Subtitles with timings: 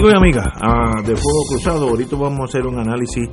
[0.00, 3.28] Amigos y amigas ah, de Fuego Cruzado, ahorita vamos a hacer un análisis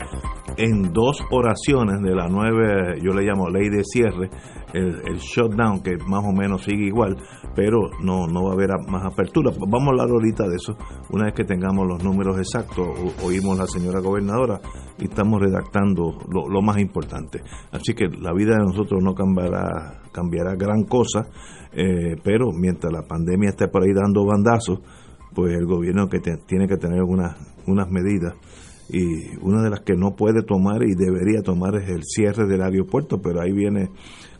[0.57, 4.29] en dos oraciones de la nueva, yo le llamo ley de cierre,
[4.73, 7.15] el, shutdown, que más o menos sigue igual,
[7.55, 9.49] pero no, no va a haber más apertura.
[9.57, 10.75] Vamos a hablar ahorita de eso,
[11.11, 12.85] una vez que tengamos los números exactos,
[13.23, 14.59] oímos a la señora gobernadora
[14.99, 17.43] y estamos redactando lo, más importante.
[17.71, 21.29] Así que la vida de nosotros no cambiará, cambiará gran cosa,
[21.71, 24.81] eh, pero mientras la pandemia esté por ahí dando bandazos,
[25.37, 28.33] pues el gobierno que tiene que tener unas, unas medidas
[28.89, 32.63] y una de las que no puede tomar y debería tomar es el cierre del
[32.63, 33.91] aeropuerto, pero ahí viene,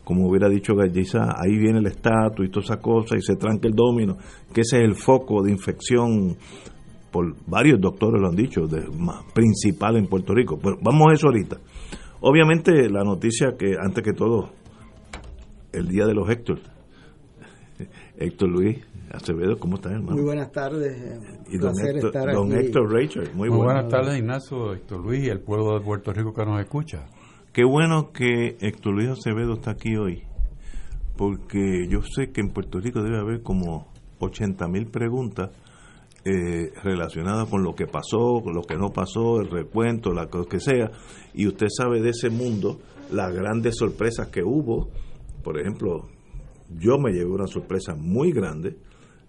[0.02, 3.68] como hubiera dicho Galliza, ahí viene el estatus y todas esas cosas y se tranca
[3.68, 4.16] el domino,
[4.52, 6.36] que ese es el foco de infección,
[7.12, 8.82] por varios doctores lo han dicho, de,
[9.32, 10.58] principal en Puerto Rico.
[10.60, 11.58] Pero vamos a eso ahorita.
[12.22, 14.50] Obviamente la noticia que antes que todo,
[15.72, 16.58] el día de los Héctor,
[18.18, 18.78] Héctor Luis,
[19.12, 20.16] Acevedo, ¿cómo estás, hermano?
[20.16, 20.96] Muy buenas tardes.
[21.50, 25.40] Y don, Héctor, don Héctor Rachel, muy, muy buenas tardes, Ignacio, Héctor Luis y el
[25.40, 27.06] pueblo de Puerto Rico que nos escucha.
[27.52, 30.24] Qué bueno que Héctor Luis Acevedo está aquí hoy,
[31.16, 33.88] porque yo sé que en Puerto Rico debe haber como
[34.20, 35.50] 80 mil preguntas
[36.24, 40.48] eh, relacionadas con lo que pasó, con lo que no pasó, el recuento, la cosa
[40.50, 40.90] que sea,
[41.32, 44.90] y usted sabe de ese mundo las grandes sorpresas que hubo.
[45.42, 46.08] Por ejemplo,
[46.78, 48.76] yo me llevé una sorpresa muy grande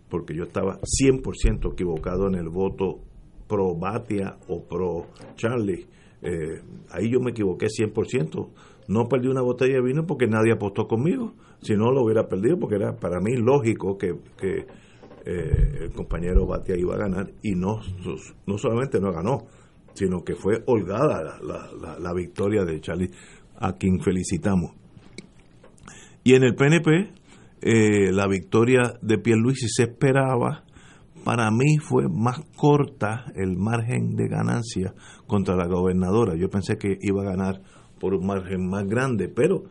[0.10, 3.00] porque yo estaba 100% equivocado en el voto
[3.48, 5.86] pro Batia o pro Charlie.
[6.22, 6.62] Eh,
[6.92, 8.50] ahí yo me equivoqué 100%.
[8.88, 11.34] No perdí una botella de vino porque nadie apostó conmigo.
[11.62, 14.66] Si no, lo hubiera perdido porque era para mí lógico que, que
[15.26, 17.82] eh, el compañero Batia iba a ganar y no,
[18.48, 19.48] no solamente no ganó,
[19.94, 21.40] sino que fue holgada
[22.00, 23.12] la, victoria de Charlie,
[23.58, 24.72] a quien felicitamos.
[26.24, 27.12] Y en el PNP,
[27.62, 30.64] eh, la victoria de Pierluisi se esperaba,
[31.26, 34.94] para mí fue más corta el margen de ganancia
[35.28, 36.36] contra la gobernadora.
[36.36, 37.62] Yo pensé que iba a ganar
[38.00, 39.64] por un margen más grande, pero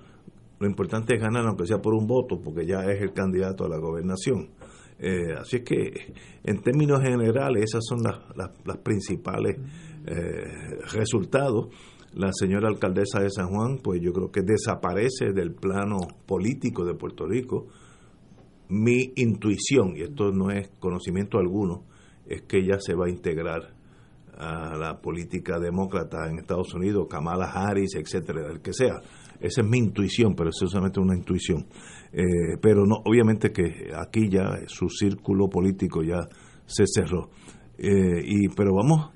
[0.60, 3.68] lo importante es ganar aunque sea por un voto, porque ya es el candidato a
[3.68, 4.50] la gobernación.
[4.98, 5.92] Eh, así es que
[6.42, 9.56] en términos generales esas son las, las, principales
[10.06, 11.68] eh, resultados.
[12.14, 16.94] La señora alcaldesa de San Juan, pues yo creo que desaparece del plano político de
[16.94, 17.68] Puerto Rico
[18.68, 21.84] mi intuición, y esto no es conocimiento alguno,
[22.26, 23.74] es que ella se va a integrar
[24.36, 29.00] a la política demócrata en Estados Unidos, Kamala Harris, etcétera, el que sea.
[29.40, 31.66] Esa es mi intuición, pero es solamente una intuición.
[32.12, 36.28] Eh, pero no, obviamente que aquí ya su círculo político ya
[36.66, 37.30] se cerró.
[37.78, 39.10] Eh, y pero vamos,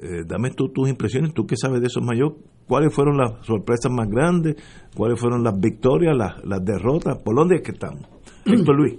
[0.00, 2.36] eh, dame tú tus impresiones, tú que sabes de eso mayor,
[2.66, 4.56] ¿cuáles fueron las sorpresas más grandes?
[4.94, 7.18] ¿Cuáles fueron las victorias, las, las derrotas?
[7.22, 8.06] ¿Por dónde es que estamos?
[8.46, 8.96] Luis.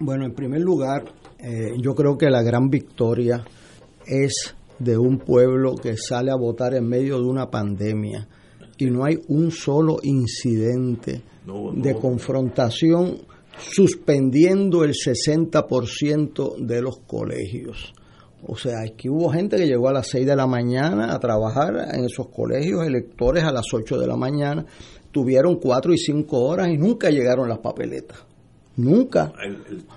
[0.00, 1.04] Bueno, en primer lugar,
[1.38, 3.42] eh, yo creo que la gran victoria
[4.06, 8.28] es de un pueblo que sale a votar en medio de una pandemia
[8.76, 11.22] y no hay un solo incidente
[11.74, 13.18] de confrontación
[13.58, 17.94] suspendiendo el 60% de los colegios.
[18.42, 21.88] O sea, aquí hubo gente que llegó a las 6 de la mañana a trabajar
[21.94, 24.66] en esos colegios, electores a las 8 de la mañana,
[25.16, 28.18] tuvieron 4 y 5 horas y nunca llegaron las papeletas.
[28.76, 29.32] Nunca.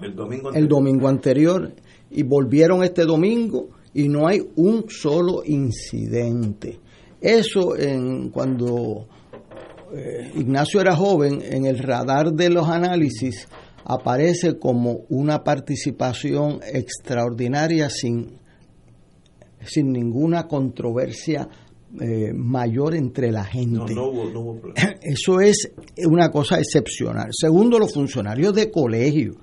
[0.02, 1.74] El, domingo, el domingo anterior.
[2.10, 6.80] Y volvieron este domingo y no hay un solo incidente.
[7.20, 9.08] Eso en cuando
[9.94, 13.46] eh, Ignacio era joven, en el radar de los análisis
[13.84, 18.40] aparece como una participación extraordinaria sin,
[19.66, 21.50] sin ninguna controversia
[22.00, 23.94] eh, mayor entre la gente.
[25.02, 25.72] Eso es
[26.06, 27.30] una cosa excepcional.
[27.32, 29.34] Segundo, los funcionarios de colegio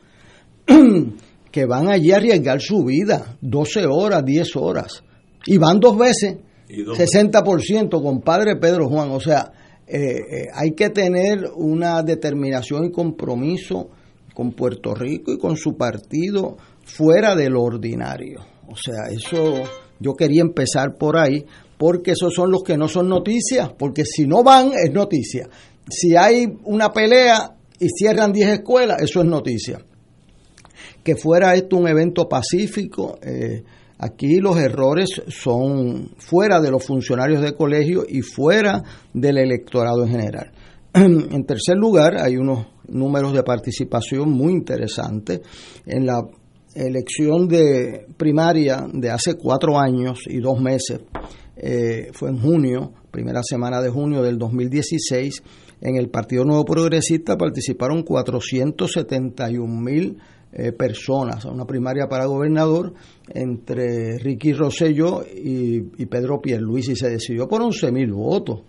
[1.51, 5.03] que van allí a arriesgar su vida, 12 horas, 10 horas,
[5.45, 6.37] y van dos veces,
[6.69, 9.11] 60%, compadre Pedro Juan.
[9.11, 9.53] O sea,
[9.87, 13.91] eh, eh, hay que tener una determinación y compromiso
[14.35, 18.41] con Puerto Rico y con su partido fuera del ordinario.
[18.69, 19.63] O sea, eso
[19.99, 21.45] yo quería empezar por ahí
[21.79, 25.49] porque esos son los que no son noticias, porque si no van es noticia.
[25.89, 29.79] Si hay una pelea y cierran 10 escuelas, eso es noticia.
[31.03, 33.63] Que fuera esto un evento pacífico, eh,
[33.99, 38.83] aquí los errores son fuera de los funcionarios de colegio y fuera
[39.13, 40.53] del electorado en general.
[40.95, 45.41] En tercer lugar, hay unos números de participación muy interesantes.
[45.85, 46.23] En la
[46.75, 51.01] elección de primaria de hace cuatro años y dos meses,
[51.57, 55.43] eh, fue en junio, primera semana de junio del 2016,
[55.81, 60.19] en el Partido Nuevo Progresista participaron 471 mil
[60.53, 62.95] eh, personas, una primaria para gobernador
[63.29, 66.97] entre Ricky Rosselló y, y Pedro Pierluisi.
[66.97, 68.63] Se decidió por 11 mil votos.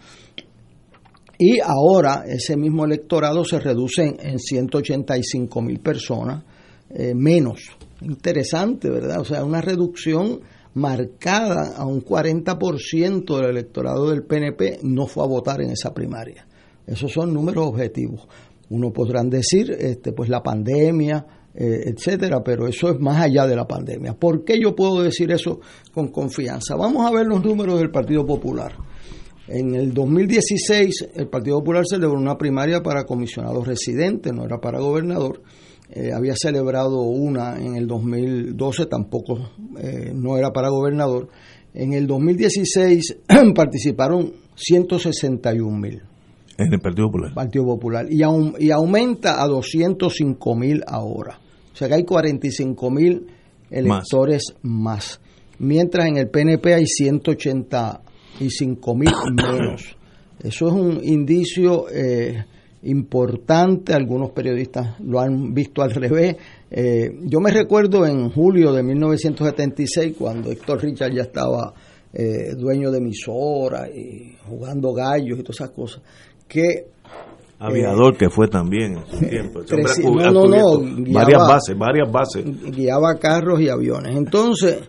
[1.37, 6.43] Y ahora ese mismo electorado se reduce en, 185 mil personas
[6.89, 7.61] eh, menos.
[8.01, 9.19] Interesante, ¿verdad?
[9.19, 10.39] O sea, una reducción
[10.77, 16.47] marcada a un 40% del electorado del PNP no fue a votar en esa primaria.
[16.85, 18.27] Esos son números objetivos.
[18.69, 21.25] Uno podrán decir, este, pues la pandemia,
[21.55, 24.13] eh, etcétera, pero eso es más allá de la pandemia.
[24.13, 25.59] ¿Por qué yo puedo decir eso
[25.91, 26.75] con confianza?
[26.75, 28.73] Vamos a ver los números del Partido Popular.
[29.47, 34.79] En el 2016 el Partido Popular celebró una primaria para comisionados residentes, no era para
[34.79, 35.41] gobernador.
[35.89, 41.29] Eh, había celebrado una en el 2012, tampoco eh, no era para gobernador.
[41.73, 43.17] En el 2016
[43.55, 46.01] participaron 161 mil.
[46.57, 47.33] En el Partido Popular.
[47.33, 48.07] Partido Popular.
[48.09, 48.21] Y,
[48.59, 51.39] y aumenta a 205 mil ahora.
[51.71, 53.27] O sea que hay 45 mil
[53.69, 55.21] electores más.
[55.59, 58.01] Mientras en el PNP hay 180
[58.39, 59.95] y 5 mil menos.
[60.43, 62.45] Eso es un indicio eh,
[62.87, 66.35] importante, algunos periodistas lo han visto al revés.
[66.69, 71.73] Eh, yo me recuerdo en julio de 1976, cuando Héctor Richard ya estaba
[72.13, 76.01] eh, dueño de emisora y jugando gallos y todas esas cosas,
[76.47, 76.87] que
[77.59, 79.61] aviador que fue también en su tiempo.
[80.15, 82.45] no, no, no, varias bases, varias bases.
[82.71, 84.15] Guiaba carros y aviones.
[84.15, 84.79] Entonces,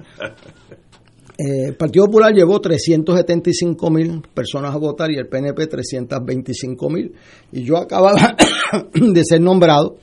[1.38, 7.14] Eh, el Partido Popular llevó 375 mil personas a votar y el PNP 325 mil.
[7.52, 8.36] Y yo acababa
[8.92, 9.96] de ser nombrado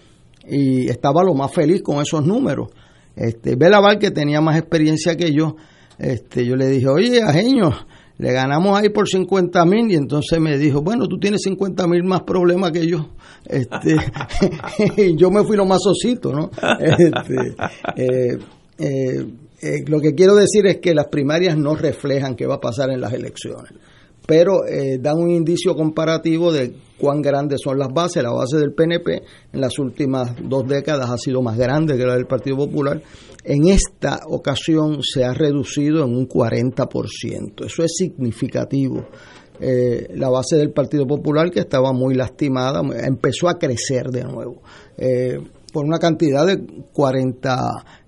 [0.47, 2.69] y estaba lo más feliz con esos números.
[3.17, 5.57] Este, Bela que tenía más experiencia que yo,
[5.97, 7.69] este, yo le dije, oye, Ajeño,
[8.17, 12.03] le ganamos ahí por 50 mil y entonces me dijo, bueno, tú tienes 50 mil
[12.03, 13.09] más problemas que yo.
[13.45, 13.97] Este,
[15.17, 16.49] yo me fui lo más osito, ¿no?
[16.79, 17.55] Este,
[17.97, 18.37] eh,
[18.77, 19.25] eh,
[19.61, 22.89] eh, lo que quiero decir es que las primarias no reflejan qué va a pasar
[22.89, 23.71] en las elecciones,
[24.25, 28.23] pero eh, dan un indicio comparativo de cuán grandes son las bases.
[28.23, 29.21] La base del PNP
[29.53, 33.01] en las últimas dos décadas ha sido más grande que la del Partido Popular.
[33.43, 37.65] En esta ocasión se ha reducido en un 40%.
[37.65, 39.05] Eso es significativo.
[39.61, 44.61] Eh, la base del Partido Popular, que estaba muy lastimada, empezó a crecer de nuevo.
[45.71, 47.57] por una cantidad de 40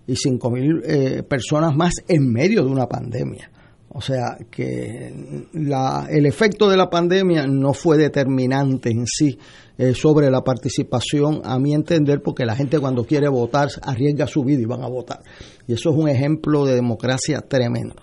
[0.08, 3.52] y 5.000 mil eh, personas más en medio de una pandemia.
[3.90, 9.38] O sea que el efecto de la pandemia no fue determinante en sí
[9.78, 14.44] eh, sobre la participación, a mi entender, porque la gente cuando quiere votar arriesga su
[14.44, 15.22] vida y van a votar.
[15.68, 17.96] Y eso es un ejemplo de democracia tremendo.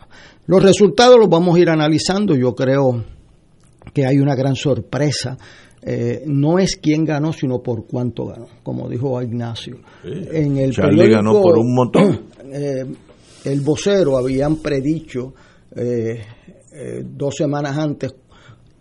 [0.47, 2.35] Los resultados los vamos a ir analizando.
[2.35, 3.05] Yo creo
[3.93, 5.39] que hay una gran sorpresa
[5.87, 9.77] eh, no es quién ganó, sino por cuánto ganó, como dijo Ignacio.
[10.03, 12.21] en el Charlie ganó por un montón.
[12.57, 12.85] Eh,
[13.47, 15.33] el vocero habían predicho
[15.75, 16.23] eh,
[17.05, 18.15] dos semanas antes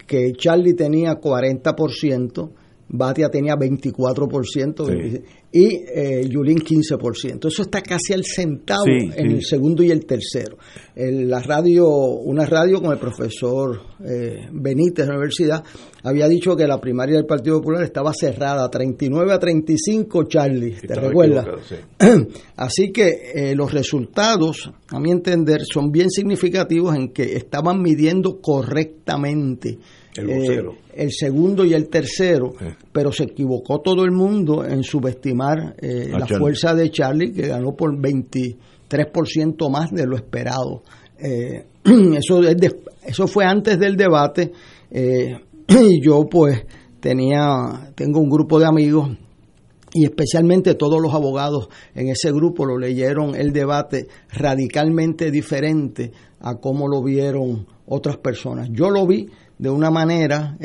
[0.05, 2.49] que Charlie tenía 40%,
[2.95, 7.47] Batia tenía 24%, y eh, Yulín 15%.
[7.47, 10.57] Eso está casi al centavo en el segundo y el tercero.
[10.95, 15.63] la radio, una radio con el profesor eh, Benítez de la universidad
[16.03, 20.93] había dicho que la primaria del Partido Popular estaba cerrada, 39 a 35, Charlie, ¿te
[20.93, 21.47] recuerdas?
[22.57, 28.39] Así que eh, los resultados, a mi entender, son bien significativos en que estaban midiendo
[28.39, 29.79] correctamente
[30.15, 32.53] el, el segundo y el tercero,
[32.91, 37.75] pero se equivocó todo el mundo en subestimar eh, la fuerza de Charlie, que ganó
[37.75, 40.83] por 23% más de lo esperado.
[41.17, 41.65] Eh,
[42.17, 42.41] eso,
[43.05, 44.51] eso fue antes del debate
[44.91, 46.63] eh, y yo pues
[46.99, 49.09] tenía, tengo un grupo de amigos
[49.93, 56.55] y especialmente todos los abogados en ese grupo lo leyeron el debate radicalmente diferente a
[56.55, 58.69] cómo lo vieron otras personas.
[58.71, 59.29] Yo lo vi
[59.63, 60.57] de una manera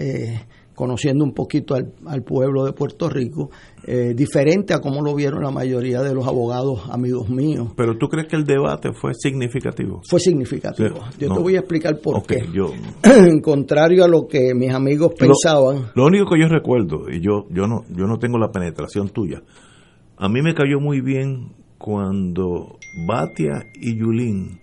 [0.75, 3.51] conociendo un poquito al, al pueblo de Puerto Rico,
[3.85, 7.73] eh, diferente a como lo vieron la mayoría de los abogados amigos míos.
[7.77, 10.01] Pero tú crees que el debate fue significativo?
[10.09, 11.01] Fue significativo.
[11.11, 11.35] Sí, yo no.
[11.35, 12.47] te voy a explicar por qué.
[12.53, 12.71] yo-
[13.03, 17.47] en contrario a lo que mis amigos pensaban, Lo único que yo recuerdo, y yo,
[17.51, 19.43] yo, no, yo no tengo la penetración tuya,
[20.17, 22.79] a mí me cayó muy bien cuando
[23.09, 24.61] Batia y Yulín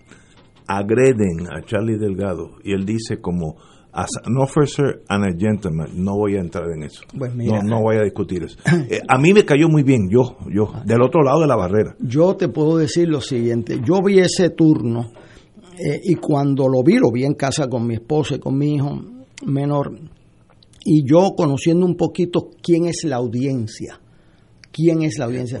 [0.66, 3.56] agreden a Charlie Delgado y él dice como
[3.96, 7.00] as an officer and a gentleman, no voy a entrar en eso.
[7.16, 7.62] Pues mira.
[7.62, 8.58] no, no voy a discutir eso.
[8.90, 11.96] Eh, a mí me cayó muy bien, yo, yo, del otro lado de la barrera.
[11.98, 13.80] yo te puedo decir lo siguiente.
[13.82, 15.12] Yo vi ese turno
[15.78, 18.74] eh, y cuando lo vi, lo vi en casa con mi esposa y con mi
[18.74, 19.00] hijo
[19.46, 19.98] menor.
[20.84, 23.98] Y yo conociendo un poquito quién es la audiencia.
[24.70, 25.60] ¿Quién es la audiencia?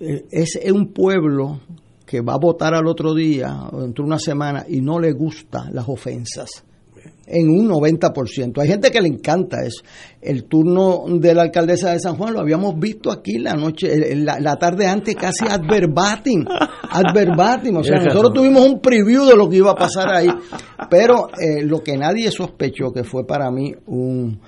[0.00, 1.60] Eh, Es un pueblo
[2.06, 5.12] que va a votar al otro día o dentro de una semana y no le
[5.12, 6.64] gustan las ofensas.
[7.26, 8.60] En un 90%.
[8.60, 9.82] Hay gente que le encanta eso.
[10.20, 14.38] El turno de la alcaldesa de San Juan lo habíamos visto aquí la noche, la,
[14.38, 16.44] la tarde antes, casi ad verbatim.
[16.46, 17.76] Ad verbatim.
[17.78, 20.28] O sea, nosotros tuvimos un preview de lo que iba a pasar ahí.
[20.88, 24.40] Pero eh, lo que nadie sospechó que fue para mí un,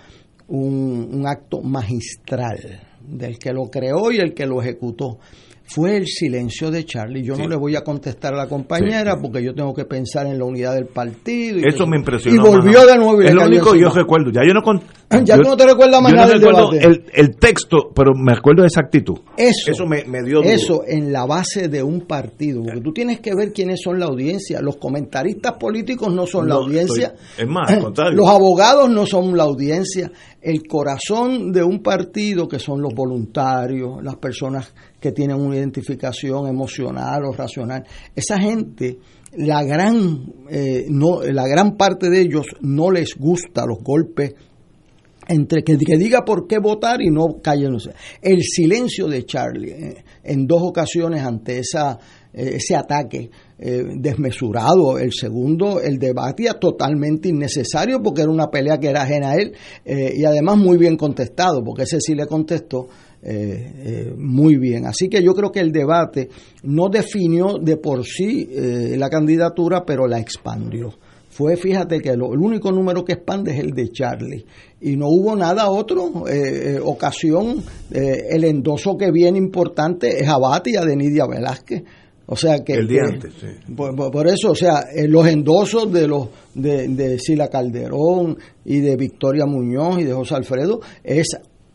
[0.47, 5.19] un, un acto magistral del que lo creó y el que lo ejecutó
[5.71, 7.23] fue el silencio de Charlie.
[7.23, 7.43] Yo Sí.
[7.43, 9.19] no le voy a contestar a la compañera Sí.
[9.23, 11.59] porque yo tengo que pensar en la unidad del partido.
[11.59, 12.35] y Eso me impresionó.
[12.37, 13.23] Y volvió de nuevo.
[13.23, 14.31] y es lo único que yo recuerdo.
[14.33, 14.81] Ya yo no con-
[15.25, 16.87] Ya yo- tú no te recuerdas más yo no nada del recuerdo debate.
[16.89, 19.19] el, el texto, pero me acuerdo de esa actitud.
[19.37, 20.49] Eso, Eso me, me dio duro.
[20.49, 24.07] Eso en la base de un partido, porque tú tienes que ver quiénes son la
[24.07, 24.61] audiencia.
[24.63, 27.15] Los comentaristas políticos no son la audiencia.
[27.15, 28.17] estoy- es más, al contrario.
[28.17, 30.11] Los abogados no son la audiencia.
[30.41, 36.47] El corazón de un partido que son los voluntarios, las personas que tienen una identificación
[36.47, 37.85] emocional o racional.
[38.15, 38.99] Esa gente,
[39.37, 44.35] la gran, eh, no, la gran parte de ellos no les gusta los golpes
[45.29, 47.91] entre que, que diga por qué votar y no cállense.
[48.23, 51.99] El silencio de Charlie eh, en dos ocasiones ante esa,
[52.33, 54.99] eh, ese ataque eh, desmesurado.
[54.99, 59.37] El segundo, el debate era totalmente innecesario porque era una pelea que era ajena a
[59.37, 59.53] él
[59.85, 62.87] eh, y además muy bien contestado, porque ese sí le contestó.
[63.21, 64.87] eh, eh, muy bien.
[64.87, 66.29] Así que yo creo que el debate
[66.63, 70.95] no definió de por sí eh, la candidatura, pero la expandió
[71.29, 74.45] fue, fíjate que lo- el único número que expande es el de Charlie.
[74.81, 76.25] Y no hubo nada otro
[76.85, 77.63] ocasión.
[77.91, 81.83] el endoso que viene importante es a Bati y a Denidia Velázquez.
[82.31, 82.75] O sea que.
[82.75, 83.75] El día antes, sí.
[83.75, 88.97] por, eso, o sea, eh, los endosos de los de, de Sila Calderón y de
[88.97, 91.29] Victoria Muñoz y de José Alfredo es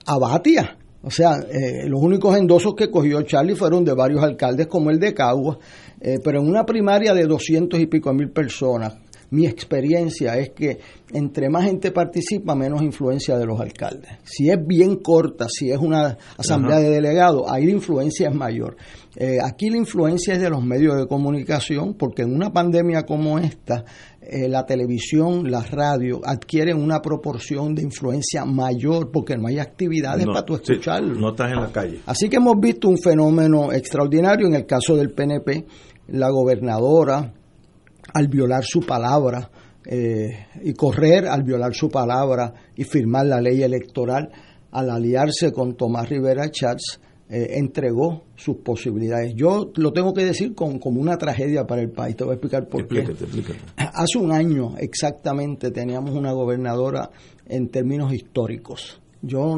[0.05, 0.77] a Batia.
[1.01, 4.99] O sea, eh, los únicos endosos que cogió Charlie fueron de varios alcaldes como el
[4.99, 5.57] de Caguas,
[5.99, 8.95] eh, pero en una primaria de doscientos y pico mil personas,
[9.31, 10.77] mi experiencia es que
[11.11, 14.11] entre más gente participa, menos influencia de los alcaldes.
[14.23, 18.77] Si es bien corta, si es una asamblea de delegados, ahí la influencia es mayor.
[19.15, 23.37] Eh, aquí la influencia es de los medios de comunicación, porque en una pandemia como
[23.37, 23.85] esta,
[24.21, 30.25] eh, la televisión, la radio adquieren una proporción de influencia mayor, porque no hay actividades
[30.25, 31.13] No, para tú sí, escucharlo.
[31.19, 31.99] no estás en la calle.
[32.07, 35.65] Así que hemos visto un fenómeno extraordinario en el caso del PNP,
[36.07, 37.33] la gobernadora
[38.13, 39.49] al violar su palabra
[39.85, 44.29] eh, y correr al violar su palabra y firmar la ley electoral,
[44.71, 46.99] al aliarse con Tomás Rivera Chats,
[47.29, 49.33] eh, entregó sus posibilidades.
[49.35, 52.15] Yo lo tengo que decir con, como una tragedia para el país.
[52.15, 52.99] Te voy a explicar por qué.
[52.99, 53.59] Explícate, explícate.
[53.77, 57.09] Hace un año exactamente teníamos una gobernadora
[57.47, 59.01] en términos históricos.
[59.21, 59.55] Yo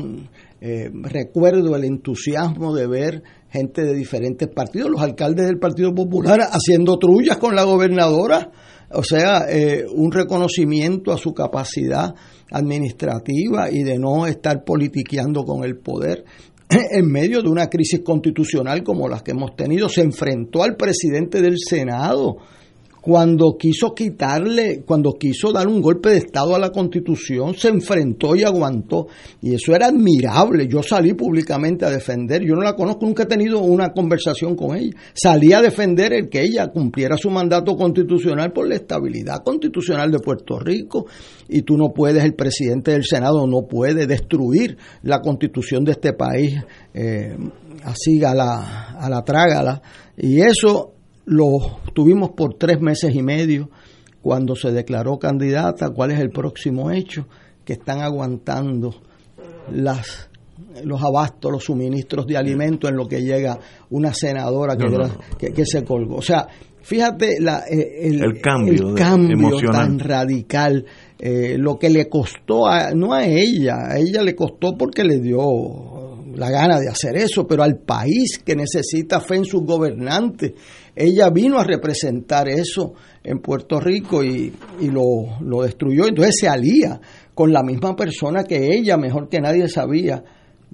[0.61, 6.39] eh, recuerdo el entusiasmo de ver gente de diferentes partidos, los alcaldes del Partido Popular
[6.41, 8.51] haciendo trullas con la gobernadora,
[8.91, 12.13] o sea, eh, un reconocimiento a su capacidad
[12.51, 16.25] administrativa y de no estar politiqueando con el poder
[16.69, 21.41] en medio de una crisis constitucional como las que hemos tenido, se enfrentó al presidente
[21.41, 22.37] del Senado
[23.05, 28.35] cuando quiso quitarle, cuando quiso dar un golpe de Estado a la Constitución, se enfrentó
[28.35, 29.05] y aguantó.
[29.43, 30.67] Y eso era admirable.
[30.67, 34.75] Yo salí públicamente a defender, yo no la conozco, nunca he tenido una conversación con
[34.75, 34.89] ella.
[35.13, 40.17] Salí a defender el que ella cumpliera su mandato constitucional por la estabilidad constitucional de
[40.17, 41.05] Puerto Rico.
[41.47, 46.13] Y tú no puedes, el presidente del Senado no puede destruir la constitución de este
[46.13, 46.55] país
[46.91, 47.37] eh,
[47.83, 49.79] así a la, a la trágala.
[50.17, 50.94] Y eso
[51.25, 53.69] lo tuvimos por tres meses y medio
[54.21, 55.89] cuando se declaró candidata.
[55.89, 57.27] ¿Cuál es el próximo hecho?
[57.63, 58.93] Que están aguantando
[59.71, 60.29] las
[60.83, 63.57] los abastos, los suministros de alimentos en lo que llega
[63.89, 65.37] una senadora que, No, no, gra- no.
[65.37, 66.15] que, que se colgó.
[66.17, 66.47] O sea,
[66.81, 70.85] fíjate la, eh, el, El cambio el cambio tan radical,
[71.19, 75.19] eh, lo que le costó, a, no a ella, a ella le costó porque le
[75.19, 75.39] dio
[76.35, 80.53] la gana de hacer eso, pero al país que necesita fe en sus gobernantes.
[80.95, 86.07] Ella vino a representar eso en Puerto Rico y, y lo, lo destruyó.
[86.07, 86.99] Entonces se alía
[87.33, 90.23] con la misma persona que ella, mejor que nadie sabía,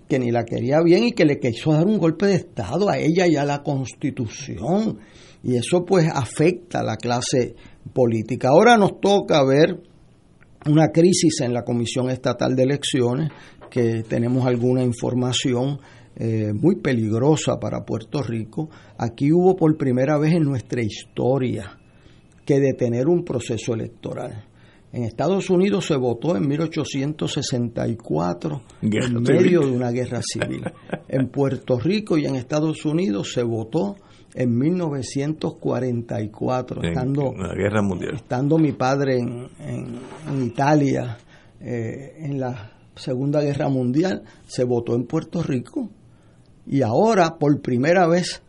[0.08, 2.98] que ni la quería bien y que le quiso dar un golpe de Estado a
[2.98, 5.00] ella y a la Constitución.
[5.44, 7.56] Y eso pues afecta a la clase
[7.94, 8.50] política.
[8.50, 9.80] Ahora nos toca ver
[10.66, 13.30] una crisis en la Comisión Estatal de Elecciones,
[13.72, 15.80] que tenemos alguna información
[16.18, 18.70] eh, muy peligrosa para Puerto Rico.
[19.00, 21.80] Aquí hubo por primera vez en nuestra historia
[22.46, 24.46] que detener un proceso electoral.
[24.94, 29.42] En Estados Unidos se votó en 1864 Guerra en civil.
[29.42, 30.64] medio de una guerra civil.
[31.08, 33.96] En Puerto Rico y en Estados Unidos se votó
[34.34, 38.16] en 1944, En estando la guerra mundial.
[38.16, 40.00] estando mi padre en, en-
[40.30, 41.18] en Italia
[41.60, 45.90] eh, en la Segunda Guerra Mundial, se votó en Puerto Rico
[46.66, 48.42] y ahora por primera vez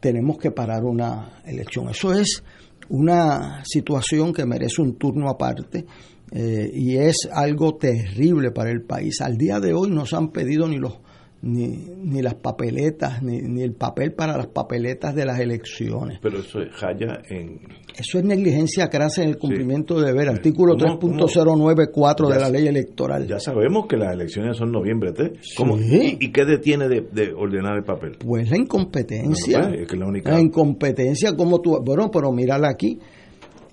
[0.00, 1.88] tenemos que parar una elección.
[1.88, 2.42] Eso es
[2.88, 5.86] una situación que merece un turno aparte
[6.30, 9.20] eh, y es algo terrible para el país.
[9.20, 10.98] Al día de hoy no se han pedido ni los
[11.46, 11.66] ni,
[12.02, 16.18] ni las papeletas, ni, ni el papel para las papeletas de las elecciones.
[16.22, 17.60] Pero eso es Jaya en...
[17.98, 20.28] Eso es negligencia crasa en el cumplimiento de deber.
[20.30, 21.14] Artículo ¿Cómo- cómo?
[21.26, 23.26] 3.094 de la ley electoral.
[23.26, 25.32] Ya sabemos que las elecciones son noviembre 3.
[25.56, 25.76] ¿Cómo?
[25.78, 26.16] Sí.
[26.20, 28.16] ¿Y, y qué detiene de, de ordenar el papel?
[28.18, 29.60] Pues la incompetencia.
[29.68, 31.78] Pues, es que la única- La incompetencia, como tú.
[31.84, 32.98] Bueno, pero mírala aquí.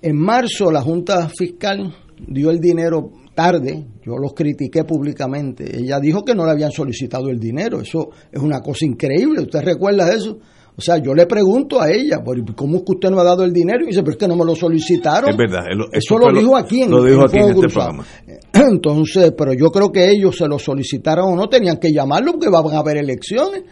[0.02, 1.94] En marzo la Junta Fiscal
[2.28, 3.84] dio el dinero tarde.
[4.04, 5.64] Yo los critiqué públicamente.
[5.78, 7.80] Ella dijo que no le habían solicitado el dinero.
[7.80, 9.42] Eso es una cosa increíble.
[9.42, 10.38] ¿Usted recuerda eso?
[10.74, 13.44] O sea, yo le pregunto a ella, "¿Por- ¿cómo es que usted no ha dado
[13.44, 13.84] el dinero?
[13.84, 15.28] Y dice, pero es que no me lo solicitaron.
[15.28, 17.92] Es verdad, Eso, eso lo dijo aquí en, lo dijo en aquí en este Cruzado.
[18.54, 22.48] Entonces, pero yo creo que ellos se lo solicitaron o no, tenían que llamarlo porque
[22.48, 23.64] van a haber elecciones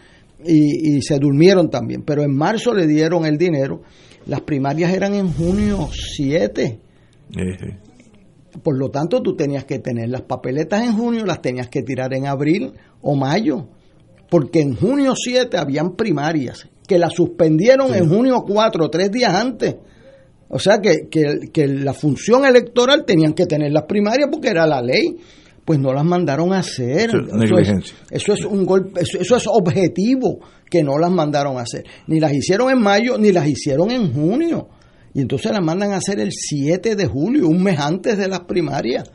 [0.45, 2.03] y, y se durmieron también.
[2.05, 3.81] Pero en marzo le dieron el dinero.
[4.27, 6.63] Las primarias eran en junio 7.
[6.63, 6.79] Eh,
[7.39, 7.77] eh.
[8.63, 12.13] Por lo tanto, tú tenías que tener las papeletas en junio, las tenías que tirar
[12.13, 13.67] en abril o mayo.
[14.29, 19.75] Porque en junio 7 habían primarias que las suspendieron en junio 4, tres días antes.
[20.49, 24.67] O sea que, que, que la función electoral tenían que tener las primarias porque era
[24.67, 25.17] la ley.
[25.63, 27.11] Pues no las mandaron a hacer.
[27.11, 31.61] Eso es, eso es un golpe, eso, eso es objetivo que no las mandaron a
[31.61, 31.85] hacer.
[32.07, 34.67] Ni las hicieron en mayo, ni las hicieron en junio.
[35.13, 38.41] Y entonces las mandan a hacer el 7 de julio, un mes antes de las
[38.41, 39.11] primarias.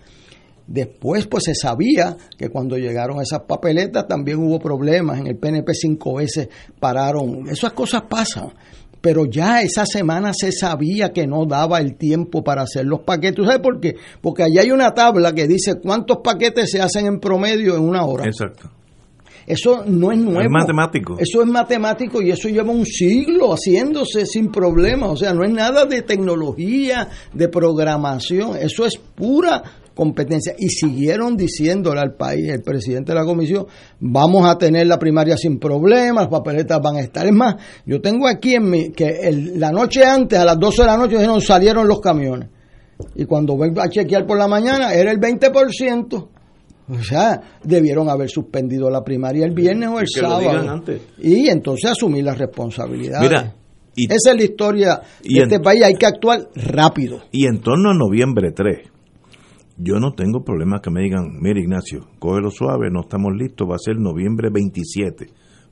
[0.66, 5.20] Después, pues se sabía que cuando llegaron esas papeletas también hubo problemas.
[5.20, 6.48] En el PNP cinco veces
[6.80, 7.48] pararon.
[7.48, 8.52] Esas cosas pasan.
[9.00, 13.44] Pero ya esa semana se sabía que no daba el tiempo para hacer los paquetes.
[13.46, 13.94] ¿Sabes por qué?
[14.20, 18.04] Porque allá hay una tabla que dice cuántos paquetes se hacen en promedio en una
[18.04, 18.24] hora.
[18.24, 18.68] Exacto.
[19.46, 20.40] Eso no es nuevo.
[20.40, 21.16] Es matemático.
[21.18, 25.06] Eso es matemático y eso lleva un siglo haciéndose sin problema.
[25.08, 28.56] O sea, no es nada de tecnología, de programación.
[28.56, 29.62] Eso es pura
[29.94, 30.54] competencia.
[30.58, 33.66] Y siguieron diciéndole al país, el presidente de la comisión,
[34.00, 37.24] vamos a tener la primaria sin problemas, las papeletas van a estar.
[37.26, 37.54] Es más,
[37.86, 40.96] yo tengo aquí en mi, que el- la noche antes, a las 12 de la
[40.98, 42.48] noche, dijeron, salieron los camiones.
[43.14, 46.28] Y cuando vengo a chequear por la mañana, era el 20%.
[46.88, 50.70] O sea, debieron haber suspendido la primaria el viernes o el que sábado.
[50.70, 51.02] antes.
[51.18, 53.28] Y entonces asumir las responsabilidades.
[53.28, 53.54] Mira,
[53.96, 55.82] y- esa es la historia y de en- este país.
[55.84, 57.22] Hay que actuar rápido.
[57.32, 58.88] Y en torno a noviembre 3,
[59.78, 63.74] yo no tengo problema que me digan, mire Ignacio, cógelo suave, no estamos listos, va
[63.74, 65.26] a ser noviembre 27.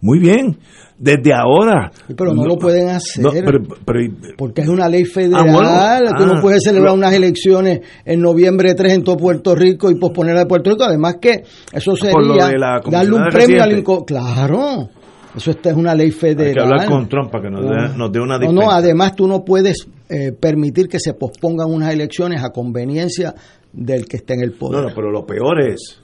[0.06, 0.58] Muy bien,
[0.98, 1.90] desde ahora.
[2.14, 3.24] Pero no lo pueden hacer.
[3.24, 4.00] No, pero- pero-
[4.36, 5.46] Porque es una ley federal.
[5.48, 6.18] Ah, bueno.
[6.18, 9.94] Tú no Ah, puedes celebrar unas elecciones en noviembre 3 en todo Puerto Rico y
[9.94, 10.84] posponerla de Puerto Rico.
[10.84, 12.50] Además que eso lo sería
[12.90, 14.90] darle un premio al inco- Claro.
[15.34, 16.48] Eso esta es una ley federal.
[16.48, 17.94] hay que hablar con Trump para que nos dé, Ah.
[17.96, 21.92] nos dé una No, no, además tú no puedes eh, permitir que se pospongan unas
[21.94, 23.34] elecciones a conveniencia
[23.72, 24.82] del que esté en el No, poder.
[24.84, 25.98] no, pero lo peor es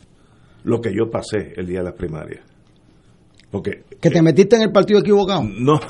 [0.65, 2.41] lo que yo pasé el día de las primarias.
[3.51, 5.43] Porque Que te metiste en el partido equivocado.
[5.43, 5.81] No,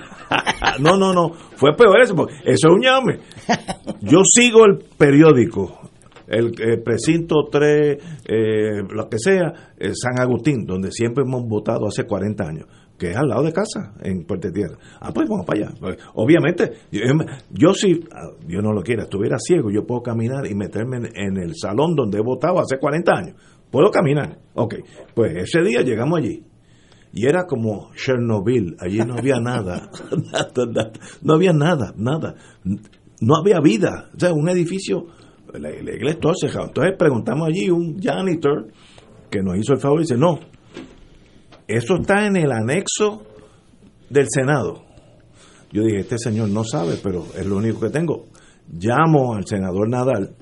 [0.80, 3.18] no, no, no, fue peor eso, porque eso es un llame.
[4.00, 5.78] Yo sigo el periódico,
[6.26, 11.86] el, eh, precinto 3, eh, lo que sea, eh, San Agustín, donde siempre hemos votado
[11.86, 12.66] hace 40 años,
[12.98, 14.76] que es al lado de casa, en Puerto Tierra.
[15.00, 15.74] Ah, pues vamos para allá.
[15.78, 17.02] Pues, obviamente, yo,
[17.50, 21.06] yo si, ah, Dios no lo quiera, estuviera ciego, yo puedo caminar y meterme en,
[21.14, 23.36] en el salón donde he votado hace 40 años.
[23.70, 24.38] Puedo caminar.
[24.54, 24.74] Ok,
[25.14, 26.44] pues ese día llegamos allí
[27.12, 29.90] y era como Chernobyl, allí no había nada,
[31.22, 32.34] no había nada, nada,
[33.20, 35.06] no había vida, o sea, un edificio,
[35.52, 36.68] la, iglesia todo cerrado.
[36.68, 38.68] Entonces preguntamos allí un janitor
[39.30, 40.40] que nos hizo el favor y dice, no,
[41.68, 43.22] eso está en el anexo
[44.08, 44.82] del Senado.
[45.70, 48.26] Yo dije, este señor no sabe, pero es lo único que tengo.
[48.70, 50.34] Llamo al senador Nadal,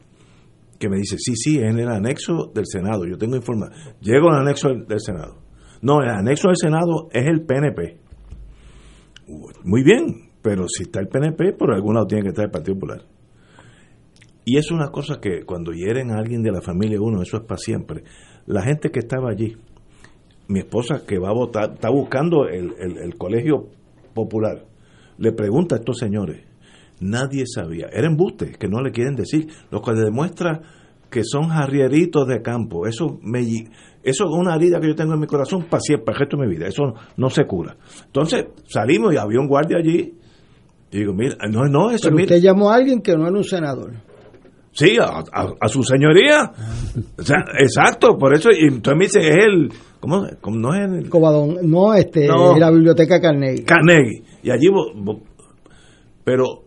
[0.79, 3.95] que me dice, sí, sí, es en el anexo del Senado, yo tengo información.
[4.01, 5.50] Llego al anexo del Senado
[5.83, 7.99] no, el anexo del Senado es el PNP.
[9.65, 12.75] Muy bien, pero si está el PNP, por algún lado tiene que estar el Partido
[12.75, 13.03] Popular.
[14.45, 17.45] Y es una cosa que cuando hieren a alguien de la familia uno, eso es
[17.45, 18.03] para siempre.
[18.47, 19.57] La gente que estaba allí,
[20.49, 23.69] mi esposa que va a votar, está buscando el, el colegio
[24.15, 24.65] popular,
[25.19, 26.45] le pregunta a estos señores,
[27.01, 30.63] nadie sabía, era embuste, que no le quieren decir, lo que demuestra
[31.11, 33.41] que son jarrieritos de campo, eso me,
[34.03, 36.47] eso es una herida que yo tengo en mi corazón para siempre, el resto de
[36.47, 36.67] mi vida.
[36.67, 37.77] Eso no se cura.
[38.07, 40.15] Entonces salimos y había un guardia allí.
[40.93, 43.45] Y digo, mira, no, no, eso Pero usted llamó a alguien que no era un
[43.45, 43.93] senador.
[44.73, 46.53] Sí, a, su señoría.
[47.19, 48.51] O sea, exacto, por eso.
[48.51, 49.73] Y entonces me dice, es el.
[49.99, 50.27] ¿Cómo,
[50.59, 51.11] no es el.
[51.11, 53.65] Cobadón, no, este, la biblioteca Carnegie.
[53.65, 54.23] Carnegie.
[54.43, 54.69] Y allí.
[56.25, 56.65] Pero.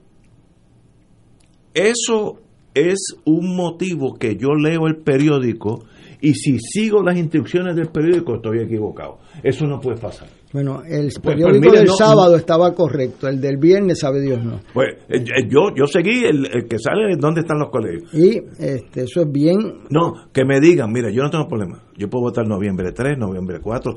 [1.74, 2.43] Eso
[2.74, 5.84] es un motivo que yo leo el periódico
[6.22, 9.18] y si sigo las instrucciones del periódico estoy equivocado.
[9.44, 10.30] Eso no puede pasar.
[10.54, 14.62] Bueno, el pues, pues, periódico del sábado estaba correcto, el del viernes sabe Dios no.
[14.74, 18.14] Pues eh, eh, yo yo seguí el, que sale dónde están los colegios.
[18.14, 19.82] Y este, eso es bien.
[19.90, 21.84] No, que me digan, mira, yo no tengo problema.
[21.98, 23.94] Yo puedo votar noviembre 3, noviembre 4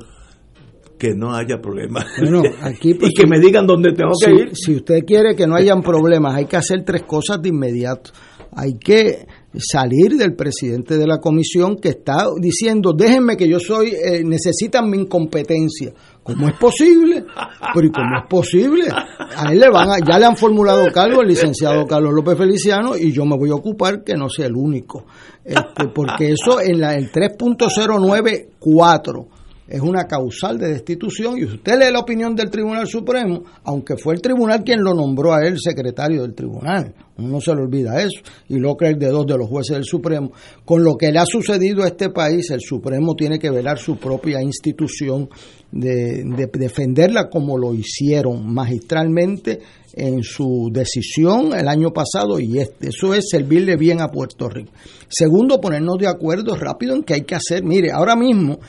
[0.97, 2.05] que no haya problemas.
[2.19, 4.55] Bueno, aquí pues, y que me digan dónde tengo que ir.
[4.55, 8.11] Si usted quiere que no hayan problemas, hay que hacer tres cosas de inmediato.
[8.59, 13.89] Hay que salir del presidente de la comisión que está diciendo, déjenme que yo soy,
[13.89, 15.93] eh, necesitan mi incompetencia.
[16.23, 17.23] ¿Cómo es posible?
[17.71, 18.85] Pero ¿y cómo es posible?
[18.89, 22.97] A él le van a, ya le han formulado cargo el licenciado Carlos López Feliciano
[22.97, 25.05] y yo me voy a ocupar que no sea el único.
[25.45, 29.27] Este, porque eso en la, el 3.094
[29.67, 34.15] es una causal de destitución y usted lee la opinión del Tribunal Supremo, aunque fue
[34.15, 38.21] el tribunal quien lo nombró a él secretario del tribunal, no se le olvida eso,
[38.49, 40.31] y lo cree el de dos de los jueces del Supremo,
[40.65, 43.97] con lo que le ha sucedido a este país, el Supremo tiene que velar su
[43.97, 45.29] propia institución,
[45.71, 49.59] de, defenderla como lo hicieron magistralmente
[49.93, 54.71] en su decisión el año pasado y este, eso es servirle bien a Puerto Rico.
[55.09, 57.63] Segundo, ponernos de acuerdo rápido en qué hay que hacer.
[57.63, 58.59] Mire, ahora mismo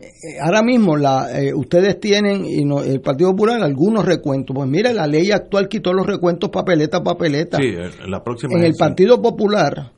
[0.00, 4.54] eh, ahora mismo la, eh, ustedes tienen, y el Partido Popular, algunos recuentos.
[4.54, 7.58] Pues mira, la ley actual quitó los recuentos papeleta a papeleta.
[7.58, 7.74] Sí,
[8.06, 8.58] la próxima.
[8.58, 9.92] En el Partido Popular,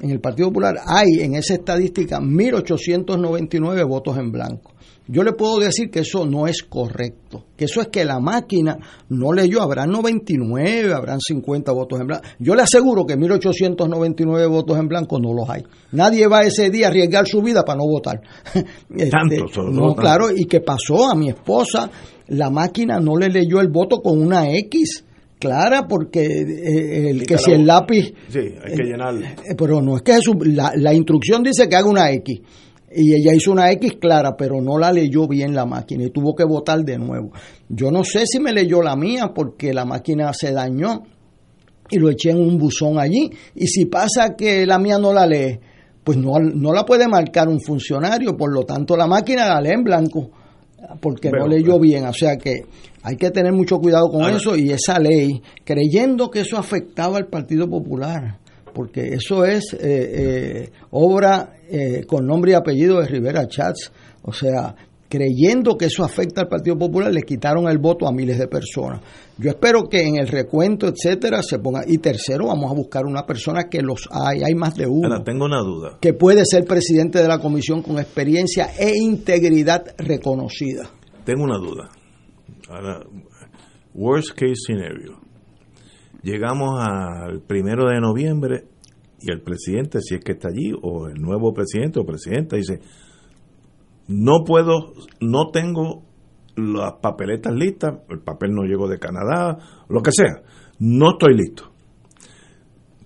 [0.00, 4.72] en el Partido Popular hay en esa estadística 1.899 votos en blanco.
[5.12, 8.78] Yo le puedo decir que eso no es correcto, que eso es que la máquina
[9.08, 12.24] no leyó, habrán 99, habrán 50 votos en blanco.
[12.38, 15.64] Yo le aseguro que 1899 votos en blanco no los hay.
[15.90, 18.20] Nadie va ese día a arriesgar su vida para no votar.
[18.96, 21.90] Este, no, claro, y que pasó a mi esposa,
[22.28, 25.04] la máquina no le leyó el voto con una X
[25.40, 29.96] clara porque eh, el, que si el lápiz sí hay que llenarlo eh, pero no
[29.96, 32.40] es que la, la instrucción dice que haga una X
[32.92, 36.34] y ella hizo una X clara, pero no la leyó bien la máquina y tuvo
[36.34, 37.30] que votar de nuevo.
[37.68, 41.04] Yo no sé si me leyó la mía porque la máquina se dañó
[41.88, 43.30] y lo eché en un buzón allí.
[43.54, 45.60] Y si pasa que la mía no la lee,
[46.02, 49.74] pues no, no la puede marcar un funcionario, por lo tanto la máquina la lee
[49.74, 50.30] en blanco
[51.00, 52.06] porque no leyó bien.
[52.06, 52.64] O sea que
[53.02, 57.26] hay que tener mucho cuidado con eso y esa ley, creyendo que eso afectaba al
[57.26, 58.40] Partido Popular
[58.72, 63.92] porque eso es eh, eh, obra eh, con nombre y apellido de Rivera Chats.
[64.22, 64.74] O sea,
[65.10, 69.02] creyendo que eso afecta al Partido Popular, le quitaron el voto a miles de personas.
[69.36, 71.82] Yo espero que en el recuento, etcétera, se ponga.
[71.86, 75.08] Y tercero, vamos a buscar una persona que los hay, hay más de uno.
[75.08, 75.98] Ahora, tengo una duda.
[76.00, 80.88] Que puede ser presidente de la comisión con experiencia e integridad reconocida.
[81.24, 81.90] Tengo una duda.
[82.68, 83.00] Ahora,
[83.92, 85.30] worst case scenario
[86.22, 88.64] llegamos al primero de noviembre
[89.20, 92.80] y el presidente, si es que está allí, o el nuevo presidente o presidenta, dice,
[94.10, 96.02] no puedo, no tengo
[96.56, 99.56] las papeletas listas, el papel no llegó de Canadá,
[99.88, 100.42] lo que sea,
[100.80, 101.70] no estoy listo.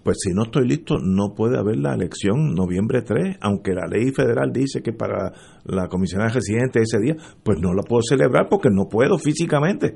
[0.03, 4.13] Pues si no estoy listo, no puede haber la elección noviembre 3, aunque la ley
[4.13, 5.33] federal dice que para
[5.65, 9.95] la comisionada residente ese día, pues no la puedo celebrar porque no puedo físicamente.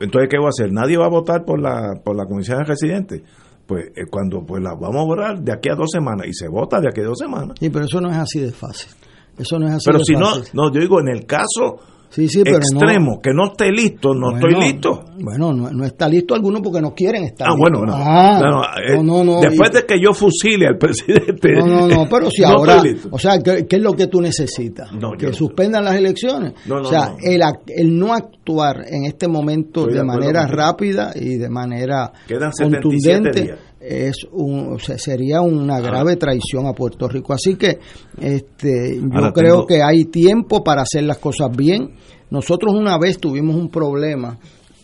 [0.00, 0.72] Entonces, ¿qué voy a hacer?
[0.72, 3.22] ¿Nadie va a votar por la, por la comisión de residentes?
[3.66, 6.48] Pues eh, cuando pues la vamos a votar de aquí a dos semanas y se
[6.48, 7.56] vota de aquí a dos semanas.
[7.58, 8.90] Sí, pero eso no es así de fácil.
[9.38, 10.50] Eso no es así pero si fácil.
[10.54, 11.80] no, no, yo digo, en el caso
[12.22, 15.04] extremo, que no esté listo, no estoy listo.
[15.18, 19.40] Bueno, no, está listo alguno porque no quieren estar ah, Bueno, ah, eh, no, no,
[19.40, 21.52] Después de que yo fusile al presidente.
[21.54, 22.82] No, no, no, pero si ahora.
[23.10, 24.90] O sea, ¿qué, es lo que tú necesitas?
[25.18, 26.54] que suspendan las elecciones.
[26.68, 32.12] o sea, El, el no actuar en este momento de, manera rápida y de manera
[32.58, 33.54] contundente
[33.86, 37.32] es un, sería una grave traición a Puerto Rico.
[37.32, 37.78] Así que
[38.20, 41.94] este, yo creo que hay tiempo para hacer las cosas bien.
[42.30, 44.38] Nosotros una vez tuvimos un problema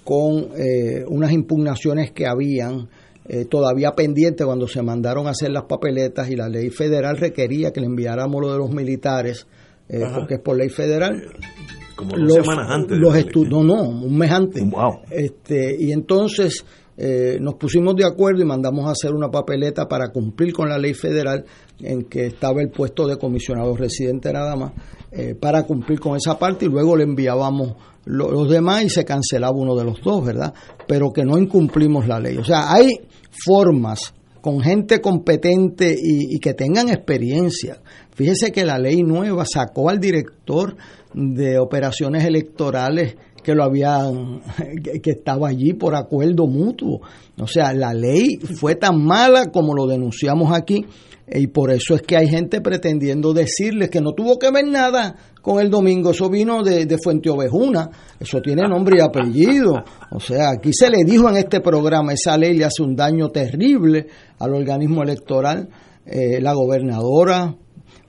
[0.04, 2.88] con eh, unas impugnaciones que habían
[3.26, 7.70] eh, todavía pendientes cuando se mandaron a hacer las papeletas y la ley federal requería
[7.70, 9.46] que le enviáramos lo de los militares,
[9.88, 11.22] eh, porque es por ley federal.
[11.94, 12.98] Como dos semanas antes.
[12.98, 13.14] Los
[13.48, 14.64] no, no, un mes antes.
[15.10, 16.64] Este, y entonces
[17.02, 20.76] eh, nos pusimos de acuerdo y mandamos a hacer una papeleta para cumplir con la
[20.76, 21.46] ley federal
[21.78, 24.72] en que estaba el puesto de comisionado residente nada más,
[25.10, 27.72] eh, para cumplir con esa parte y luego le enviábamos
[28.04, 30.52] los demás y se cancelaba uno de los dos, ¿verdad?
[30.86, 32.36] Pero que no incumplimos la ley.
[32.36, 32.90] O sea, hay
[33.30, 37.80] formas con gente competente y, y que tengan experiencia.
[38.14, 40.76] Fíjese que la ley nueva sacó al director
[41.14, 44.40] de operaciones electorales que lo habían
[45.03, 47.00] que estaba allí por acuerdo mutuo.
[47.38, 50.85] O sea, la ley fue tan mala como lo denunciamos aquí
[51.33, 55.14] y por eso es que hay gente pretendiendo decirles que no tuvo que ver nada
[55.40, 59.74] con el domingo, eso vino de, de Fuente Ovejuna, eso tiene nombre y apellido.
[60.11, 63.29] O sea, aquí se le dijo en este programa, esa ley le hace un daño
[63.29, 64.07] terrible
[64.38, 65.68] al organismo electoral.
[66.05, 67.55] Eh, la gobernadora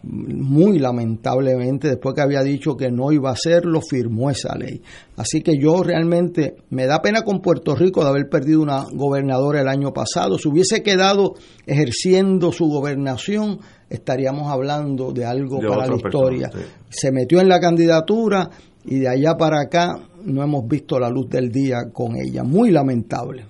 [0.04, 4.82] muy lamentablemente, después que había dicho que no iba a hacerlo, firmó esa ley.
[5.16, 9.62] Así que yo realmente me da pena con Puerto Rico de haber perdido una gobernadora
[9.62, 10.38] el año pasado.
[10.38, 11.34] Si hubiese quedado
[11.66, 13.60] ejerciendo su gobernación,
[13.90, 16.50] estaríamos hablando de algo para la historia.
[16.90, 18.50] Se metió en la candidatura
[18.86, 22.44] y de allá para acá no hemos visto la luz del día con ella.
[22.44, 23.46] Muy lamentable.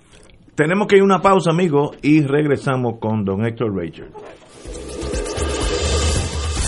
[0.56, 4.12] Tenemos que ir a una pausa, amigos, y regresamos con don Héctor Richard.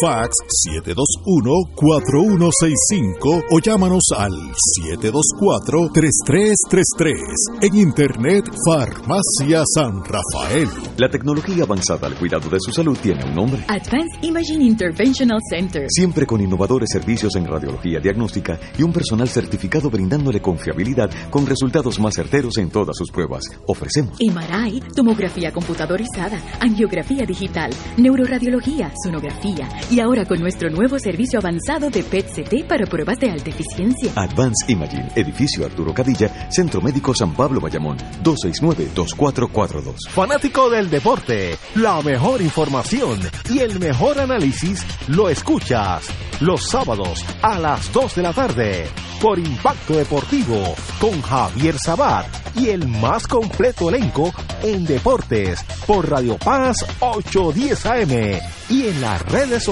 [0.00, 4.32] Fax 722 14165 o llámanos al
[5.00, 7.62] 724-3333.
[7.62, 10.68] En Internet, Farmacia San Rafael.
[10.96, 13.64] La tecnología avanzada al cuidado de su salud tiene un nombre.
[13.68, 15.86] Advanced Imaging Interventional Center.
[15.88, 21.98] Siempre con innovadores servicios en radiología diagnóstica y un personal certificado brindándole confiabilidad con resultados
[21.98, 23.42] más certeros en todas sus pruebas.
[23.66, 31.90] Ofrecemos MRI, tomografía computadorizada, angiografía digital, neuroradiología, sonografía y ahora con nuestro nuevo servicio avanzado
[31.90, 34.12] de PET-CT para pruebas de alta eficiencia.
[34.16, 40.08] Advanced Imaging, edificio Arturo Cadilla, Centro Médico San Pablo Bayamón, 269-2442.
[40.10, 46.08] Fanático del deporte, la mejor información y el mejor análisis lo escuchas
[46.40, 48.86] los sábados a las 2 de la tarde
[49.20, 56.36] por Impacto Deportivo con Javier Sabat y el más completo elenco en deportes por Radio
[56.38, 59.71] Paz 810 AM y en las redes sociales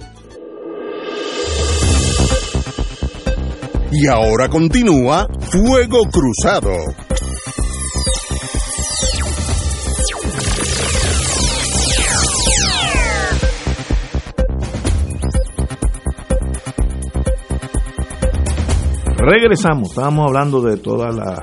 [3.93, 6.71] Y ahora continúa Fuego Cruzado.
[19.17, 21.39] Regresamos, estábamos hablando de todas las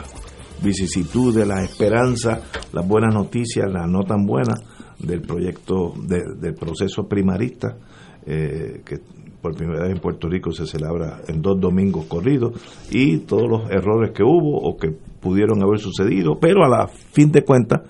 [0.63, 2.41] vicisitudes, las esperanzas,
[2.73, 4.59] las buenas noticias, las no tan buenas
[4.99, 7.77] del proyecto, del proceso primarista,
[8.25, 8.97] eh, que
[9.41, 12.53] por primera vez en Puerto Rico se celebra en dos domingos corridos,
[12.91, 17.31] y todos los errores que hubo o que pudieron haber sucedido, pero a la fin
[17.31, 17.83] de cuentas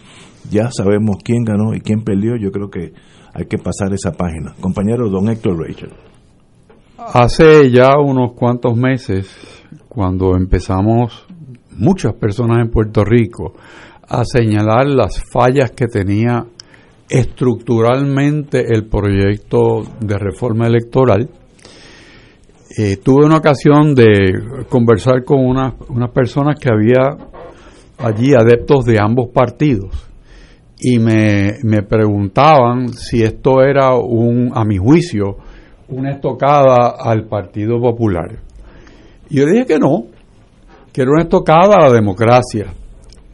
[0.51, 2.93] ya sabemos quién ganó y quién perdió, yo creo que
[3.35, 4.55] hay que pasar esa página.
[4.61, 5.91] Compañero don Héctor Rachel.
[6.99, 9.35] Hace ya unos cuantos meses,
[9.89, 11.27] cuando empezamos
[11.77, 13.55] muchas personas en Puerto Rico
[14.09, 16.47] a señalar las fallas que tenía
[17.09, 21.29] estructuralmente el proyecto de reforma electoral,
[22.77, 27.17] eh, tuve una ocasión de conversar con unas, unas personas que había
[27.99, 30.09] allí adeptos de ambos partidos
[30.81, 35.37] y me, me preguntaban si esto era un, a mi juicio,
[35.89, 38.39] una estocada al Partido Popular.
[39.29, 40.05] Yo dije que no,
[40.93, 42.67] que era una estocada a la democracia,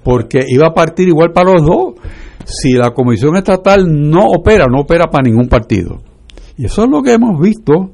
[0.03, 1.95] porque iba a partir igual para los dos.
[2.45, 6.01] Si la Comisión Estatal no opera, no opera para ningún partido.
[6.57, 7.91] Y eso es lo que hemos visto.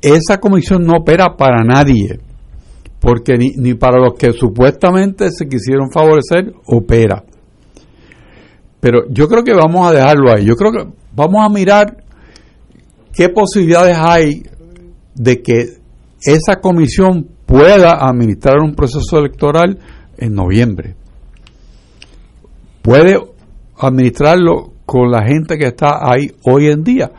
[0.00, 2.20] Esa comisión no opera para nadie,
[3.00, 7.24] porque ni, para los que supuestamente se quisieron favorecer, opera.
[8.80, 10.44] Pero yo creo que vamos a dejarlo ahí.
[10.44, 12.04] Yo creo que vamos a mirar
[13.14, 14.42] qué posibilidades hay
[15.14, 15.78] de que
[16.22, 19.78] esa comisión pueda administrar un proceso electoral
[20.18, 20.96] en noviembre.
[22.82, 23.18] Puede
[23.78, 27.10] administrarlo con la gente que está ahí hoy en día.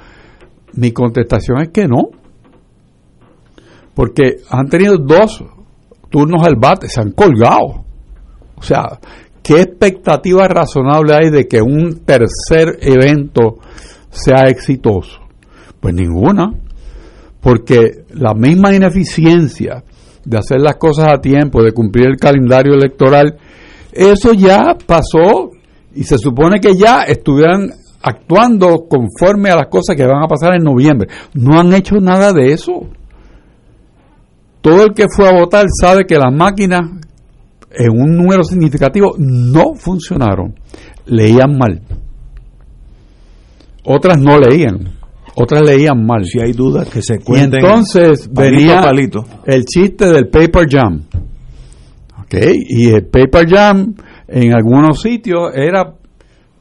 [0.73, 2.09] Mi contestación es que no.
[3.93, 5.43] Porque han tenido dos
[6.09, 7.85] turnos al bate, se han colgado.
[8.57, 8.99] O sea,
[9.41, 13.57] ¿qué expectativa razonable hay de que un tercer evento
[14.09, 15.19] sea exitoso?
[15.79, 16.51] Pues ninguna,
[17.41, 19.83] porque la misma ineficiencia
[20.25, 23.37] de hacer las cosas a tiempo, de cumplir el calendario electoral,
[23.93, 25.51] eso ya pasó
[25.95, 30.53] y se supone que ya estuvieran actuando conforme a las cosas que van a pasar
[30.55, 31.07] en noviembre.
[31.33, 32.87] No han hecho nada de eso.
[34.61, 36.81] Todo el que fue a votar sabe que las máquinas
[37.71, 40.55] en un número significativo no funcionaron.
[41.05, 41.81] Leían mal.
[43.83, 44.95] Otras no leían
[45.35, 46.25] otras leían mal.
[46.25, 47.59] Si hay dudas que se cuenten.
[47.61, 48.89] Y entonces venía
[49.45, 51.03] el chiste del paper jam.
[52.19, 52.35] ¿Ok?
[52.69, 53.95] Y el paper jam
[54.27, 55.95] en algunos sitios era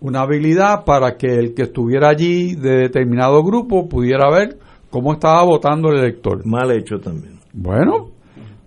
[0.00, 4.58] una habilidad para que el que estuviera allí de determinado grupo pudiera ver
[4.90, 6.44] cómo estaba votando el elector.
[6.46, 7.38] Mal hecho también.
[7.52, 8.10] Bueno,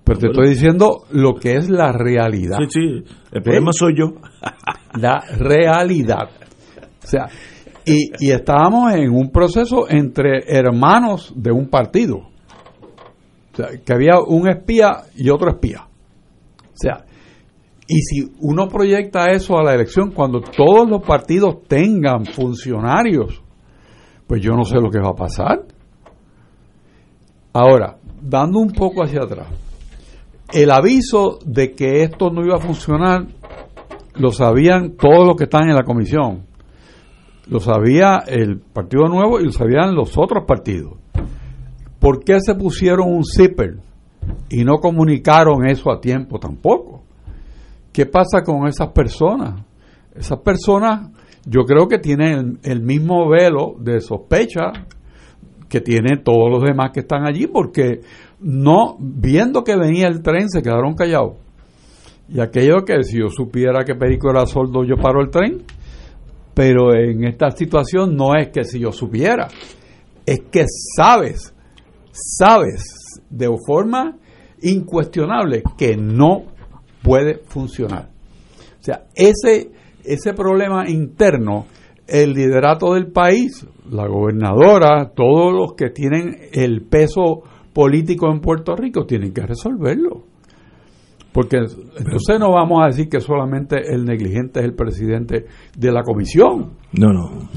[0.03, 2.57] pero te estoy diciendo lo que es la realidad.
[2.59, 4.13] Sí, sí, el problema soy yo.
[4.99, 6.29] la realidad.
[7.03, 7.27] O sea,
[7.85, 12.17] y, estábamos en un proceso entre hermanos de un partido.
[12.17, 15.87] O sea, que había un espía y otro espía.
[15.87, 17.05] O sea,
[17.87, 23.41] y si uno proyecta eso a la elección, cuando todos los partidos tengan funcionarios,
[24.27, 25.65] pues yo no sé lo que va a pasar.
[27.53, 29.47] Ahora, dando un poco hacia atrás,
[30.53, 33.27] el aviso de que esto no iba a funcionar
[34.15, 36.47] lo sabían todos los que están en la comisión
[37.49, 40.93] lo sabía el Partido Nuevo y lo sabían los otros partidos.
[41.99, 43.77] ¿Por qué se pusieron un zipper
[44.49, 46.96] y no comunicaron eso a tiempo tampoco?
[47.97, 49.65] ¿Qué pasa con esas personas?
[50.13, 51.09] Esas personas
[51.47, 54.71] yo creo que tienen el, mismo velo de sospecha
[55.67, 58.01] que tienen todos los demás que están allí porque
[58.39, 61.37] no viendo que venía el tren se quedaron callados.
[62.29, 65.63] Y aquello que si yo supiera que Perico era soldo yo paro el tren,
[66.53, 69.47] pero en esta situación no es que si yo supiera,
[70.23, 71.51] es que sabes,
[72.11, 72.83] sabes
[73.31, 74.19] de forma
[74.61, 76.56] incuestionable que no
[77.01, 78.09] puede funcionar.
[78.79, 79.71] O sea, ese,
[80.03, 81.65] ese problema interno,
[82.07, 88.75] el liderato del país, la gobernadora, todos los que tienen el peso político en Puerto
[88.75, 90.23] Rico tienen que resolverlo.
[91.31, 95.45] Porque entonces no vamos a decir que solamente el negligente es el presidente
[95.77, 96.71] de la comisión.
[96.93, 97.49] No, no.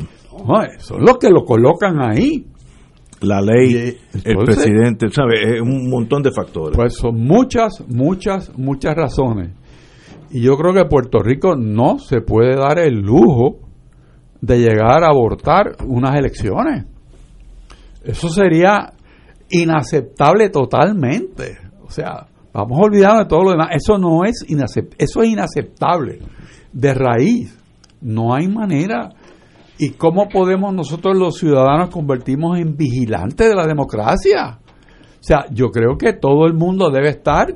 [0.79, 2.47] son los que lo colocan ahí.
[3.21, 5.57] La ley, el presidente, ¿sabe?
[5.57, 6.77] Es un montón de factores.
[6.77, 9.51] Pues son muchas, muchas, muchas razones.
[10.31, 13.59] Y yo creo que Puerto Rico no se puede dar el lujo
[14.41, 16.87] de llegar a abortar unas elecciones.
[18.03, 18.93] Eso sería
[19.51, 21.59] inaceptable totalmente.
[21.83, 23.71] O O sea, vamos a olvidarnos de todo lo demás.
[23.73, 24.97] Eso no es inaceptable.
[24.99, 26.21] Eso es inaceptable.
[26.73, 27.59] De raíz.
[28.01, 29.11] No hay manera.
[29.83, 34.59] ¿Y cómo podemos nosotros los ciudadanos convertirnos en vigilantes de la democracia?
[34.61, 37.55] O sea, yo creo que todo el mundo debe estar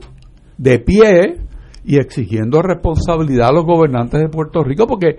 [0.57, 1.37] de pie
[1.85, 5.19] y exigiendo responsabilidad a los gobernantes de Puerto Rico porque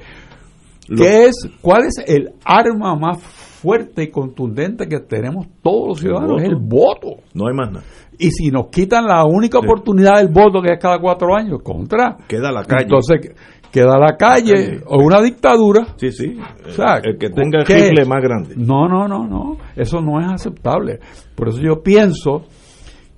[0.97, 6.41] ¿qué es, ¿cuál es el arma más fuerte y contundente que tenemos todos los ciudadanos?
[6.41, 7.22] Es el voto.
[7.36, 7.86] No hay más nada.
[8.18, 12.18] Y si nos quitan la única oportunidad del voto que es cada cuatro años, contra.
[12.28, 12.84] Queda la calle.
[12.84, 13.32] Entonces,
[13.76, 15.86] queda la calle o una dictadura.
[15.97, 16.38] Sí, sí.
[16.65, 18.55] O sea, el que tenga el ¿qué rifle más grande.
[18.55, 19.57] No, no, no, no.
[19.76, 20.99] Eso no es aceptable.
[21.36, 22.45] Por eso yo pienso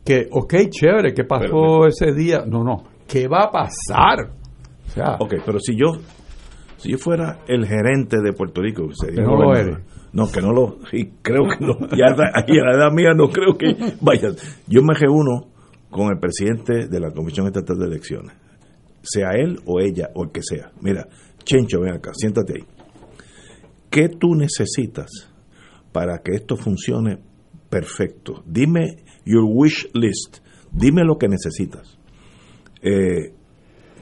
[0.04, 2.44] que, ok, chévere, ¿qué pasó Pero- ese día?
[2.48, 2.84] No, no.
[3.08, 4.32] ¿Qué va a pasar?
[4.88, 5.92] O sea, Ok, pero si yo
[6.78, 9.78] si yo fuera el gerente de Puerto Rico, sería Que no lo eres.
[10.14, 13.56] No, que no lo, y creo que no, ya a la edad mía no creo
[13.58, 14.30] que vaya.
[14.68, 15.48] Yo me reúno
[15.92, 18.34] con el presidente de la Comisión Estatal de Elecciones,
[19.02, 20.72] sea él o ella o el que sea.
[20.82, 21.08] Mira,
[21.44, 22.66] Chencho, ven acá, siéntate ahí.
[23.90, 25.32] ¿Qué tú necesitas
[25.92, 27.20] para que esto funcione
[27.70, 28.44] perfecto?
[28.46, 30.40] Dime your wish list,
[30.72, 31.98] dime lo que necesitas.
[32.82, 33.34] Eh,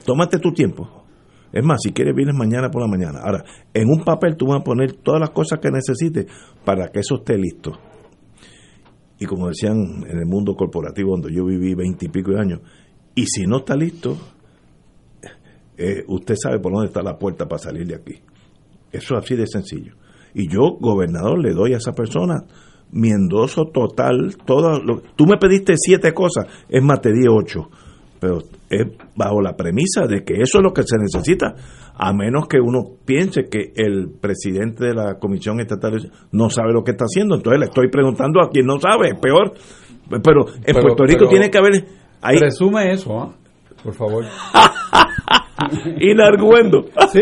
[0.04, 1.04] tómate tu tiempo.
[1.52, 3.20] Es más, si quieres vienes mañana por la mañana.
[3.22, 6.26] Ahora, en un papel tú vas a poner todas las cosas que necesites
[6.64, 7.78] para que eso esté listo.
[9.18, 12.60] Y como decían en el mundo corporativo donde yo viví veintipico de años,
[13.14, 14.18] y si no está listo,
[15.78, 18.14] eh, usted sabe por dónde está la puerta para salir de aquí.
[18.92, 19.94] Eso es así de sencillo.
[20.34, 22.44] Y yo, gobernador, le doy a esa persona
[22.92, 24.36] mi endoso total.
[24.46, 27.68] Todo lo, tú me pediste siete cosas, es más, te di ocho.
[28.20, 28.38] Pero
[28.70, 31.54] es bajo la premisa de que eso es lo que se necesita,
[31.94, 36.82] a menos que uno piense que el presidente de la Comisión Estatal no sabe lo
[36.82, 37.34] que está haciendo.
[37.34, 39.52] Entonces le estoy preguntando a quien no sabe, es peor.
[40.08, 41.84] Pero en Pero- Puerto Rico pero- tiene que haber
[42.22, 43.34] ahí presume eso, ¿ah?
[43.82, 44.24] Por favor.
[46.00, 46.84] inarguendo.
[47.12, 47.20] Sí.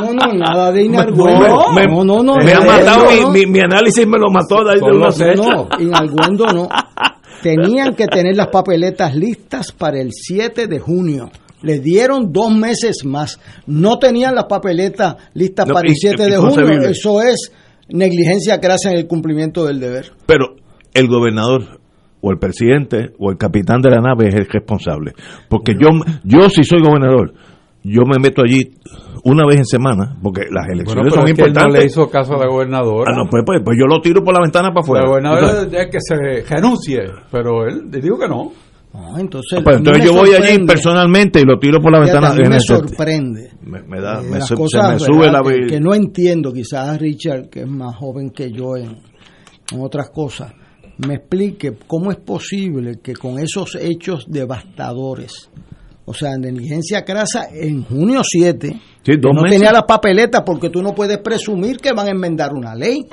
[0.00, 1.72] No, no, nada de inargüendo.
[1.74, 2.36] Me- no, no, no.
[2.36, 4.96] me ha no, matado, no, mi, mi, mi análisis me lo mató de ahí de
[4.96, 5.34] una fecha.
[5.34, 6.68] No, inargüendo no.
[7.42, 11.30] Tenían que tener las papeletas listas para el 7 de junio.
[11.62, 13.40] Le dieron dos meses más.
[13.66, 16.80] No tenían las papeletas listas No, para el y- 7 de junio.
[16.88, 17.50] Eso es
[17.88, 20.12] negligencia crasa en el cumplimiento del deber.
[20.26, 20.56] Pero
[20.92, 21.80] el gobernador
[22.20, 25.12] o el presidente o el capitán de la nave es el responsable.
[25.48, 25.88] Porque yo,
[26.24, 27.32] yo si soy gobernador,
[27.82, 28.70] yo me meto allí
[29.24, 31.80] una vez en semana, porque las Bueno, elecciones pero son es que él no importantes.
[31.80, 33.12] le hizo caso a la gobernadora.
[33.12, 35.02] Ah, no, pues, pues, pues yo lo tiro por la ventana para afuera.
[35.04, 36.16] la gobernadora es que se
[36.54, 37.00] renuncie,
[37.30, 38.52] pero él le dijo que no.
[39.18, 42.30] Entonces, pues, a mí entonces yo voy allí personalmente y lo tiro por la ventana.
[42.30, 43.50] a mí en me sorprende.
[43.62, 45.42] me, me da, Eh, me se cosas, me sube ¿verdad?
[45.44, 48.96] la que, que no entiendo, quizás Richard, que es más joven que yo en,
[49.72, 50.52] en otras cosas,
[51.06, 55.50] me explique cómo es posible que con esos hechos devastadores,
[56.10, 59.58] o sea, negligencia crasa en junio 7, Sí, dos no meses.
[59.58, 63.06] tenía las papeletas porque tú no puedes presumir que van a enmendar una ley.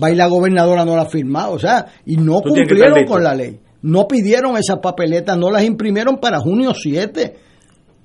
[0.00, 3.34] Va y la gobernadora no la ha firmado, o sea, y no cumplieron con la
[3.34, 3.58] ley.
[3.82, 7.34] No pidieron esas papeletas, no las imprimieron para junio 7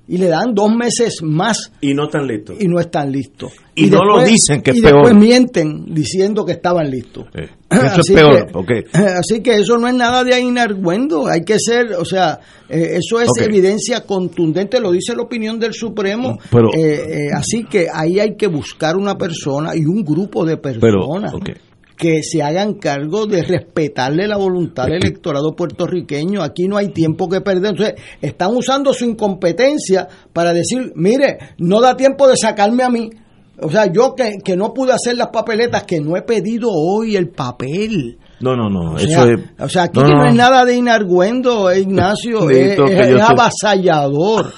[0.08, 2.56] y le dan dos meses más Y no están listos.
[2.60, 3.52] y no están listos.
[3.74, 5.02] Y no lo dicen, que es y peor.
[5.02, 7.24] después mienten diciendo que estaban listos.
[7.34, 11.58] Eh, eso es peor, que- Así que eso no es nada de inargüendo, hay que
[11.58, 12.38] ser, o sea,
[12.68, 16.38] eh, eso es evidencia contundente, lo dice la opinión del Supremo.
[16.50, 20.56] Pero- Eh, eh, así que ahí hay que buscar una persona y un grupo de
[20.56, 21.50] Pero, personas ok.
[21.96, 26.42] Que se hagan cargo de respetarle la voluntad que- electorado puertorriqueño.
[26.42, 27.70] Aquí no hay tiempo que perder.
[27.72, 33.10] Entonces, están usando su incompetencia para decir, mire, no da tiempo de sacarme a mí.
[33.58, 37.16] O sea, yo que, que no pude hacer las papeletas, que no he pedido hoy
[37.16, 38.18] el papel.
[38.40, 38.92] No, no, no.
[38.92, 39.40] O eso sea, es.
[39.58, 42.50] o sea, aquí no, no, no, es nada de inargüendo, eh, Ignacio.
[42.50, 44.52] Es, es- es avasallador.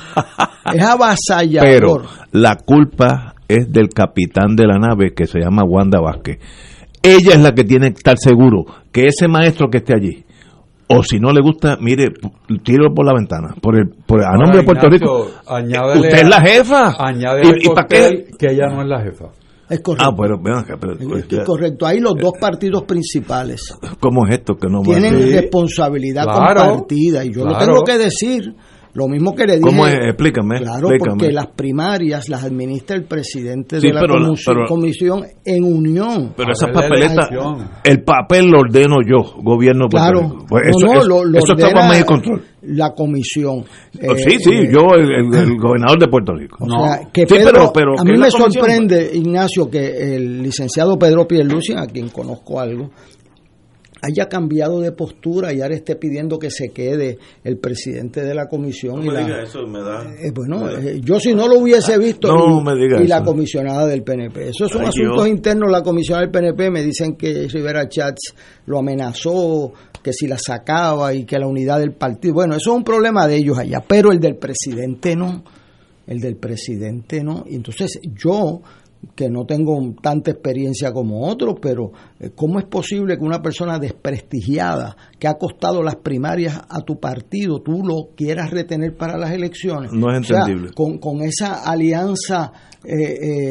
[0.66, 2.02] es Pero avasallador.
[2.32, 6.38] la culpa es del capitán de la nave que se llama Wanda Vázquez.
[7.02, 10.24] Ella es la que tiene que estar seguro que ese maestro que esté allí,
[10.88, 12.08] o si no le gusta, mire,
[12.62, 16.00] tiro por la ventana, por el, por, a nombre de Puerto Ignacio, Rico.
[16.00, 16.94] Usted es la jefa.
[16.98, 18.26] Añade ¿Y, y para qué?
[18.38, 19.26] que ella no es la jefa.
[19.68, 20.06] Es correcto.
[20.08, 21.84] Ah, pero acá, pero, Es correcto.
[21.86, 27.34] Ahí los dos partidos principales ¿cómo es esto que no tienen responsabilidad Claro, compartida y
[27.34, 27.66] yo lo claro.
[27.66, 28.54] tengo que decir
[28.98, 29.94] lo mismo que le dije ¿Cómo es?
[29.94, 31.18] Explícame, claro explícame.
[31.18, 35.24] porque las primarias las administra el presidente Sí, de la pero la- comu- pero- comisión
[35.44, 37.28] en unión Pero esas papeletas,
[37.84, 40.46] el papel lo ordeno yo, gobierno claro Rico.
[40.48, 42.42] Pues No, eso, no, eso- lo, lo eso está bajo control.
[42.62, 43.64] la comisión
[44.00, 46.58] Oh, Eh, sí, sí, eh, yo, el, el- el gobernador de Puerto Rico.
[46.60, 46.84] O No.
[46.84, 48.52] sea, que Sí, Pedro, pero- pero a ¿qué mí me comisión?
[48.52, 52.90] sorprende, Ignacio, que el licenciado Pedro Pierluisi, a quien conozco algo,
[54.02, 58.46] haya cambiado de postura y ahora esté pidiendo que se quede el presidente de la
[58.48, 58.96] comisión.
[59.00, 60.04] No y me la- diga eso, me da...
[60.20, 64.02] eh, bueno, eh, yo si no lo hubiese visto No y, y la comisionada del
[64.02, 64.48] PNP.
[64.50, 65.28] Esos son Ay, asuntos Dios.
[65.28, 65.70] internos.
[65.70, 68.34] La comisionada del PNP me dicen que Rivera Chats
[68.66, 69.72] lo amenazó,
[70.02, 72.34] que si la sacaba y que la unidad del partido.
[72.34, 75.42] Bueno, eso es un problema de ellos allá, pero el del presidente no.
[76.06, 77.44] El del presidente no.
[77.48, 78.60] Y entonces yo
[79.14, 83.78] que no tengo tanta experiencia como otros, pero eh, ¿cómo es posible que una persona
[83.78, 89.30] desprestigiada, que ha costado las primarias a tu partido, tú lo quieras retener para las
[89.30, 89.92] elecciones?
[89.92, 90.72] No es O sea, entendible.
[90.74, 92.52] con, con esa alianza,
[92.84, 92.94] eh,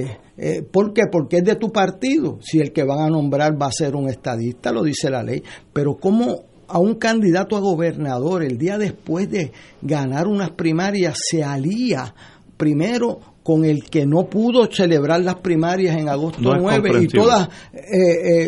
[0.02, 1.04] eh, eh, ¿por qué?
[1.12, 2.40] Porque es de tu partido.
[2.42, 5.42] Si el que van a nombrar va a ser un estadista, lo dice la ley.
[5.74, 11.44] Pero ¿cómo a un candidato a gobernador el día después de ganar unas primarias se
[11.44, 12.14] alía
[12.58, 17.08] primero con el que no pudo celebrar las primarias en agosto No es 9 y
[17.22, 17.80] todas eh,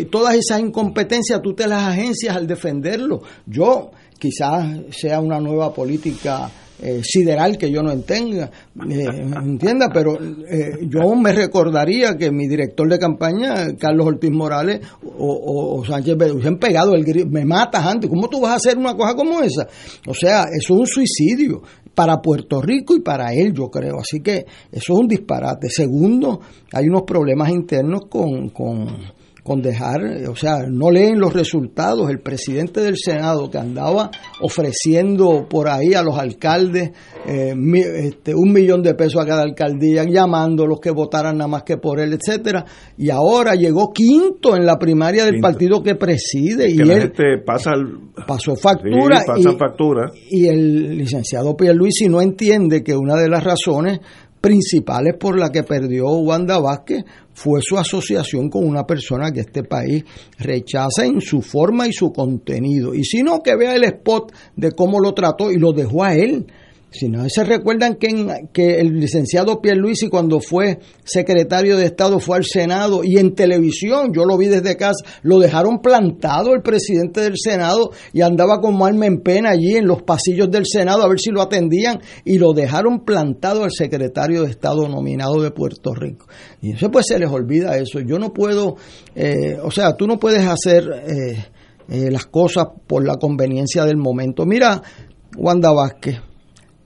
[0.01, 3.21] eh, todas esas incompetencias tú te las agencias al defenderlo.
[3.45, 8.49] Yo quizás sea una nueva política eh, sideral que yo no entenga,
[8.89, 9.05] eh,
[9.41, 15.25] entienda, pero eh, yo me recordaría que mi director de campaña, Carlos Ortiz Morales o,
[15.33, 18.55] o- o Sánchez Bedú, hubiesen pegado el grito, me matas antes, ¿cómo tú vas a
[18.55, 19.67] hacer una cosa como esa?
[20.07, 21.61] O sea, eso es un suicidio
[21.99, 23.99] para Puerto Rico y para él, yo creo.
[23.99, 25.67] Así que eso es un disparate.
[25.69, 26.39] Segundo,
[26.71, 28.87] hay unos problemas internos con, con,
[29.43, 32.09] con dejar, o sea, no leen los resultados.
[32.09, 34.11] El presidente del Senado que andaba
[34.41, 36.91] ofreciendo por ahí a los alcaldes
[37.25, 41.37] eh, mi- este, un millón de pesos a cada alcaldía, llamando a los que votaran
[41.37, 42.65] nada más que por él, etcétera,
[42.97, 45.47] y ahora llegó quinto en la primaria del Quinto.
[45.47, 47.71] partido que preside Que y la él gente pasa...
[47.75, 50.11] el- pasó factura Sí, pasa y, factura.
[50.29, 53.99] y el licenciado Pierluisi no entiende que una de las razones
[54.41, 59.63] principales por la que perdió Wanda Vázquez fue su asociación con una persona que este
[59.63, 60.03] país
[60.37, 62.93] rechaza en su forma y su contenido.
[62.93, 66.15] Y si no, que vea el spot de cómo lo trató y lo dejó a
[66.15, 66.47] él.
[66.91, 72.19] Si no se recuerdan que, en- que el licenciado Pierluisi cuando fue secretario de Estado
[72.19, 76.63] fue al Senado y en televisión, yo lo vi desde casa, lo dejaron plantado el
[76.63, 81.03] presidente del Senado y andaba como alma en pena allí en los pasillos del Senado
[81.03, 85.51] a ver si lo atendían y lo dejaron plantado al secretario de Estado nominado de
[85.51, 86.25] Puerto Rico.
[86.59, 87.99] Y eso pues se les olvida eso.
[87.99, 88.77] Yo no puedo,
[89.13, 91.45] eh, o sea, tú no puedes hacer eh,
[91.87, 94.45] eh, las cosas por la conveniencia del momento.
[94.47, 94.81] Mira,
[95.37, 96.17] Wanda Vázquez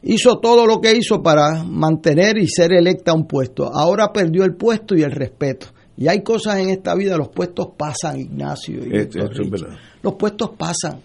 [0.03, 3.69] hizo todo lo que hizo para mantener y ser electa a un puesto.
[3.73, 5.67] Ahora perdió el puesto y el respeto.
[5.95, 8.85] Y hay cosas en esta vida, los puestos pasan, Ignacio.
[8.85, 9.51] y Héctor eso es Richie.
[9.51, 9.77] verdad.
[10.01, 11.01] Los puestos pasan,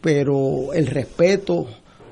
[0.00, 1.66] pero el respeto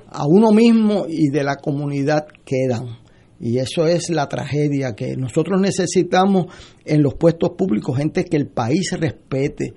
[0.09, 2.99] a uno mismo y de la comunidad quedan.
[3.41, 6.47] Y eso es la tragedia que nosotros necesitamos
[6.85, 9.75] en los puestos públicos, gente que el país respete,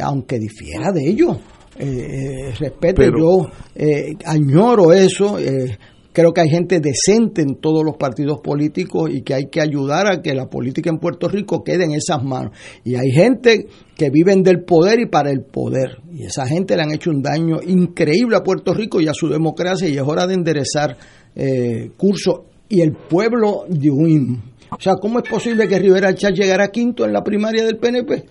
[0.00, 1.38] aunque difiera de ellos.
[1.78, 5.38] Eh, respete, Pero- yo eh, añoro eso.
[5.38, 5.78] eh,
[6.12, 10.10] creo que hay gente decente en todos los partidos políticos y que hay que ayudar
[10.12, 12.50] a que la política en Puerto Rico quede en esas manos.
[12.82, 13.66] Y hay gente
[13.96, 15.98] que viven del poder y para el poder.
[16.12, 19.28] Y esa gente le han hecho un daño increíble a Puerto Rico y a su
[19.28, 20.96] democracia y es hora de enderezar
[21.36, 22.46] eh, curso.
[22.68, 24.42] Y el pueblo de un...
[24.70, 28.24] O sea, ¿cómo es posible que Rivera Chá llegara quinto en la primaria del PNP?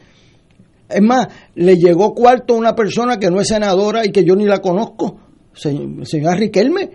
[0.89, 4.35] Es más, le llegó cuarto a una persona que no es senadora y que yo
[4.35, 5.19] ni la conozco,
[5.53, 6.89] se- señora Riquelme.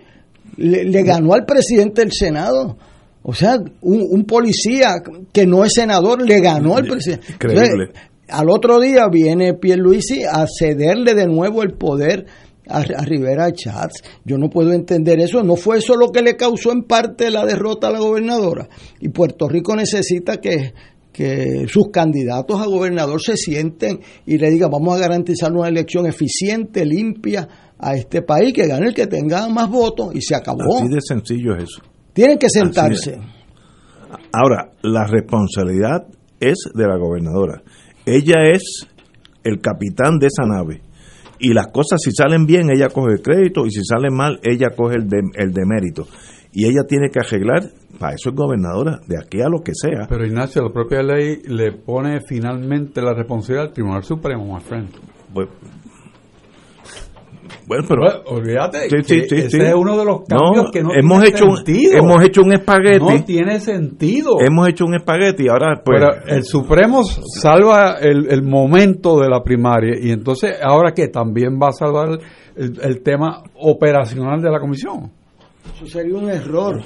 [0.57, 2.77] Le, le ganó al presidente del Senado.
[3.23, 4.95] O sea, un, un policía
[5.31, 7.25] que no es senador le ganó al presidente.
[7.33, 7.63] Increíble.
[7.85, 7.95] Entonces,
[8.29, 12.25] al otro día viene Pierluisi a cederle de nuevo el poder
[12.67, 14.03] a, a Rivera Chats.
[14.25, 15.41] Yo no puedo entender eso.
[15.43, 18.67] No fue eso lo que le causó en parte la derrota a la gobernadora.
[18.99, 20.73] Y Puerto Rico necesita que,
[21.13, 26.07] que sus candidatos a gobernador se sienten y le digan vamos a garantizar una elección
[26.07, 27.47] eficiente, limpia
[27.77, 30.77] a este país, que gane el que tenga más votos y se acabó.
[30.77, 31.81] Así de sencillo es eso.
[32.13, 33.19] Tienen que sentarse.
[34.31, 36.07] Ahora, la responsabilidad
[36.39, 37.61] es de la gobernadora.
[38.05, 38.87] Ella es
[39.43, 40.81] el capitán de esa nave.
[41.39, 44.69] Y las cosas, si salen bien, ella coge el crédito, y si salen mal, ella
[44.75, 46.07] coge el, de, el demérito.
[46.55, 47.63] Y ella tiene que arreglar,
[47.99, 50.05] para eso es gobernadora, de aquí a lo que sea.
[50.07, 54.89] Pero Ignacio, la propia ley le pone finalmente la responsabilidad al Tribunal Supremo, my friend.
[55.33, 55.47] Pues,
[57.65, 58.01] bueno, pero...
[58.01, 59.57] Bueno, olvídate, Sí, que sí, ese sí.
[59.61, 61.97] es uno de los cambios que no hemos tiene hecho un, sentido.
[61.97, 64.31] hemos hecho un espagueti No tiene sentido.
[64.45, 69.29] hemos hecho un espagueti y ahora pues Pero el Supremo salva el, el momento de
[69.29, 72.19] la primaria y entonces ahora que también va a salvar
[72.55, 75.11] el, el tema operacional de la comisión.
[75.75, 76.81] Eso sería un error.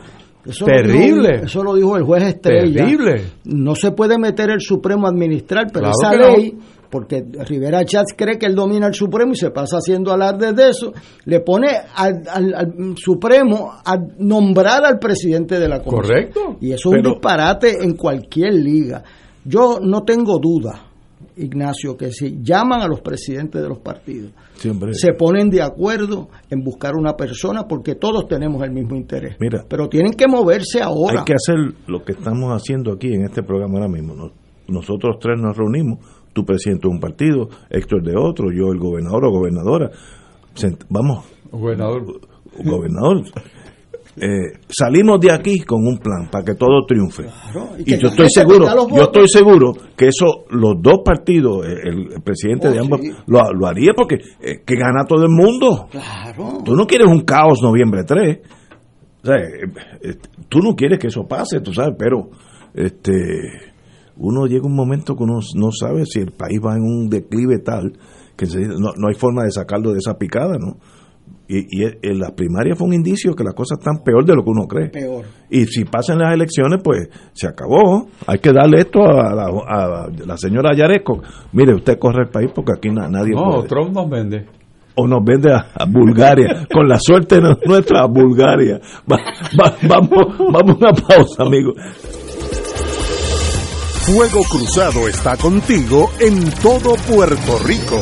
[0.45, 1.29] Eso Terrible.
[1.29, 2.85] Lo dijo, eso lo dijo el juez Estrella.
[2.85, 3.23] Terrible.
[3.45, 6.37] No se puede meter el Supremo a administrar, pero Claro esa no.
[6.37, 6.57] ley
[6.89, 10.69] porque Rivera Chats cree que él domina el Supremo y se pasa haciendo alarde de
[10.69, 10.93] eso,
[11.25, 16.01] le pone al, Supremo a nombrar al presidente de la Comisión.
[16.01, 16.57] Correcto.
[16.61, 19.03] Y eso es un disparate en cualquier liga.
[19.43, 20.86] Yo no tengo duda,
[21.37, 26.63] Ignacio, que si llaman a los presidentes de los partidos, se ponen de acuerdo en
[26.63, 29.37] buscar una persona porque todos tenemos el mismo interés.
[29.39, 31.19] Mira, pero tienen que moverse ahora.
[31.19, 31.55] Hay que hacer
[31.87, 34.31] lo que estamos haciendo aquí en este programa ahora mismo.
[34.67, 35.99] Nosotros tres nos reunimos
[36.33, 39.89] tu presidente de un partido, Héctor de otro, yo el gobernador o gobernadora.
[40.89, 41.25] Vamos.
[41.51, 42.03] Gobernador.
[42.63, 43.23] Gobernador.
[44.19, 47.25] Eh, salimos de aquí con un plan para que todo triunfe.
[47.85, 52.79] y, yo estoy seguro, yo estoy seguro que eso los dos partidos, el, presidente de
[52.79, 55.87] oh, ambos lo, haría porque eh, que gana todo el mundo.
[56.65, 58.39] Tú no quieres un caos noviembre 3.
[59.23, 60.15] Eh,
[60.49, 62.29] tú no quieres que eso pase, tú sabes, pero
[62.73, 63.11] este
[64.15, 67.59] uno llega un momento que uno no sabe si el país va en un declive
[67.59, 67.93] tal
[68.35, 70.77] que no, no hay forma de sacarlo de esa picada, ¿no?
[71.49, 74.49] Y, en las primarias fue un indicio que las cosas están peor de lo que
[74.49, 74.89] uno cree.
[74.89, 75.25] Peor.
[75.49, 78.07] Y si pasan las elecciones, pues se acabó.
[78.25, 81.21] Hay que darle esto a la, señora Yareco.
[81.53, 84.45] Mire, usted corre el país porque aquí nadie no, Trump nos vende.
[84.95, 86.67] O nos vende a, Bulgaria.
[86.73, 88.81] Con la suerte nuestra, a Bulgaria.
[89.05, 91.75] vamos, vamos a una pausa, amigos.
[94.07, 98.01] Fuego Cruzado está contigo en todo Puerto Rico.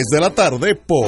[0.09, 1.07] de la tarde por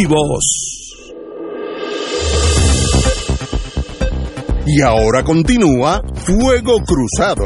[0.01, 0.45] vivos!
[4.65, 7.45] Y ahora continúa Fuego Cruzado.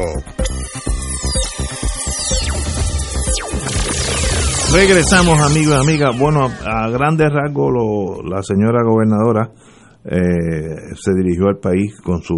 [4.74, 6.20] Regresamos amigos y amigas.
[6.20, 9.52] Bueno, a grandes rasgos la señora gobernadora
[10.04, 12.36] eh, se dirigió al país con su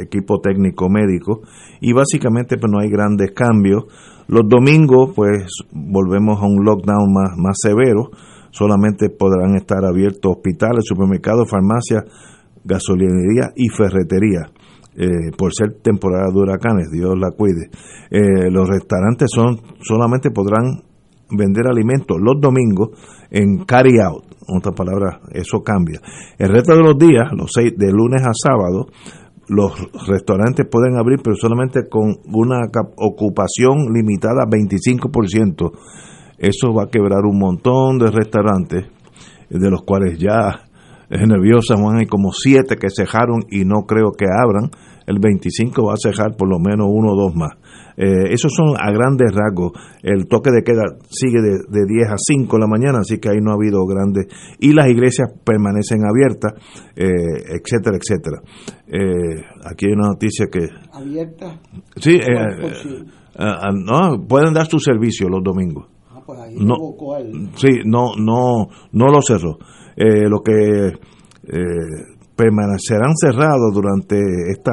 [0.00, 1.42] equipo técnico médico
[1.80, 3.84] y básicamente pues no hay grandes cambios.
[4.26, 8.10] Los domingos pues volvemos a un lockdown más, más severo
[8.58, 12.04] solamente podrán estar abiertos hospitales, supermercados, farmacias,
[12.64, 14.50] gasolinería y ferretería.
[15.00, 17.70] Eh, por ser temporada de huracanes, Dios la cuide.
[18.10, 20.82] Eh, los restaurantes son solamente podrán
[21.30, 22.90] vender alimentos los domingos
[23.30, 24.24] en carry out.
[24.48, 26.00] En otras palabras, eso cambia.
[26.36, 28.86] El resto de los días, los seis, de lunes a sábado,
[29.48, 29.72] los
[30.08, 35.72] restaurantes pueden abrir, pero solamente con una ocupación limitada a 25%.
[36.38, 38.86] Eso va a quebrar un montón de restaurantes,
[39.50, 40.68] de los cuales ya
[41.10, 44.70] es nerviosa, Juan, hay como siete que cejaron y no creo que abran.
[45.06, 47.52] El 25 va a cejar por lo menos uno o dos más.
[47.96, 49.72] Eh, esos son a grandes rasgos.
[50.02, 53.30] El toque de queda sigue de, de, 10 a 5 de la mañana, así que
[53.30, 54.26] ahí no ha habido grandes.
[54.60, 56.52] Y las iglesias permanecen abiertas,
[56.94, 57.08] eh,
[57.56, 58.42] etcétera, etcétera.
[58.86, 60.68] Eh, aquí hay una noticia que.
[60.92, 61.58] ¿Abierta?
[61.96, 62.20] Sí,
[63.38, 65.86] no, pueden dar su servicio los domingos
[66.60, 66.76] no,
[67.56, 69.58] Sí, no, no, no lo cerró.
[69.96, 70.92] eh, lo que
[72.36, 74.16] permanecerán cerrados durante
[74.50, 74.72] esta,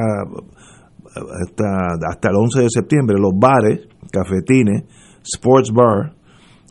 [1.47, 4.83] esta, hasta el 11 de septiembre, los bares, cafetines,
[5.23, 6.13] sports bar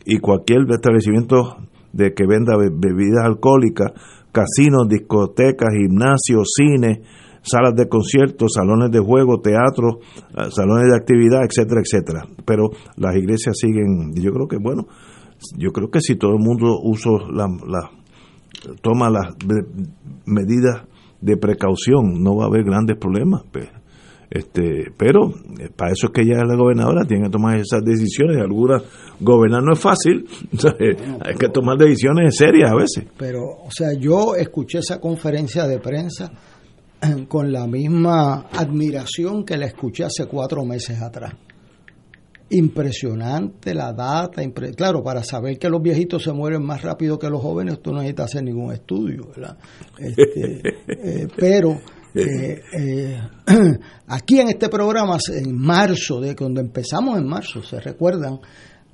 [0.04, 1.56] y cualquier establecimiento
[1.92, 3.92] de que venda bebidas alcohólicas,
[4.32, 6.98] casinos, discotecas, gimnasios, cines,
[7.44, 10.00] salas de conciertos, salones de juego, teatro,
[10.36, 12.26] eh, salones de actividad, etcétera, etcétera.
[12.44, 14.86] Pero las iglesias siguen, yo creo que bueno,
[15.56, 17.90] yo creo que si todo el mundo usa la,
[18.80, 19.34] toma las
[20.26, 20.82] medidas
[21.20, 23.42] de precaución, no va a haber grandes problemas.
[23.52, 23.70] Pero,
[24.30, 25.28] este, pero
[25.60, 28.38] eh, para eso es que ella es la gobernadora, tiene que tomar esas decisiones.
[28.40, 28.82] Algunas,
[29.20, 30.26] gobernar no es fácil,
[31.20, 33.04] hay que tomar decisiones serias a veces.
[33.18, 36.32] Pero, o sea, yo escuché esa conferencia de prensa
[37.28, 41.34] con la misma admiración que la escuché hace cuatro meses atrás.
[42.50, 44.42] Impresionante la data,
[44.76, 47.98] claro, para saber que los viejitos se mueren más rápido que los jóvenes, tú no
[47.98, 49.56] necesitas hacer ningún estudio, ¿verdad?
[49.98, 50.60] Este,
[51.22, 51.80] eh, pero
[52.14, 53.20] eh, eh,
[54.06, 58.38] aquí en este programa, en marzo, de cuando empezamos en marzo, se recuerdan,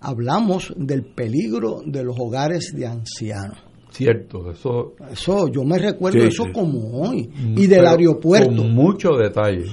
[0.01, 4.95] hablamos del peligro de los hogares de ancianos Cierto, eso.
[5.11, 7.29] Eso, yo me recuerdo eso como hoy.
[7.29, 8.57] Mm, y del aeropuerto.
[8.57, 9.67] Con mucho detalle.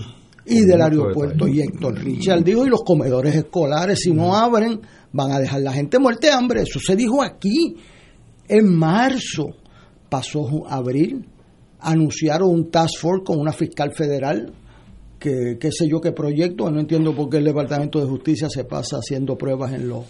[0.45, 1.47] Y del aeropuerto.
[1.47, 4.33] Y Héctor Richard dijo: y los comedores escolares, si no mm.
[4.33, 6.61] abren, van a dejar la gente muerte de hambre.
[6.63, 7.75] Eso se dijo aquí.
[8.47, 9.47] En marzo
[10.09, 11.25] pasó abril.
[11.79, 14.51] Anunciaron un task force con una fiscal federal
[15.19, 18.63] que qué sé yo qué proyecto, no entiendo por qué el Departamento de Justicia se
[18.63, 20.05] pasa haciendo pruebas en los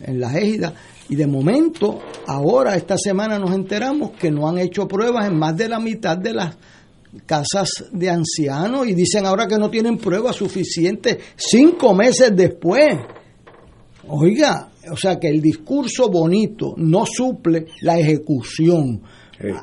[0.00, 0.72] en las égidas
[1.08, 5.56] y de momento ahora esta semana nos enteramos que no han hecho pruebas en más
[5.56, 6.56] de la mitad de las
[7.26, 12.88] casas de ancianos y dicen ahora que no tienen pruebas suficientes cinco meses después.
[14.08, 19.02] Oiga, o sea que el discurso bonito no suple la ejecución.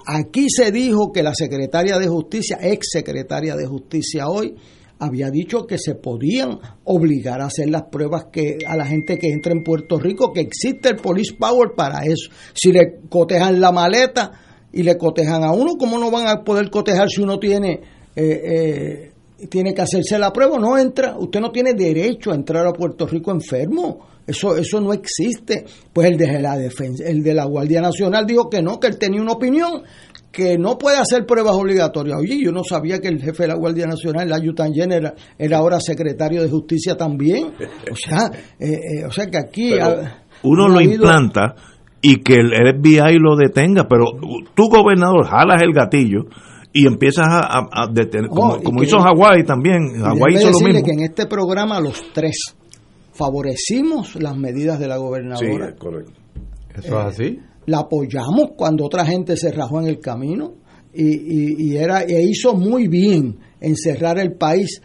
[0.05, 4.55] Aquí se dijo que la secretaria de Justicia, ex secretaria de Justicia hoy,
[4.99, 9.27] había dicho que se podían obligar a hacer las pruebas que a la gente que
[9.27, 12.31] entra en Puerto Rico, que existe el police power para eso.
[12.53, 14.31] Si le cotejan la maleta
[14.71, 17.81] y le cotejan a uno, ¿cómo no van a poder cotejar si uno tiene
[18.15, 19.11] eh, eh,
[19.49, 20.57] tiene que hacerse la prueba?
[20.57, 24.16] No entra, usted no tiene derecho a entrar a Puerto Rico enfermo.
[24.28, 25.65] Eso, eso no existe.
[25.93, 28.99] Pues el de la defensa, el de la Guardia Nacional dijo que no, que él
[28.99, 29.84] tenía una opinión
[30.32, 32.19] que no puede hacer pruebas obligatorias.
[32.19, 35.57] Oye, yo no sabía que el jefe de la Guardia Nacional, la Yutan General, era
[35.57, 37.53] ahora secretario de Justicia también.
[37.91, 39.71] O sea, eh, eh, o sea que aquí...
[40.43, 41.55] uno lo implanta
[42.01, 44.05] y que el FBI lo detenga, pero
[44.53, 46.25] tú, gobernador, jalas el gatillo
[46.71, 49.99] y empiezas a, detener, como, hizo Hawái también.
[49.99, 50.84] Hawái hizo lo mismo.
[50.84, 52.55] que en este programa los tres
[53.18, 55.72] favorecimos las medidas de la gobernadora.
[55.72, 56.13] Sí, correcto.
[56.76, 57.39] ¿Eso es así?
[57.68, 60.55] la apoyamos cuando otra gente se rajó en el camino
[60.93, 64.82] y, y, era, e hizo muy bien en cerrar el país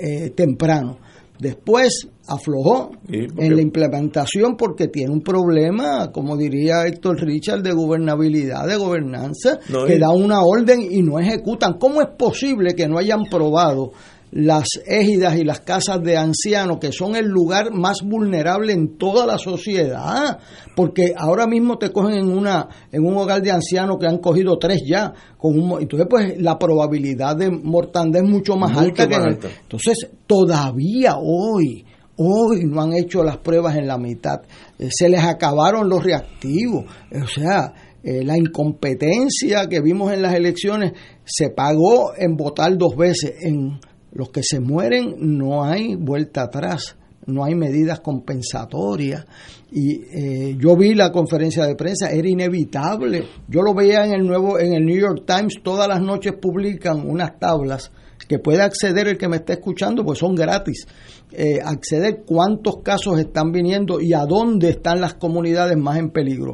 [0.00, 0.98] eh, temprano.
[1.38, 8.66] Después aflojó en la implementación porque tiene un problema, como diría Héctor Richard, de gobernabilidad,
[8.66, 11.74] de gobernanza, que da una orden y no ejecutan.
[11.78, 13.90] ¿Cómo es posible que no hayan probado
[14.34, 19.26] las égidas y las casas de ancianos, que son el lugar más vulnerable en toda
[19.26, 20.40] la sociedad,
[20.74, 24.58] porque ahora mismo te cogen en una en un hogar de ancianos que han cogido
[24.58, 29.14] tres ya, con un, entonces pues la probabilidad de mortandad es mucho más alta que
[29.14, 31.84] entonces todavía hoy
[32.16, 34.40] hoy no han hecho las pruebas en la mitad,
[34.80, 37.72] eh, se les acabaron los reactivos, o sea,
[38.02, 40.92] eh, la incompetencia que vimos en las elecciones
[41.24, 43.78] se pagó en votar dos veces en
[44.14, 46.96] los que se mueren no hay vuelta atrás,
[47.26, 49.26] no hay medidas compensatorias.
[49.70, 53.26] Y eh, yo vi la conferencia de prensa, era inevitable.
[53.48, 57.08] Yo lo veía en el nuevo, en el New York Times, todas las noches publican
[57.08, 57.90] unas tablas
[58.28, 60.86] que puede acceder el que me está escuchando, pues son gratis.
[61.32, 66.52] Eh, acceder cuántos casos están viniendo y a dónde están las comunidades más en peligro.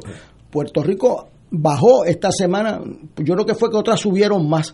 [0.49, 2.81] Puerto Rico bajó esta semana,
[3.17, 4.73] yo creo que fue que otras subieron más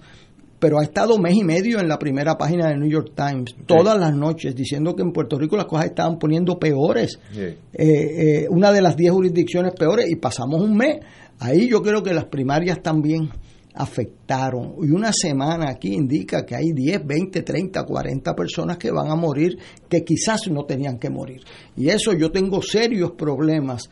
[0.59, 3.97] pero ha estado mes y medio en la primera página del New York Times, todas
[3.97, 7.19] las noches, diciendo que en Puerto Rico las cosas estaban poniendo peores.
[7.35, 10.99] Eh, eh, una de las diez jurisdicciones peores, y pasamos un mes.
[11.39, 13.29] Ahí yo creo que las primarias también
[13.75, 14.73] afectaron.
[14.81, 19.15] Y una semana aquí indica que hay 10, 20, 30, 40 personas que van a
[19.15, 21.41] morir que quizás no tenían que morir.
[21.75, 23.89] Y eso yo tengo serios problemas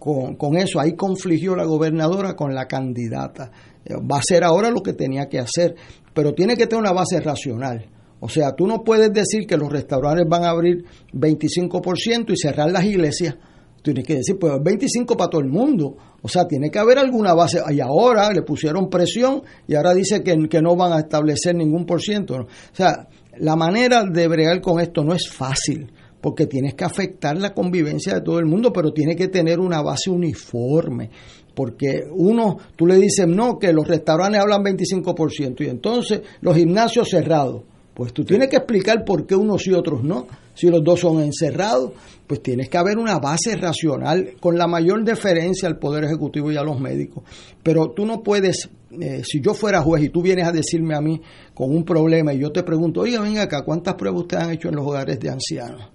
[0.00, 0.80] con, con eso.
[0.80, 3.52] Ahí confligió la gobernadora con la candidata
[3.90, 5.74] va a hacer ahora lo que tenía que hacer,
[6.14, 7.86] pero tiene que tener una base racional.
[8.20, 12.70] O sea, tú no puedes decir que los restaurantes van a abrir 25% y cerrar
[12.70, 13.34] las iglesias.
[13.82, 15.96] tienes que decir, pues 25 para todo el mundo.
[16.22, 17.60] O sea, tiene que haber alguna base.
[17.70, 21.84] Y ahora le pusieron presión y ahora dice que, que no van a establecer ningún
[21.84, 22.34] por ciento.
[22.36, 23.08] O sea,
[23.38, 25.90] la manera de bregar con esto no es fácil
[26.22, 29.82] porque tienes que afectar la convivencia de todo el mundo, pero tiene que tener una
[29.82, 31.10] base uniforme.
[31.54, 37.08] Porque uno, tú le dices, no, que los restaurantes hablan 25% y entonces los gimnasios
[37.10, 37.62] cerrados.
[37.94, 40.26] Pues tú tienes que explicar por qué unos y otros no.
[40.54, 41.92] Si los dos son encerrados,
[42.26, 46.56] pues tienes que haber una base racional con la mayor deferencia al Poder Ejecutivo y
[46.56, 47.24] a los médicos.
[47.62, 51.02] Pero tú no puedes, eh, si yo fuera juez y tú vienes a decirme a
[51.02, 51.20] mí
[51.52, 54.68] con un problema y yo te pregunto, oiga, venga acá, ¿cuántas pruebas ustedes han hecho
[54.68, 55.90] en los hogares de ancianos?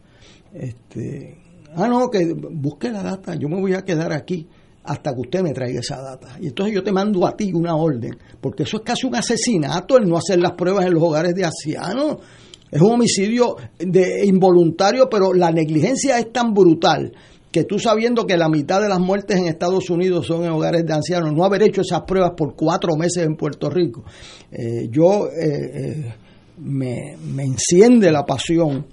[0.53, 1.39] Este,
[1.75, 4.47] ah, no, que busque la data, yo me voy a quedar aquí
[4.87, 6.37] hasta que usted me traiga esa data.
[6.39, 9.97] Y entonces yo te mando a ti una orden, porque eso es casi un asesinato
[9.97, 12.17] el no hacer las pruebas en los hogares de ancianos.
[12.71, 17.11] Es un homicidio de involuntario, pero la negligencia es tan brutal
[17.51, 20.85] que tú sabiendo que la mitad de las muertes en Estados Unidos son en hogares
[20.85, 24.03] de ancianos, no haber hecho esas pruebas por cuatro meses en Puerto Rico,
[24.51, 26.13] eh, yo eh, eh,
[26.59, 28.85] me, me enciende la pasión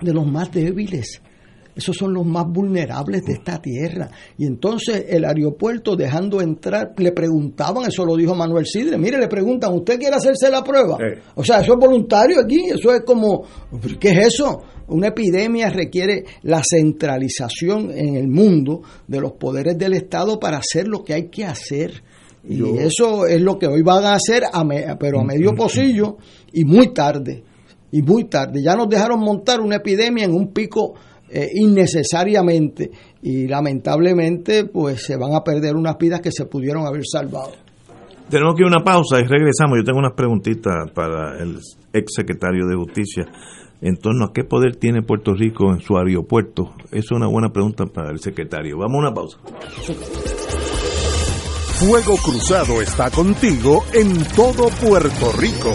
[0.00, 1.20] de los más débiles.
[1.74, 4.10] Esos son los más vulnerables de esta tierra.
[4.36, 9.28] Y entonces el aeropuerto dejando entrar, le preguntaban, eso lo dijo Manuel Sidre, mire, le
[9.28, 10.98] preguntan, ¿usted quiere hacerse la prueba?
[11.34, 13.44] O sea, eso es voluntario aquí, eso es como,
[13.98, 14.62] ¿qué es eso?
[14.88, 20.86] Una epidemia requiere la centralización en el mundo de los poderes del Estado para hacer
[20.88, 22.02] lo que hay que hacer.
[22.44, 24.66] Y eso es lo que hoy van a hacer, a
[24.98, 26.16] pero a medio pocillo
[26.52, 27.44] y muy tarde.
[27.92, 28.62] Y muy tarde.
[28.62, 30.94] Ya nos dejaron montar una epidemia en un pico
[31.32, 32.90] eh, innecesariamente
[33.22, 37.52] y lamentablemente pues se van a perder unas vidas que se pudieron haber salvado.
[38.28, 39.78] Tenemos que ir a una pausa y regresamos.
[39.78, 41.58] Yo tengo unas preguntitas para el
[41.92, 43.26] ex secretario de Justicia
[43.80, 46.74] en torno a qué poder tiene Puerto Rico en su aeropuerto.
[46.90, 48.78] Es una buena pregunta para el secretario.
[48.78, 49.38] Vamos a una pausa.
[51.78, 55.74] Fuego Cruzado está contigo en todo Puerto Rico.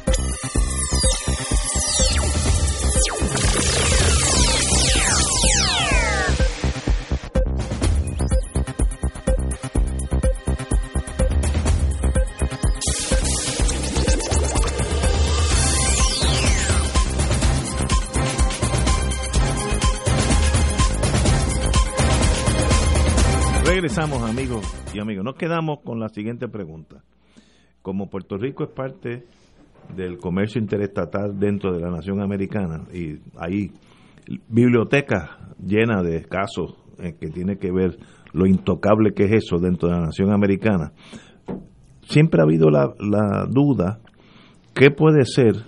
[23.93, 25.25] Regresamos, amigos y amigos.
[25.25, 27.03] Nos quedamos con la siguiente pregunta.
[27.81, 29.25] Como Puerto Rico es parte
[29.93, 33.71] del comercio interestatal dentro de la nación americana y hay
[34.47, 35.31] bibliotecas
[35.61, 37.97] llenas de casos en que tiene que ver
[38.31, 40.93] lo intocable que es eso dentro de la nación americana,
[42.03, 43.99] siempre ha habido la, la duda
[44.73, 45.65] qué puede ser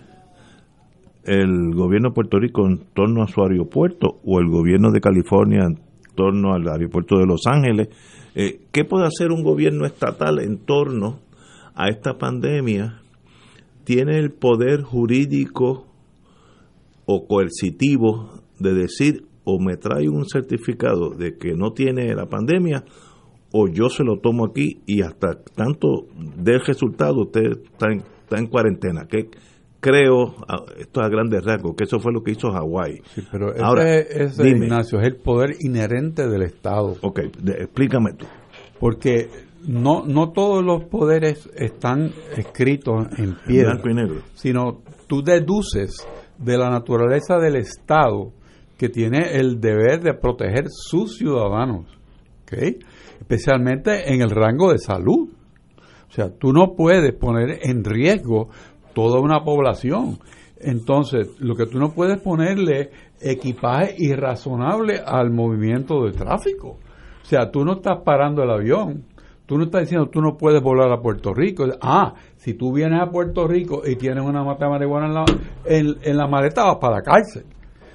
[1.26, 5.66] el gobierno de Puerto Rico en torno a su aeropuerto o el gobierno de California
[5.66, 7.90] en torno al aeropuerto de Los Ángeles.
[8.36, 11.20] Eh, ¿Qué puede hacer un gobierno estatal en torno
[11.76, 13.02] a esta pandemia?
[13.84, 15.88] ¿Tiene el poder jurídico
[17.06, 22.86] o coercitivo de decir o me trae un certificado de que no tiene la pandemia
[23.52, 26.08] o yo se lo tomo aquí y hasta tanto
[26.38, 29.06] del resultado usted está en, está en cuarentena?
[29.08, 29.30] ¿Qué,
[29.84, 30.34] creo,
[30.78, 33.02] esto es a grandes rasgos, que eso fue lo que hizo Hawái.
[33.32, 36.96] pero Ahora, ese, Ignacio, es el poder inherente del Estado.
[37.02, 37.20] Ok,
[37.60, 38.26] explícame tú.
[38.80, 39.28] Porque
[39.68, 44.22] no, no todos los poderes están escritos en piedra, Blanco y negro.
[44.36, 46.08] sino tú deduces
[46.38, 48.32] de la naturaleza del Estado
[48.78, 51.88] que tiene el deber de proteger sus ciudadanos,
[52.44, 52.80] ¿okay?
[53.20, 55.30] especialmente en el rango de salud.
[56.08, 58.50] O sea, tú no puedes poner en riesgo
[58.94, 60.20] toda una población.
[60.60, 66.78] Entonces, lo que tú no puedes ponerle equipaje irrazonable al movimiento de tráfico.
[67.22, 69.06] O sea, tú no estás parando el avión.
[69.46, 71.66] Tú no estás diciendo tú no puedes volar a Puerto Rico.
[71.82, 75.26] Ah, si tú vienes a Puerto Rico y tienes una mata de marihuana en la,
[75.66, 77.44] en, la maleta, vas para la cárcel.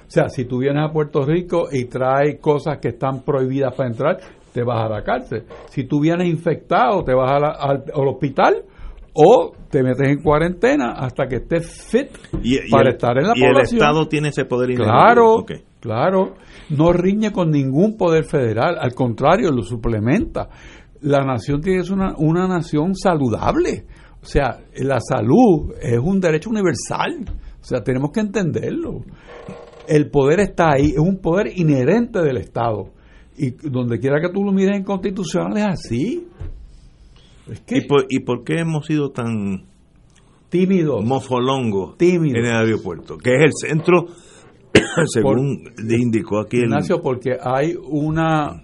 [0.07, 3.89] O sea, si tú vienes a Puerto Rico y traes cosas que están prohibidas para
[3.89, 4.17] entrar,
[4.53, 5.45] te vas a la cárcel.
[5.69, 8.63] Si tú vienes infectado, te vas al, al hospital
[9.13, 12.09] o te metes en cuarentena hasta que estés fit
[12.71, 13.55] para estar en la y población.
[13.57, 15.45] el Estado tiene ese poder Claro,
[15.79, 16.35] claro.
[16.69, 20.49] No riñe con ningún poder federal, al contrario, lo suplementa.
[21.01, 23.85] La nación tiene que ser una, una nación saludable.
[24.21, 27.25] O sea, la salud es un derecho universal.
[27.61, 29.01] O sea, tenemos que entenderlo.
[29.87, 32.91] El poder está ahí, es un poder inherente del Estado.
[33.37, 36.27] Y donde quiera que tú lo mires en constitucional es así.
[37.67, 39.65] ¿Y, por, ¿Y por qué hemos sido tan
[40.49, 42.37] tímidos, mofolongos tímidos.
[42.39, 43.17] en el aeropuerto?
[43.17, 44.07] Que es el centro,
[45.07, 48.63] según indicó aquí Ignacio, porque hay una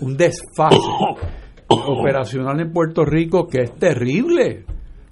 [0.00, 0.78] un desfase
[1.68, 4.64] operacional en Puerto Rico que es terrible.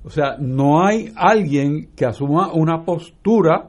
[0.05, 3.69] O sea, no hay alguien que asuma una postura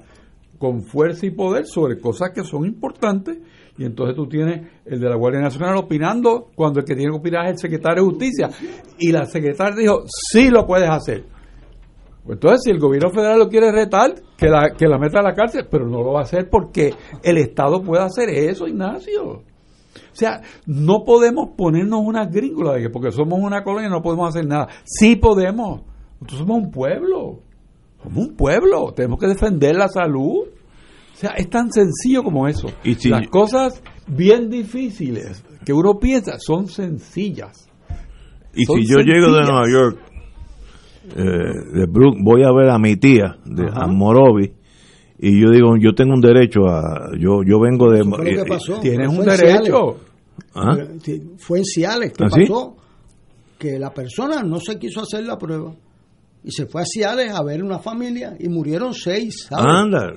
[0.58, 3.38] con fuerza y poder sobre cosas que son importantes
[3.78, 7.18] y entonces tú tienes el de la Guardia Nacional opinando cuando el que tiene que
[7.18, 8.50] opinar es el secretario de Justicia.
[8.98, 11.26] Y la secretaria dijo, sí lo puedes hacer.
[12.24, 15.24] Pues entonces, si el gobierno federal lo quiere retar, que la, que la meta a
[15.24, 19.44] la cárcel, pero no lo va a hacer porque el Estado puede hacer eso, Ignacio.
[20.16, 24.30] O sea, no podemos ponernos una gringola de que porque somos una colonia no podemos
[24.30, 24.70] hacer nada.
[24.86, 25.82] Sí podemos.
[26.22, 27.40] Nosotros somos un pueblo.
[28.02, 28.94] Somos un pueblo.
[28.96, 30.48] Tenemos que defender la salud.
[31.16, 32.68] O sea, es tan sencillo como eso.
[32.84, 37.70] Y Las cosas bien difíciles que uno piensa son sencillas.
[38.54, 40.00] Y si yo llego de Nueva York,
[41.16, 44.54] eh, de Brook, voy a ver a mi tía, de Amorovi,
[45.18, 47.12] y yo digo, yo tengo un derecho a.
[47.18, 48.02] Yo yo vengo de.
[48.02, 48.80] ¿Qué pasó?
[48.82, 49.98] Tienes un derecho.
[50.54, 50.76] ¿Ah?
[51.38, 52.12] Fue en Ciales.
[52.12, 52.76] ¿Qué ¿Ah, pasó?
[53.58, 55.74] Que la persona no se quiso hacer la prueba.
[56.44, 59.48] Y se fue a Ciales a ver una familia y murieron seis.
[59.50, 59.66] ¿sabes?
[59.66, 60.14] Anda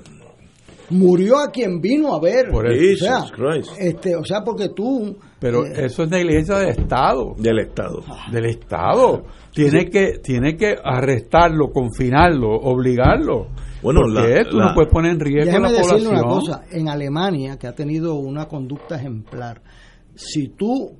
[0.90, 2.50] murió a quien vino a ver.
[2.50, 3.04] Por eso.
[3.04, 5.16] O sea, este, o sea, porque tú.
[5.38, 7.34] Pero eh, eso es negligencia del Estado.
[7.38, 8.02] Del Estado.
[8.32, 9.24] Del Estado.
[9.52, 13.48] Tiene que tiene que arrestarlo, confinarlo, obligarlo.
[13.82, 16.06] Bueno, porque tú no puedes poner en riesgo la población.
[16.08, 16.64] una cosa.
[16.70, 19.62] En Alemania, que ha tenido una conducta ejemplar,
[20.14, 20.96] si tú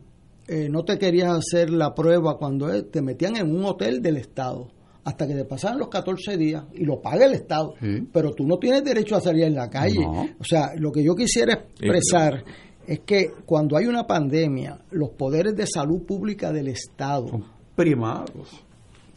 [0.47, 4.69] eh, no te querías hacer la prueba cuando te metían en un hotel del Estado
[5.09, 7.75] hasta que te pasaran los 14 días y lo paga el Estado.
[8.13, 10.05] Pero tú no tienes derecho a salir en la calle.
[10.07, 12.45] O sea, lo que yo quisiera expresar
[12.87, 17.45] es que cuando hay una pandemia, los poderes de salud pública del Estado son
[17.75, 18.65] primados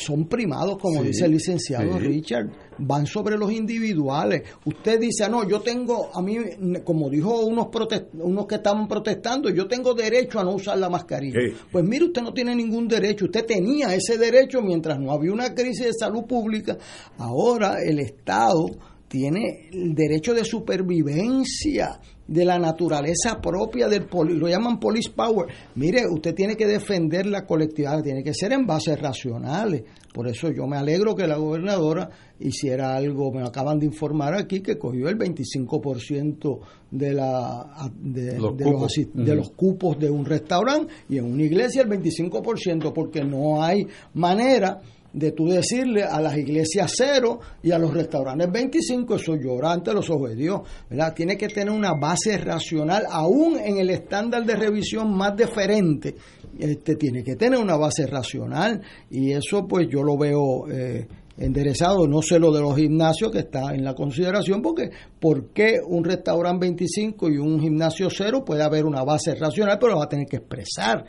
[0.04, 2.50] son primados, como dice el licenciado Richard,
[2.80, 4.44] van sobre los individuales.
[4.66, 6.38] Usted dice, ah, no, yo tengo, a mí,
[6.84, 7.68] como dijo unos,
[8.14, 11.40] unos que estaban protestando, yo tengo derecho a no usar la mascarilla.
[11.72, 15.54] Pues mire, usted no tiene ningún derecho, usted tenía ese derecho mientras no había una
[15.54, 16.78] crisis de salud pública.
[17.18, 18.66] Ahora el Estado
[19.08, 22.00] tiene el derecho de supervivencia
[22.32, 25.48] de la naturaleza propia del poli, lo llaman police power.
[25.76, 29.84] Mire, usted tiene que defender la colectividad, tiene que ser en bases racionales.
[30.14, 32.10] Por eso yo me alegro que la gobernadora
[32.40, 36.60] hiciera algo, me acaban de informar aquí que cogió el 25%
[36.90, 38.98] de la de Los de cupos.
[39.36, 44.80] los cupos de un restaurante y en una iglesia el 25% porque no hay manera
[45.14, 49.94] de tú decirle a las iglesias cero y a los restaurantes 25, eso llora ante
[49.94, 51.14] los ojos de Dios, ¿verdad?
[51.14, 56.16] Tiene que tener una base racional, aún en el estándar de revisión más deferente,
[56.58, 61.08] este, tiene que tener una base racional y eso pues yo lo veo eh,
[61.46, 64.90] enderezado, no sé lo de los gimnasios que está en la consideración, porque
[65.20, 69.94] ¿por qué un restaurante 25 y un gimnasio cero puede haber una base racional, pero
[69.94, 71.06] lo va a tener que expresar?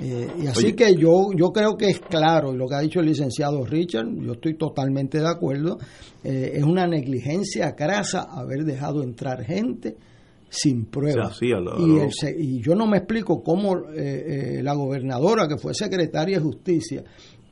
[0.00, 0.76] Eh, y así Oye.
[0.76, 4.08] que yo, yo creo que es claro, y lo que ha dicho el licenciado Richard,
[4.20, 5.78] yo estoy totalmente de acuerdo,
[6.24, 9.96] eh, es una negligencia crasa haber dejado entrar gente
[10.48, 11.36] sin pruebas.
[11.38, 15.74] Sí, y, el y yo no me explico cómo eh, eh, la gobernadora, que fue
[15.74, 17.04] secretaria de justicia,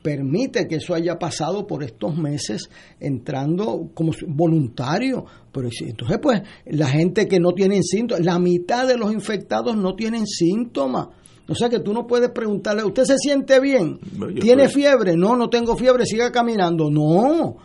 [0.05, 5.25] permite que eso haya pasado por estos meses entrando como voluntario.
[5.51, 9.95] Pero entonces, pues, la gente que no tiene síntomas, la mitad de los infectados no
[9.95, 11.07] tienen síntomas.
[11.47, 13.97] O sea que tú no puedes preguntarle, ¿usted se siente bien?
[14.13, 15.15] Yo ¿Tiene fiebre?
[15.15, 16.91] No, no tengo fiebre, siga caminando.
[16.91, 17.55] No,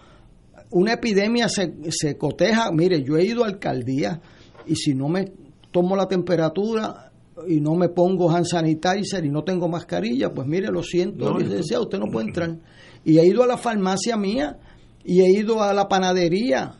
[0.70, 2.72] una epidemia se, se coteja.
[2.72, 4.18] Mire, yo he ido a alcaldía
[4.66, 5.30] y si no me
[5.70, 7.09] tomo la temperatura
[7.48, 11.38] y no me pongo hand sanitizer y no tengo mascarilla, pues mire, lo siento, No,
[11.38, 12.58] licenciado, usted no puede entrar.
[13.04, 14.58] Y he ido a la farmacia mía
[15.04, 16.74] y he ido a la panadería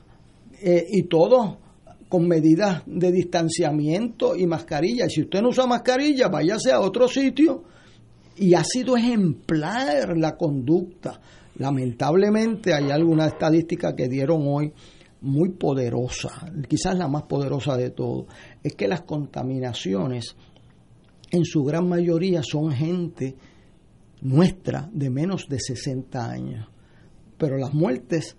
[0.63, 1.59] eh, y todo
[2.09, 5.07] con medidas de distanciamiento y mascarilla.
[5.07, 7.63] Y si usted no usa mascarilla, váyase a otro sitio
[8.37, 11.21] y ha sido ejemplar la conducta.
[11.57, 14.73] Lamentablemente hay alguna estadística que dieron hoy
[15.23, 18.27] muy poderosa, quizás la más poderosa de todo,
[18.63, 20.35] es que las contaminaciones
[21.31, 23.35] en su gran mayoría son gente
[24.22, 26.68] nuestra de menos de 60 años,
[27.39, 28.37] pero las muertes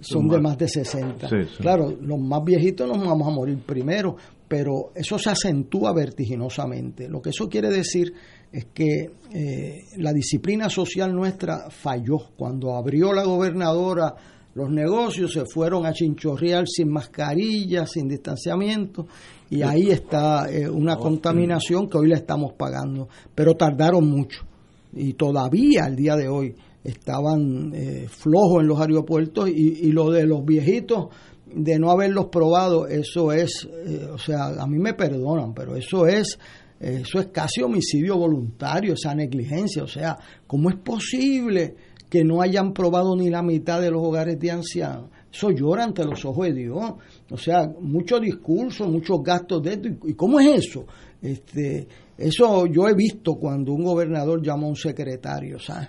[0.00, 0.42] son de más.
[0.42, 1.28] más de 60.
[1.28, 1.62] Sí, sí.
[1.62, 4.16] Claro, los más viejitos nos vamos a morir primero,
[4.46, 7.08] pero eso se acentúa vertiginosamente.
[7.08, 8.12] Lo que eso quiere decir
[8.52, 12.18] es que eh, la disciplina social nuestra falló.
[12.36, 14.14] Cuando abrió la gobernadora
[14.54, 19.06] los negocios, se fueron a chinchorrear sin mascarilla, sin distanciamiento,
[19.50, 23.08] y ahí está eh, una contaminación que hoy la estamos pagando.
[23.34, 24.44] Pero tardaron mucho,
[24.92, 30.10] y todavía al día de hoy estaban eh, flojos en los aeropuertos y, y lo
[30.10, 31.06] de los viejitos
[31.46, 36.06] de no haberlos probado eso es eh, o sea a mí me perdonan pero eso
[36.06, 36.38] es
[36.80, 39.82] eso es casi homicidio voluntario esa negligencia.
[39.82, 41.74] O sea cómo es posible
[42.14, 45.10] que no hayan probado ni la mitad de los hogares de ancianos.
[45.32, 46.92] Eso llora ante los ojos de Dios.
[47.28, 49.88] O sea mucho discurso muchos gastos de esto.
[50.04, 50.86] Y, cómo es eso
[51.20, 55.88] este eso yo he visto cuando un gobernador llama a un secretario sabes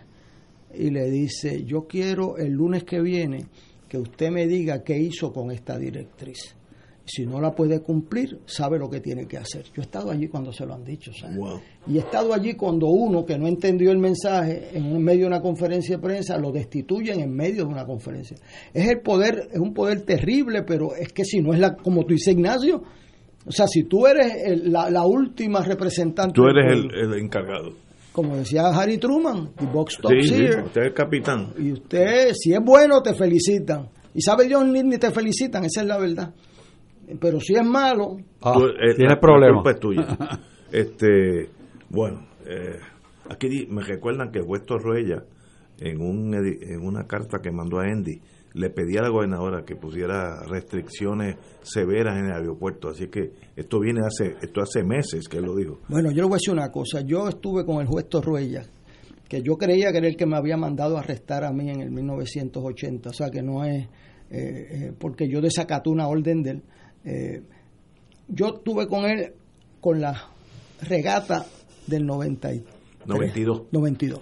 [0.74, 3.46] y le dice, yo quiero el lunes que viene
[3.88, 6.56] que usted me diga qué hizo con esta directriz.
[7.08, 9.64] Si no la puede cumplir, sabe lo que tiene que hacer.
[9.76, 11.38] Yo he estado allí cuando se lo han dicho, ¿sabes?
[11.38, 11.60] Wow.
[11.88, 15.42] Y he estado allí cuando uno que no entendió el mensaje en medio de una
[15.42, 18.36] conferencia de prensa lo destituyen en medio de una conferencia.
[18.74, 22.02] Es el poder, es un poder terrible, pero es que si no es la, como
[22.06, 22.82] tú dices Ignacio,
[23.46, 27.70] o sea, si tú eres el- la, la última representante, Tú eres el, el encargado.
[28.12, 31.54] como decía Harry Truman, the box stops Sí, sí, usted es el capitán.
[31.60, 33.90] Y usted, si es bueno, te felicitan.
[34.16, 36.34] Y sabe Dios ni, ni te felicitan, esa es la verdad.
[37.20, 39.50] Pero si es malo, Ah, Tú, eh, tiene la- problemas.
[39.58, 40.08] La culpa es tuya.
[40.72, 41.50] este,
[41.90, 42.78] bueno, eh,
[43.30, 45.24] aquí me recuerdan que Huesto Ruella,
[45.80, 48.22] en, un, en una carta que mandó a Andy,
[48.54, 52.90] le pedía a la gobernadora que pusiera restricciones severas en el aeropuerto.
[52.90, 55.80] Así que esto viene hace esto hace meses que él lo dijo.
[55.90, 57.02] bueno, yo le voy a decir una cosa.
[57.02, 58.64] Yo estuve con el juez Torruella,
[59.28, 61.82] que yo creía que era el que me había mandado a arrestar a mí en
[61.82, 63.10] el 1980.
[63.10, 63.86] O sea, que no es.
[64.30, 66.64] eh, eh, porque yo desacaté una orden de él.
[67.06, 67.42] Eh,
[68.28, 69.34] yo estuve con él
[69.80, 70.30] con la
[70.82, 71.46] regata
[71.88, 72.64] del 93,
[73.06, 73.64] 92.
[73.72, 74.20] 92.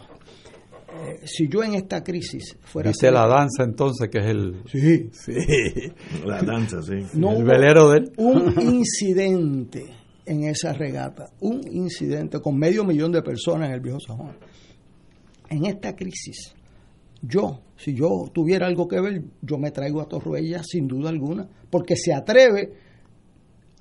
[0.96, 4.62] Eh, si yo en esta crisis fuera Dice la danza entonces que es el...
[4.68, 5.10] Sí.
[5.12, 5.34] Sí.
[6.26, 7.08] La danza, sí.
[7.16, 8.12] No el velero de él.
[8.18, 9.86] un incidente
[10.26, 14.38] en esa regata, un incidente con medio millón de personas en el viejo San Juan.
[15.50, 16.54] En esta crisis,
[17.26, 21.48] yo, si yo tuviera algo que ver, yo me traigo a Torruella sin duda alguna,
[21.70, 22.74] porque se atreve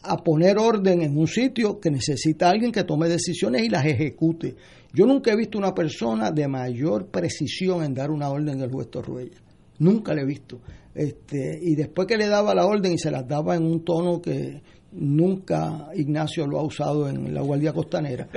[0.05, 4.55] a poner orden en un sitio que necesita alguien que tome decisiones y las ejecute.
[4.93, 8.90] Yo nunca he visto una persona de mayor precisión en dar una orden del juez
[8.90, 9.39] Torruella.
[9.78, 10.60] Nunca le he visto.
[10.94, 14.20] Este, y después que le daba la orden y se las daba en un tono
[14.20, 14.62] que,
[14.93, 18.28] nunca Ignacio lo ha usado en la Guardia Costanera.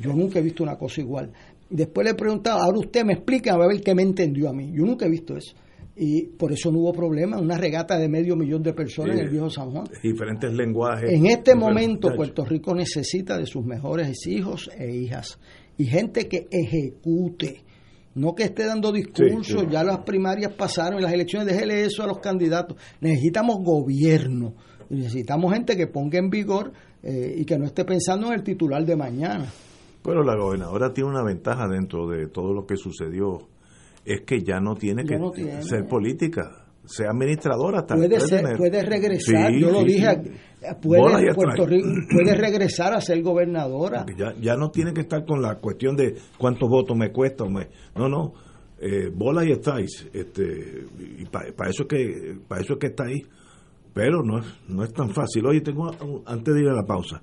[0.00, 1.32] Yo nunca he visto una cosa igual.
[1.70, 4.70] Después le he preguntado, ahora usted me explica, a ver qué me entendió a mí.
[4.72, 5.54] Yo nunca he visto eso.
[5.96, 9.30] Y por eso no hubo problema, una regata de medio millón de personas en el
[9.30, 9.84] viejo San Juan.
[10.02, 11.10] Diferentes lenguajes.
[11.10, 15.38] En este momento Puerto Rico necesita de sus mejores hijos e hijas
[15.78, 17.62] y gente que ejecute,
[18.16, 22.06] no que esté dando discursos, ya las primarias pasaron y las elecciones, déjele eso a
[22.08, 22.76] los candidatos.
[23.00, 24.54] Necesitamos gobierno,
[24.90, 26.72] necesitamos gente que ponga en vigor
[27.04, 29.46] eh, y que no esté pensando en el titular de mañana.
[30.04, 33.38] Bueno, la gobernadora tiene una ventaja dentro de todo lo que sucedió,
[34.04, 35.18] es que ya no tiene que
[35.62, 40.06] ser política sea administradora puede, ser, puede regresar yo lo dije
[40.82, 44.04] puede, Puerto Rico, puede regresar a ser gobernadora.
[44.16, 47.68] Ya, ya no tiene que estar con la cuestión de cuántos votos me cuesta me,
[47.96, 48.32] no no
[48.80, 53.04] eh, bola y estáis este y para eso es que para eso es que está
[53.04, 53.22] ahí.
[53.92, 55.46] Pero no es no es tan fácil.
[55.46, 55.90] Oye tengo
[56.26, 57.22] antes de ir a la pausa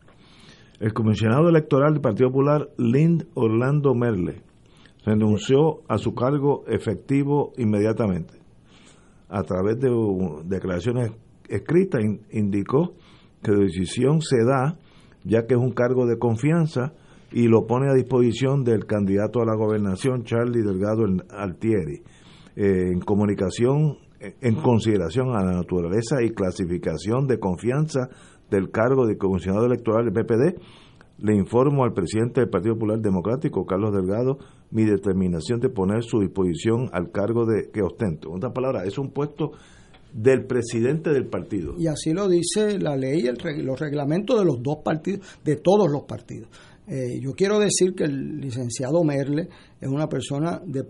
[0.81, 4.41] el comisionado electoral del Partido Popular Lind Orlando Merle
[5.05, 8.33] renunció a su cargo efectivo inmediatamente
[9.29, 9.89] a través de
[10.45, 11.11] declaraciones
[11.47, 12.01] escritas,
[12.31, 12.95] indicó
[13.43, 14.79] que la decisión se da
[15.23, 16.93] ya que es un cargo de confianza
[17.31, 22.01] y lo pone a disposición del candidato a la gobernación, Charlie Delgado Altieri.
[22.55, 28.09] Eh, en comunicación, en consideración a la naturaleza y clasificación de confianza
[28.51, 30.61] del cargo de comisionado electoral del PPD,
[31.17, 34.37] le informo al presidente del Partido Popular Democrático, Carlos Delgado,
[34.71, 38.29] mi determinación de poner su disposición al cargo de que ostento.
[38.29, 39.51] En otras palabras, es un puesto
[40.13, 41.75] del presidente del partido.
[41.77, 45.89] Y así lo dice la ley, el, los reglamentos de los dos partidos, de todos
[45.89, 46.49] los partidos.
[46.87, 49.47] Eh, yo quiero decir que el licenciado Merle
[49.79, 50.83] es una persona de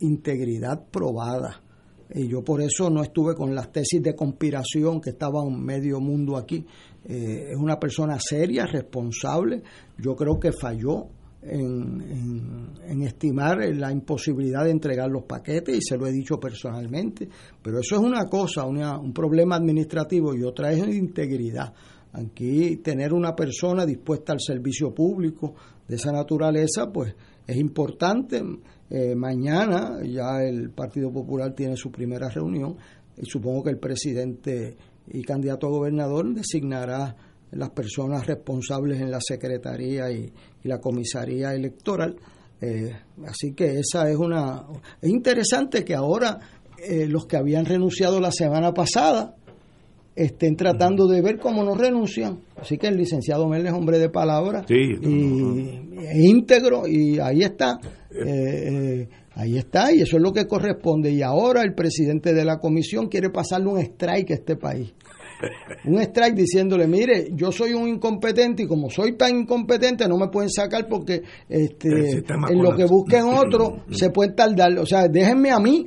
[0.00, 1.62] integridad probada.
[2.14, 6.36] Y yo por eso no estuve con las tesis de conspiración que estaban medio mundo
[6.36, 6.64] aquí.
[7.08, 9.62] Eh, es una persona seria, responsable.
[9.98, 11.06] Yo creo que falló
[11.42, 17.28] en, en, estimar la imposibilidad de entregar los paquetes y se lo he dicho personalmente.
[17.62, 21.72] Pero eso es una cosa, un problema administrativo y otra es de integridad.
[22.12, 25.54] Aquí tener una persona dispuesta al servicio público
[25.86, 27.14] de esa naturaleza, pues
[27.46, 28.42] es importante.
[28.88, 32.76] Eh, mañana ya el Partido Popular tiene su primera reunión
[33.16, 34.76] y supongo que el presidente
[35.08, 37.14] y candidato a gobernador designará
[37.52, 40.32] las personas responsables en la secretaría y,
[40.64, 42.16] la comisaría electoral.
[42.60, 42.92] Eh,
[43.24, 44.64] así que esa es una...
[45.00, 46.40] Es interesante que ahora
[46.82, 49.36] eh, los que habían renunciado la semana pasada
[50.16, 52.40] estén tratando de ver cómo no renuncian.
[52.56, 57.78] Así que el licenciado Mel es hombre de palabra y, íntegro y ahí está.
[58.10, 61.12] Eh, ahí está y eso es lo que corresponde.
[61.12, 64.92] Y ahora el presidente de la comisión quiere pasarle un strike a este país
[65.84, 70.28] un strike diciéndole, mire, yo soy un incompetente y como soy tan incompetente no me
[70.28, 71.88] pueden sacar porque este,
[72.48, 74.78] en lo que busquen otro se pueden tardar.
[74.78, 75.86] O sea, déjenme a mí.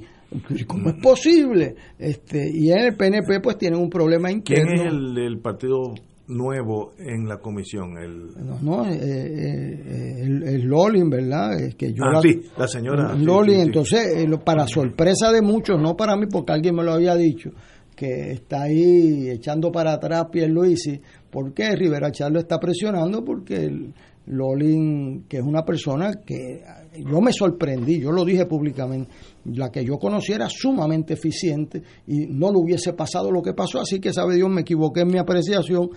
[0.68, 1.76] ¿Cómo es posible?
[1.98, 4.72] Este, y en el PNP pues tienen un problema interno.
[4.76, 5.96] ¿Quién es el, partido
[6.30, 7.98] nuevo en la comisión?
[7.98, 8.28] El...
[8.46, 11.60] No, no, eh, eh, el, Lolin, ¿verdad?
[11.60, 13.16] Es que yo ah, la, sí, la señora.
[13.16, 17.16] Lolin, entonces, eh, para sorpresa de muchos, no para mí porque alguien me lo había
[17.16, 17.52] dicho,
[17.96, 21.02] que está ahí echando para atrás Pierluisi.
[21.30, 21.76] ¿Por qué?
[21.76, 23.92] Rivera Charlo está presionando porque
[24.30, 26.62] Lolin, que es una persona que
[26.98, 29.12] yo me sorprendí, yo lo dije públicamente,
[29.46, 33.80] la que yo conocía era sumamente eficiente y no le hubiese pasado lo que pasó,
[33.80, 35.90] así que sabe Dios, me equivoqué en mi apreciación,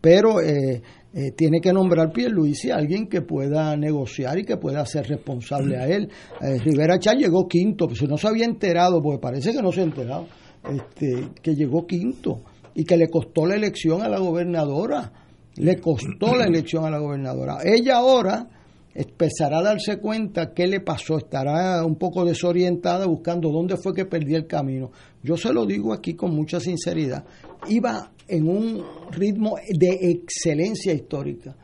[0.00, 4.86] pero eh, eh, tiene que nombrar Pierluisi a alguien que pueda negociar y que pueda
[4.86, 6.08] ser responsable a él.
[6.40, 9.80] Eh, Rivera Char llegó quinto, pues no se había enterado, porque parece que no se
[9.80, 10.26] ha enterado
[10.68, 12.42] este, que llegó quinto
[12.74, 15.12] y que le costó la elección a la gobernadora.
[15.60, 17.58] Le costó la elección a la gobernadora.
[17.62, 18.48] Ella ahora
[18.94, 24.06] empezará a darse cuenta qué le pasó, estará un poco desorientada buscando dónde fue que
[24.06, 24.90] perdió el camino.
[25.22, 27.24] Yo se lo digo aquí con mucha sinceridad.
[27.68, 31.54] Iba en un ritmo de excelencia histórica.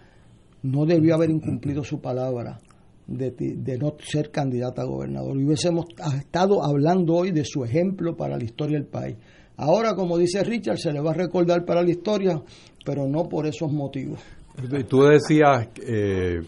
[0.62, 2.58] No debió haber incumplido su palabra
[3.06, 5.40] de, no ser candidata a gobernador.
[5.40, 5.86] Y hubiésemos
[6.18, 9.16] estado hablando hoy de su ejemplo para la historia del país.
[9.56, 12.42] Ahora, como dice Richard, se le va a recordar para la historia,
[12.86, 14.20] pero no por esos motivos.
[14.88, 16.40] Tú decías eh,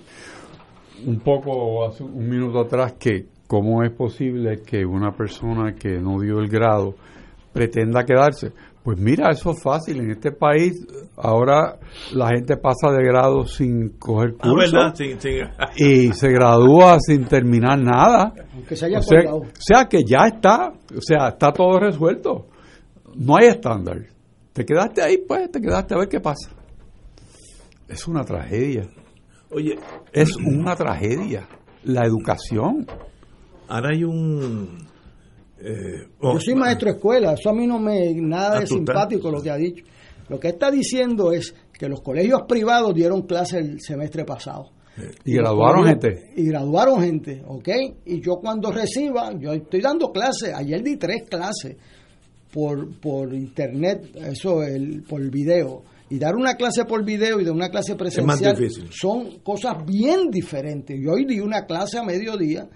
[1.04, 6.20] un poco hace un minuto atrás que cómo es posible que una persona que no
[6.20, 6.94] dio el grado
[7.52, 8.52] pretenda quedarse.
[8.84, 10.00] Pues mira, eso es fácil.
[10.00, 10.86] En este país
[11.16, 11.78] ahora
[12.14, 14.76] la gente pasa de grado sin coger ah, curso
[15.76, 18.32] y se gradúa sin terminar nada.
[18.70, 22.46] o, sea, que ya está, o sea, está todo resuelto.
[23.16, 24.17] No hay estándar.
[24.58, 26.50] Te quedaste ahí, pues, te quedaste a ver qué pasa.
[27.86, 28.90] Es una tragedia.
[29.52, 29.78] Oye,
[30.12, 31.48] es una tragedia.
[31.84, 32.84] La educación.
[33.68, 34.84] Ahora hay un.
[35.60, 39.30] Eh, Yo oh, soy maestro de escuela, eso a mí no me nada de simpático
[39.30, 39.84] lo que ha dicho.
[40.28, 44.72] Lo que está diciendo es que los colegios privados dieron clase el semestre pasado.
[45.24, 46.32] Y, graduaron gente.
[46.34, 47.68] Y graduaron gente, ¿ok?
[48.06, 51.76] Y yo cuando reciba, yo estoy dando clases, ayer di tres clases
[52.52, 55.82] por, por internet, eso, el, por video.
[56.10, 58.56] Y dar una clase por video y de una clase presencial
[58.90, 60.98] son cosas bien diferentes.
[60.98, 62.68] Yo hoy di una clase a mediodía,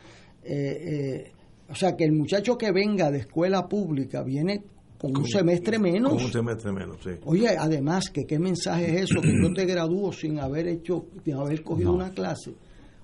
[0.45, 1.33] eh, eh,
[1.69, 4.63] o sea que el muchacho que venga de escuela pública viene
[4.99, 6.13] con un semestre menos.
[6.13, 7.11] Con un semestre menos, sí.
[7.25, 11.35] Oye, además, que qué mensaje es eso, que yo te gradúo sin haber hecho, sin
[11.35, 12.55] haber cogido una clase.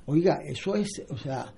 [0.07, 1.53] Oiga, eso es, o sea,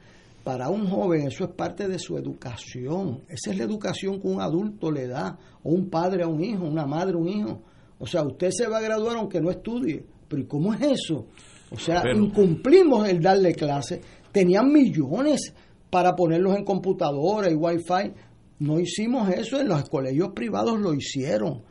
[0.51, 3.22] para un joven eso es parte de su educación.
[3.28, 6.64] Esa es la educación que un adulto le da, o un padre a un hijo,
[6.64, 7.62] una madre a un hijo.
[8.01, 10.05] O sea, usted se va a graduar aunque no estudie.
[10.27, 11.27] Pero ¿y cómo es eso?
[11.70, 14.01] O sea, incumplimos el darle clase.
[14.32, 15.55] Tenían millones
[15.89, 18.12] para ponerlos en computadora y wifi
[18.59, 21.62] no hicimos eso, en los colegios privados lo hicieron.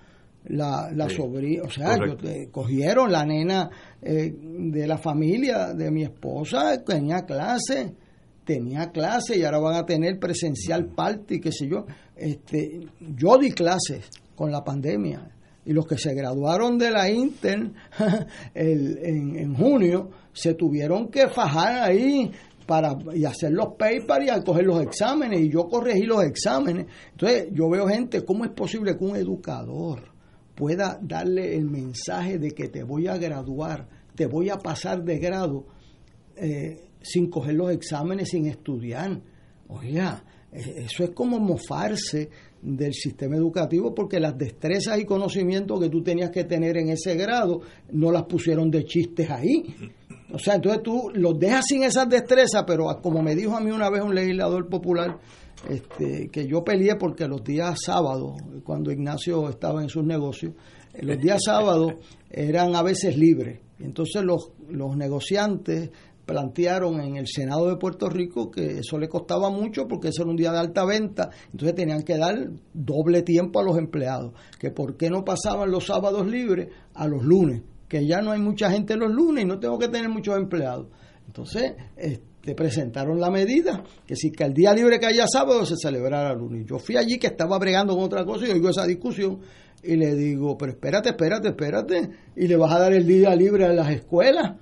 [0.46, 1.98] La, la sobrina, o sea,
[2.50, 3.70] cogieron la nena
[4.02, 7.94] eh, de la familia de mi esposa, tenía clase,
[8.50, 11.86] tenía clase y ahora van a tener presencial party, qué sé yo.
[12.16, 12.80] Este,
[13.16, 15.30] yo di clases con la pandemia
[15.64, 17.70] y los que se graduaron de la Inter
[18.56, 22.32] en, en junio se tuvieron que fajar ahí
[22.66, 26.88] para y hacer los papers y coger los exámenes y yo corregí los exámenes.
[27.12, 30.12] Entonces yo veo gente, ¿cómo es posible que un educador
[30.56, 35.20] pueda darle el mensaje de que te voy a graduar, te voy a pasar de
[35.20, 35.68] grado
[36.36, 39.22] eh, sin coger los exámenes, sin estudiar?
[39.68, 42.30] Oiga, eh, eso es como mofarse
[42.62, 47.16] del sistema educativo porque las destrezas y conocimientos que tú tenías que tener en ese
[47.16, 47.62] grado
[47.92, 49.64] no las pusieron de chistes ahí.
[50.32, 53.72] O sea, entonces tú los dejas sin esas destrezas, pero como me dijo a mí
[53.72, 55.18] una vez un legislador popular,
[55.68, 60.54] este, que yo peleé porque los días sábados, cuando Ignacio estaba en sus negocios,
[60.94, 61.94] eh, los días sábados
[62.30, 63.60] eran a veces libres.
[63.80, 65.90] Entonces los, los negociantes
[66.30, 70.30] plantearon en el Senado de Puerto Rico que eso le costaba mucho porque ese era
[70.30, 74.70] un día de alta venta, entonces tenían que dar doble tiempo a los empleados, que
[74.70, 78.70] por qué no pasaban los sábados libres a los lunes que ya no hay mucha
[78.70, 80.90] gente los lunes y no tengo que tener muchos empleados.
[81.26, 85.76] Entonces, este, presentaron la medida que si que el día libre que haya sábado se
[85.76, 86.68] celebrara el lunes.
[86.68, 89.40] Yo fui allí que estaba bregando con otra cosa y oigo esa discusión
[89.82, 93.66] y le digo, pero espérate, espérate, espérate, y le vas a dar el día libre
[93.66, 94.58] a las escuelas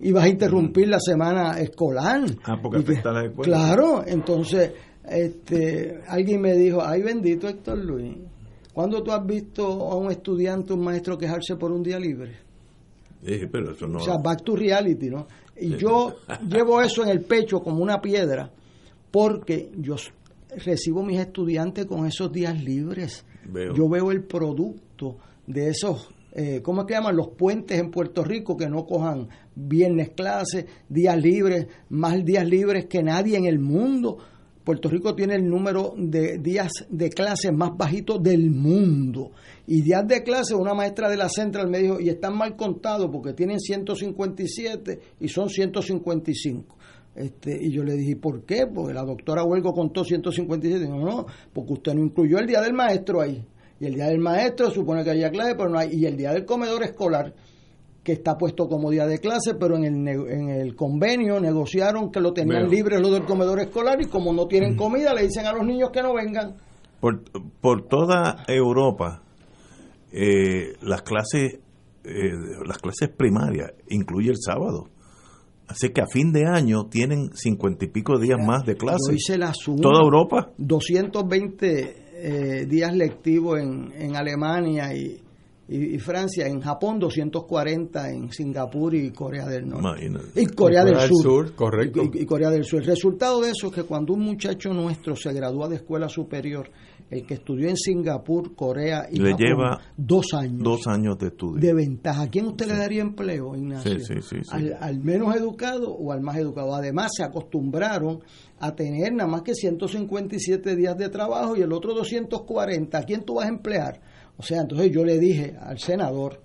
[0.00, 2.22] y vas a interrumpir la semana escolar.
[2.44, 3.56] Ah, porque está la escuela.
[3.56, 4.72] Claro, entonces
[5.08, 8.16] este, alguien me dijo, ay bendito Héctor Luis,
[8.72, 12.44] ¿cuándo tú has visto a un estudiante, un maestro quejarse por un día libre?
[13.50, 13.98] pero eso no...
[13.98, 15.26] O sea, back to reality, ¿no?
[15.56, 16.16] Y yo
[16.48, 18.50] llevo eso en el pecho como una piedra
[19.10, 19.96] porque yo
[20.64, 23.24] recibo mis estudiantes con esos días libres.
[23.74, 25.16] Yo veo el producto
[25.46, 27.14] de esos, eh, ¿cómo es que llaman?
[27.14, 32.86] Los puentes en Puerto Rico que no cojan viernes clases, días libres, más días libres
[32.86, 34.18] que nadie en el mundo.
[34.64, 39.30] Puerto Rico tiene el número de días de clase más bajito del mundo.
[39.66, 43.08] Y días de clase, una maestra de la Central me dijo, y están mal contados
[43.12, 46.76] porque tienen 157 y son 155.
[47.14, 48.66] Este, y yo le dije, ¿por qué?
[48.66, 50.88] Porque la doctora Huelgo contó 157.
[50.88, 53.44] No, no, porque usted no incluyó el día del maestro ahí.
[53.84, 55.90] Y el día del maestro supone que haya clase, pero no hay.
[55.92, 57.34] Y el día del comedor escolar
[58.02, 62.20] que está puesto como día de clase, pero en el, en el convenio negociaron que
[62.20, 65.52] lo tenían libre los del comedor escolar y como no tienen comida le dicen a
[65.52, 66.56] los niños que no vengan.
[67.00, 67.22] Por,
[67.60, 69.22] por toda Europa,
[70.12, 71.60] eh, las clases
[72.04, 72.32] eh,
[72.66, 74.88] las clases primarias incluye el sábado.
[75.66, 79.14] Así que a fin de año tienen cincuenta y pico días más de clase.
[79.14, 79.80] hice la suma.
[79.80, 80.52] ¿Toda Europa?
[80.58, 85.20] 220 eh, días lectivos en, en Alemania y,
[85.68, 90.10] y, Francia, en Japón 240, en Singapur y Corea del Norte.
[90.34, 91.54] Y Corea, del, Sur.
[91.54, 92.02] correcto.
[92.12, 92.80] Y, Corea del Sur.
[92.80, 96.70] El resultado de eso es que cuando un muchacho nuestro se gradúa de escuela superior,
[97.14, 100.62] el que estudió en Singapur, Corea y le lleva dos años.
[100.64, 101.60] Dos años de estudio.
[101.60, 102.22] De ventaja.
[102.22, 104.00] ¿A quién usted le daría empleo, Ignacio?
[104.00, 106.74] Sí, sí, al, al, menos educado o al más educado.
[106.74, 108.20] Además, se acostumbraron
[108.58, 112.98] a tener nada más que 157 días de trabajo y el otro 240.
[112.98, 114.00] ¿A quién tú vas a emplear?
[114.36, 116.40] O sea, entonces yo le dije al senador,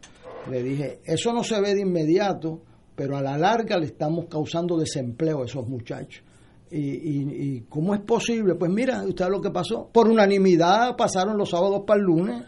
[0.51, 2.61] le dije, eso no se ve de inmediato,
[2.95, 6.23] pero a la larga le estamos causando desempleo a esos muchachos.
[6.71, 8.53] ¿Y, y, y cómo es posible?
[8.55, 9.89] Pues mira, usted lo que pasó.
[9.91, 12.43] Por unanimidad pasaron los sábados para el lunes.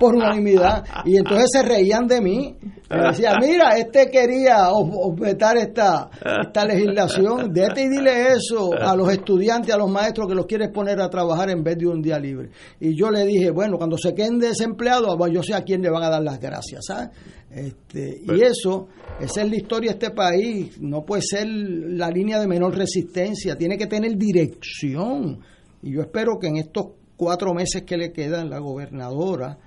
[0.00, 0.84] Por unanimidad.
[1.04, 2.56] Y entonces se reían de mí.
[2.90, 6.10] Me decían, mira, este quería objetar esta,
[6.44, 7.52] esta legislación.
[7.52, 11.08] Dete y dile eso a los estudiantes, a los maestros que los quieres poner a
[11.08, 12.50] trabajar en vez de un día libre.
[12.80, 16.02] Y yo le dije, bueno, cuando se queden desempleados, yo sé a quién le van
[16.02, 16.80] a dar las gracias.
[16.86, 17.10] ¿sabes?
[17.54, 18.88] Este, y eso,
[19.20, 20.80] esa es la historia de este país.
[20.80, 25.40] No puede ser la línea de menor resistencia, tiene que tener dirección.
[25.82, 29.58] Y yo espero que en estos cuatro meses que le quedan, la gobernadora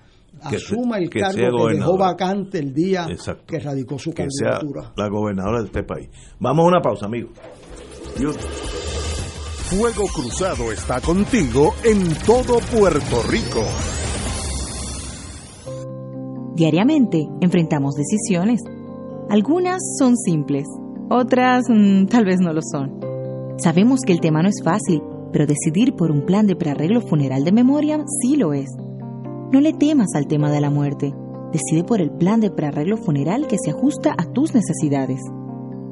[0.41, 3.07] asuma el cargo que dejó vacante el día
[3.45, 4.91] que radicó su candidatura.
[4.95, 6.09] la gobernadora de este país.
[6.39, 7.31] Vamos a una pausa, amigos.
[9.69, 13.63] Fuego Cruzado está contigo en todo Puerto Rico.
[16.55, 18.61] Diariamente enfrentamos decisiones.
[19.29, 20.65] Algunas son simples,
[21.09, 22.97] otras mm, tal vez no lo son.
[23.57, 25.03] Sabemos que el tema no es fácil,
[25.33, 28.69] pero decidir por un plan de prearreglo funeral de memoria sí lo es.
[29.51, 31.13] No le temas al tema de la muerte.
[31.51, 35.19] Decide por el plan de prearreglo funeral que se ajusta a tus necesidades.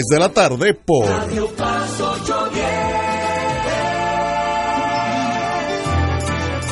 [0.09, 1.49] de la tarde por Radio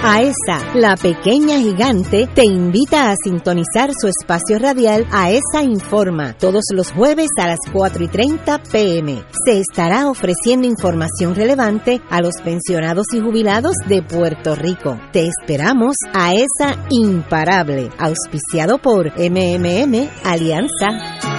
[0.01, 6.91] AESA, la pequeña gigante, te invita a sintonizar su espacio radial AESA Informa todos los
[6.91, 9.23] jueves a las 4 y 30 pm.
[9.45, 14.97] Se estará ofreciendo información relevante a los pensionados y jubilados de Puerto Rico.
[15.11, 21.38] Te esperamos a esa Imparable, auspiciado por MMM Alianza.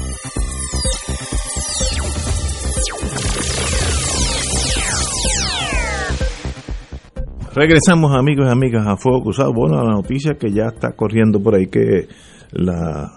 [7.53, 9.51] Regresamos amigos y amigas a Fuego Cruzado.
[9.53, 12.07] Bueno, la noticia que ya está corriendo por ahí que
[12.53, 13.11] la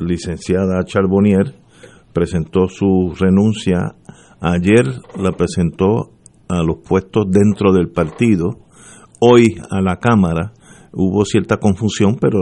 [0.00, 1.54] licenciada Charbonnier
[2.14, 3.94] presentó su renuncia.
[4.40, 4.86] Ayer
[5.18, 6.12] la presentó
[6.48, 8.58] a los puestos dentro del partido.
[9.20, 10.54] Hoy a la Cámara
[10.94, 12.38] hubo cierta confusión, pero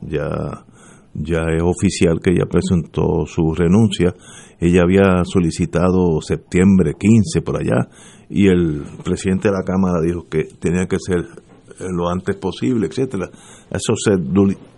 [0.00, 0.64] ya,
[1.12, 4.14] ya es oficial que ella presentó su renuncia.
[4.58, 7.86] Ella había solicitado septiembre 15 por allá
[8.28, 12.86] y el presidente de la Cámara dijo que tenía que ser eh, lo antes posible,
[12.86, 13.28] etcétera.
[13.70, 14.12] Eso se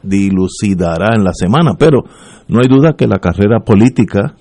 [0.03, 2.03] dilucidará en la semana, pero
[2.49, 4.35] no hay duda que la carrera política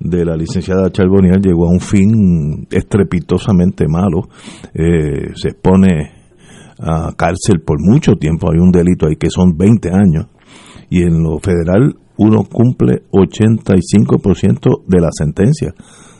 [0.00, 4.28] de la licenciada Charbonier llegó a un fin estrepitosamente malo.
[4.74, 6.12] Eh, se pone
[6.80, 10.26] a cárcel por mucho tiempo, hay un delito ahí que son 20 años,
[10.90, 15.74] y en lo federal uno cumple 85% de la sentencia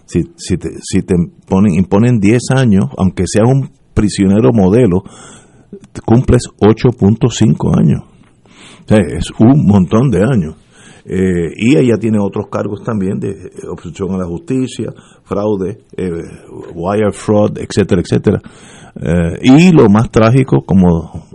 [0.08, 1.14] si, si te, si te
[1.46, 5.02] ponen, imponen 10 años, aunque sea un prisionero modelo,
[6.04, 8.04] cumples 8.5 años.
[8.88, 10.56] es un montón de años.
[11.04, 14.92] Eh, y ella tiene otros cargos también de eh, obstrucción a la justicia,
[15.24, 16.10] fraude, eh,
[16.74, 18.40] wire fraud, etcétera, etcétera.
[19.42, 21.28] y lo más trágico, como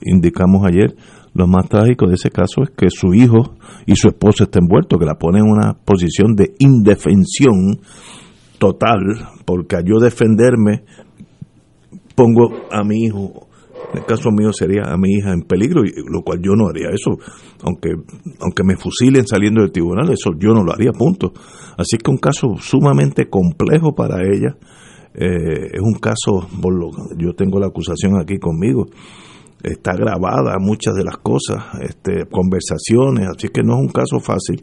[0.00, 0.96] indicamos ayer,
[1.34, 3.54] lo más trágico de ese caso es que su hijo
[3.86, 7.80] y su esposa estén envueltos, que la ponen en una posición de indefensión
[8.58, 9.00] total,
[9.44, 10.84] porque a yo defenderme
[12.14, 13.48] pongo a mi hijo
[13.92, 16.90] En el caso mío sería a mi hija en peligro, lo cual yo no haría
[16.90, 17.18] eso,
[17.64, 17.90] aunque,
[18.40, 21.32] aunque me fusilen saliendo del tribunal, eso yo no lo haría, punto.
[21.76, 24.56] Así que un caso sumamente complejo para ella,
[25.14, 28.86] eh, es un caso, por lo, yo tengo la acusación aquí conmigo,
[29.62, 34.62] está grabada muchas de las cosas, este, conversaciones, así que no es un caso fácil,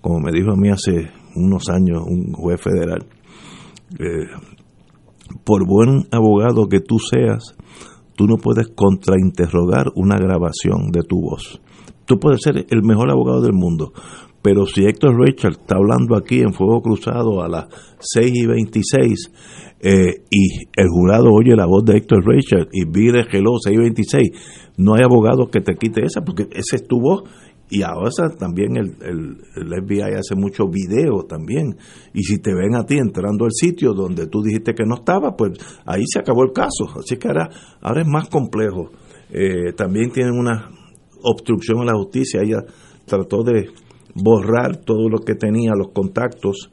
[0.00, 3.06] como me dijo a mí hace unos años un juez federal.
[3.98, 4.26] Eh,
[5.44, 7.56] por buen abogado que tú seas,
[8.16, 11.60] tú no puedes contrainterrogar una grabación de tu voz.
[12.04, 13.92] Tú puedes ser el mejor abogado del mundo,
[14.42, 17.66] pero si Héctor Richard está hablando aquí en Fuego Cruzado a las
[18.00, 19.32] 6 y 26
[19.80, 23.80] eh, y el jurado oye la voz de Héctor Richard y vire hello 6 y
[23.80, 24.30] 26,
[24.76, 27.24] no hay abogado que te quite esa porque esa es tu voz
[27.72, 31.78] y ahora también el, el, FBI hace mucho video también.
[32.12, 35.34] Y si te ven a ti entrando al sitio donde tú dijiste que no estaba,
[35.34, 35.52] pues
[35.86, 36.84] ahí se acabó el caso.
[36.98, 37.48] Así que ahora,
[37.80, 38.90] ahora es más complejo.
[39.30, 40.68] Eh, también tienen una
[41.22, 42.42] obstrucción a la justicia.
[42.42, 42.58] Ella
[43.06, 43.70] trató de
[44.14, 46.70] borrar todo lo que tenía, los contactos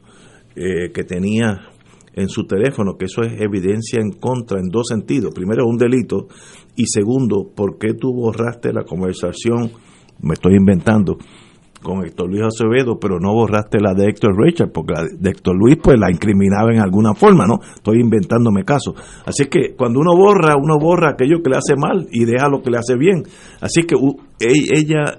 [0.56, 1.70] eh, que tenía
[2.14, 5.34] en su teléfono, que eso es evidencia en contra en dos sentidos.
[5.34, 6.28] Primero, un delito.
[6.76, 9.72] Y segundo, ¿por qué tú borraste la conversación?
[10.22, 11.18] me estoy inventando,
[11.82, 15.56] con Héctor Luis Acevedo, pero no borraste la de Héctor Richard, porque la de Héctor
[15.56, 17.60] Luis pues la incriminaba en alguna forma, ¿no?
[17.74, 18.94] Estoy inventándome caso.
[19.26, 22.62] Así que cuando uno borra, uno borra aquello que le hace mal y deja lo
[22.62, 23.24] que le hace bien.
[23.62, 23.96] Así que
[24.40, 25.18] ella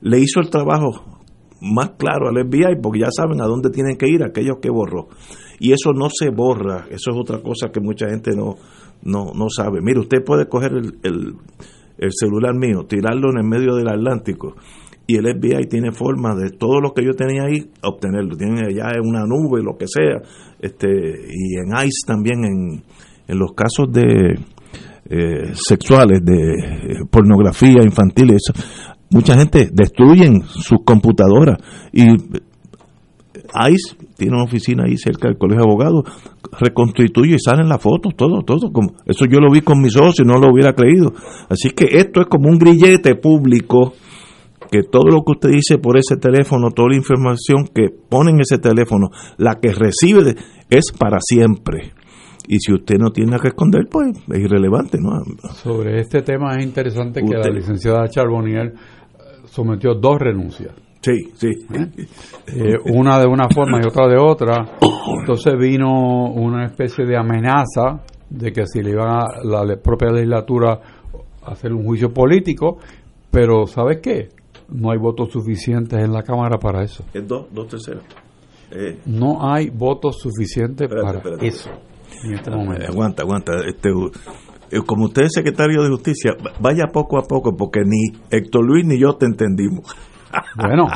[0.00, 1.17] le hizo el trabajo
[1.60, 5.08] más claro al FBI, porque ya saben a dónde tienen que ir aquellos que borró.
[5.58, 8.54] Y eso no se borra, eso es otra cosa que mucha gente no,
[9.02, 9.80] no, no sabe.
[9.82, 11.34] Mire, usted puede coger el
[11.98, 14.54] el celular mío, tirarlo en el medio del Atlántico
[15.06, 18.36] y el FBI tiene forma de todo lo que yo tenía ahí obtenerlo.
[18.36, 20.20] Tiene ya en una nube, lo que sea,
[20.60, 22.82] este y en ICE también en,
[23.26, 24.38] en los casos de
[25.10, 28.52] eh, sexuales, de eh, pornografía infantil, eso,
[29.10, 31.58] mucha gente destruyen sus computadoras
[31.92, 32.04] y
[33.54, 36.04] ICE tiene una oficina ahí cerca del colegio de abogados,
[36.60, 38.72] reconstituye y salen las fotos, todo, todo.
[38.72, 41.12] Como, eso yo lo vi con mis ojos y no lo hubiera creído.
[41.48, 43.94] Así que esto es como un grillete público
[44.70, 48.40] que todo lo que usted dice por ese teléfono, toda la información que pone en
[48.40, 49.08] ese teléfono,
[49.38, 50.34] la que recibe
[50.68, 51.92] es para siempre.
[52.46, 54.98] Y si usted no tiene que esconder, pues es irrelevante.
[55.00, 55.22] ¿no?
[55.52, 58.74] Sobre este tema es interesante que la licenciada Charbonnier
[59.50, 61.48] sometió dos renuncias Sí, sí.
[62.50, 64.78] Eh, una de una forma y otra de otra.
[65.20, 68.00] Entonces vino una especie de amenaza
[68.30, 70.80] de que si le iban a la propia legislatura
[71.42, 72.78] a hacer un juicio político,
[73.30, 74.30] pero ¿sabes qué?
[74.70, 77.04] No hay votos suficientes en la Cámara para eso.
[77.12, 78.04] Es dos, dos terceros.
[78.70, 78.98] Eh.
[79.04, 81.70] No hay votos suficientes para eso.
[82.24, 82.86] En este momento.
[82.88, 83.52] Aguanta, aguanta.
[83.66, 83.90] Este,
[84.86, 88.98] como usted es secretario de Justicia, vaya poco a poco, porque ni Héctor Luis ni
[88.98, 89.94] yo te entendimos.
[90.56, 90.86] Bueno.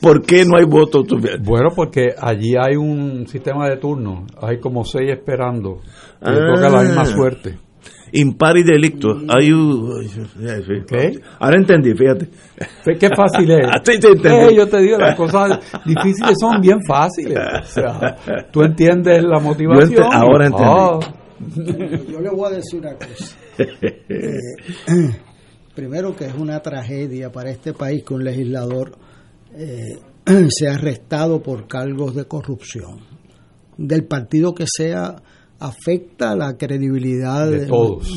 [0.00, 1.06] ¿Por qué no hay votos?
[1.42, 4.24] Bueno, porque allí hay un sistema de turnos.
[4.40, 5.80] Hay como seis esperando.
[6.20, 7.06] Que toca la misma ah.
[7.06, 7.58] suerte.
[8.12, 9.16] Impar y delicto.
[9.28, 9.50] Hay
[10.86, 11.12] ¿Qué?
[11.38, 12.28] Ahora entendí, fíjate.
[12.98, 13.66] Qué fácil es.
[14.26, 17.38] Eh, yo te digo, las cosas difíciles son bien fáciles.
[17.38, 18.16] O sea,
[18.52, 20.12] tú entiendes la motivación.
[20.12, 20.70] ahora entendí.
[20.70, 21.00] Oh.
[22.08, 23.36] Yo le voy a decir una cosa.
[24.08, 24.38] Eh,
[25.74, 28.92] primero que es una tragedia para este país que un legislador
[29.54, 29.98] eh,
[30.50, 33.00] sea arrestado por cargos de corrupción.
[33.78, 35.16] Del partido que sea,
[35.58, 37.66] afecta la credibilidad de,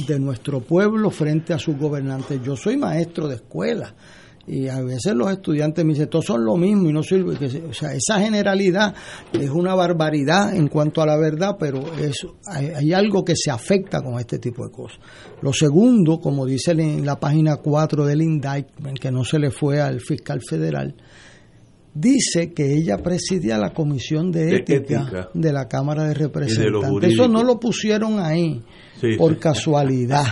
[0.08, 2.42] de nuestro pueblo frente a sus gobernantes.
[2.44, 3.94] Yo soy maestro de escuela
[4.48, 7.36] y a veces los estudiantes me dicen, todos son lo mismo y no sirve.
[7.70, 8.96] O sea, esa generalidad
[9.32, 14.02] es una barbaridad en cuanto a la verdad, pero eso, hay, algo que se afecta
[14.02, 15.00] con este tipo de cosas.
[15.42, 19.82] Lo segundo, como dice en la página 4 del indictment, que no se le fue
[19.82, 20.96] al fiscal federal,
[22.00, 27.14] dice que ella presidía la comisión de ética, de, la Cámara de Representantes.
[27.14, 28.64] Eso no lo pusieron ahí
[29.18, 30.26] por casualidad.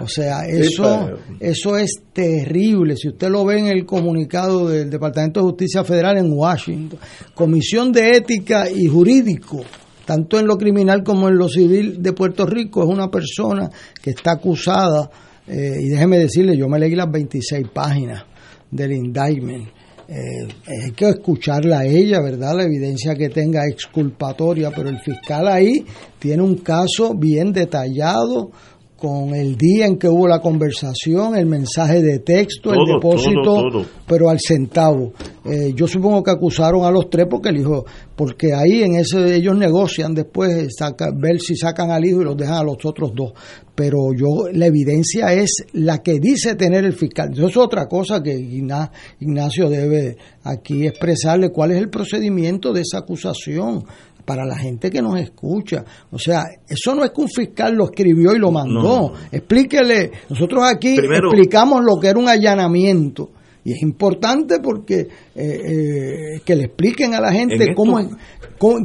[0.00, 2.96] O sea, eso, eso es terrible.
[2.96, 6.98] Si usted lo ve en el comunicado del Departamento de Justicia Federal en Washington,
[7.34, 9.64] Comisión de Ética y Jurídico,
[10.04, 13.68] tanto en lo criminal como en lo civil de Puerto Rico, es una persona
[14.00, 15.10] que está acusada,
[15.46, 18.22] eh, y déjeme decirle, yo me leí las 26 páginas
[18.70, 19.77] del indictment
[20.10, 22.56] eh, hay que escucharla a ella, ¿verdad?
[22.56, 25.84] La evidencia que tenga exculpatoria, pero el fiscal ahí
[26.18, 28.50] tiene un caso bien detallado
[28.98, 34.28] con el día en que hubo la conversación, el mensaje de texto, el depósito, pero
[34.28, 35.12] al centavo.
[35.44, 39.36] Eh, yo supongo que acusaron a los tres porque el hijo, porque ahí en ese
[39.36, 43.12] ellos negocian después saca, ver si sacan al hijo y los dejan a los otros
[43.14, 43.34] dos.
[43.72, 47.30] Pero yo la evidencia es la que dice tener el fiscal.
[47.32, 52.98] Eso es otra cosa que Ignacio debe aquí expresarle cuál es el procedimiento de esa
[52.98, 53.84] acusación
[54.28, 55.82] para la gente que nos escucha.
[56.10, 59.14] O sea, eso no es que un fiscal lo escribió y lo mandó.
[59.32, 63.30] Explíquele, nosotros aquí explicamos lo que era un allanamiento.
[63.64, 68.08] Y es importante porque eh, eh, que le expliquen a la gente cómo, es,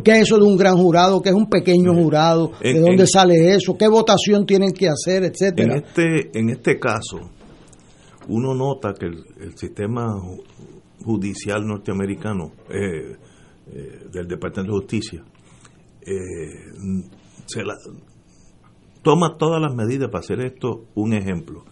[0.01, 3.53] qué es eso de un gran jurado, qué es un pequeño jurado, de dónde sale
[3.53, 5.75] eso, qué votación tienen que hacer, etcétera.
[5.75, 7.19] En este, en este caso,
[8.29, 10.07] uno nota que el, sistema
[11.03, 13.17] judicial norteamericano eh,
[14.09, 15.23] del Departamento de Justicia
[16.05, 17.09] eh,
[17.45, 17.75] se la,
[19.01, 21.65] toma todas las medidas para hacer esto un ejemplo.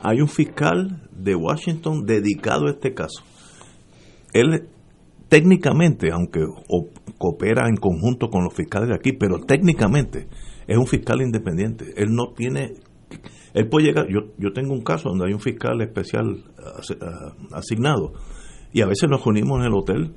[0.00, 3.22] Hay un fiscal de Washington dedicado a este caso.
[4.32, 4.68] Él
[5.28, 6.40] técnicamente, aunque
[7.18, 10.28] coopera en conjunto con los fiscales de aquí, pero técnicamente
[10.66, 11.92] es un fiscal independiente.
[11.96, 12.74] Él no tiene,
[13.54, 16.44] él puede llegar, yo, yo tengo un caso donde hay un fiscal especial
[17.52, 18.12] asignado
[18.72, 20.14] y a veces nos unimos en el hotel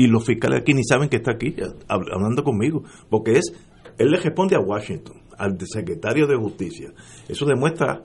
[0.00, 1.54] y los fiscales aquí ni saben que está aquí
[1.88, 3.52] hablando conmigo, porque es,
[3.98, 6.90] él le responde a Washington, al secretario de Justicia.
[7.28, 8.02] Eso demuestra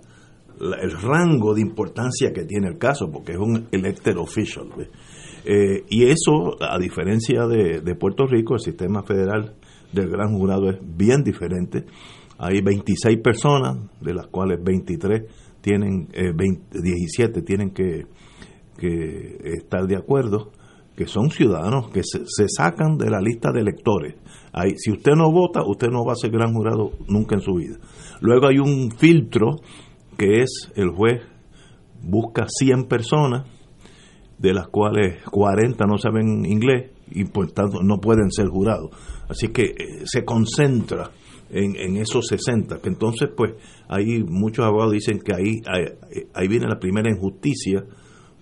[0.59, 4.67] el rango de importancia que tiene el caso, porque es un elected official.
[5.45, 9.55] Eh, y eso, a diferencia de, Puerto Rico, el sistema federal
[9.93, 11.85] del gran jurado es bien diferente.
[12.37, 15.23] Hay 26 personas, de las cuales 23
[15.61, 18.05] tienen, eh, 17 tienen que,
[18.77, 20.51] que estar de acuerdo
[20.95, 24.15] que son ciudadanos que se, sacan de la lista de electores.
[24.53, 27.55] Ahí, si usted no vota, usted no va a ser gran jurado nunca en su
[27.55, 27.77] vida.
[28.21, 29.57] Luego hay un filtro
[30.17, 31.21] que es el juez
[32.01, 33.47] busca 100 personas,
[34.37, 38.91] de las cuales 40 no saben inglés y por tanto no pueden ser jurados.
[39.27, 41.11] Así que eh, se concentra
[41.49, 43.53] en, esos 60, que entonces pues
[43.87, 45.85] ahí muchos abogados dicen que ahí, ahí,
[46.33, 47.85] ahí viene la primera injusticia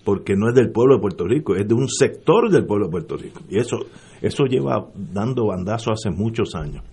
[0.04, 2.92] porque no es del pueblo de Puerto Rico, es de un sector del pueblo de
[2.92, 3.40] Puerto Rico.
[3.48, 3.78] Y eso,
[4.20, 6.84] eso lleva dando bandazo hace muchos años.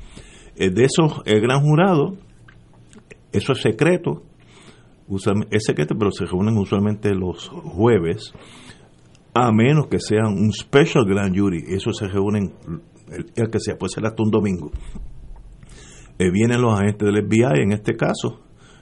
[0.55, 2.15] Eh, de eso, el gran jurado,
[3.31, 4.23] eso es secreto,
[5.49, 8.33] es secreto, pero se reúnen usualmente los jueves,
[9.33, 12.53] a menos que sean un special grand jury, eso se reúnen,
[13.35, 14.71] el, que sea, puede ser hasta un domingo.
[16.17, 18.41] Eh, vienen los agentes del FBI, en este caso,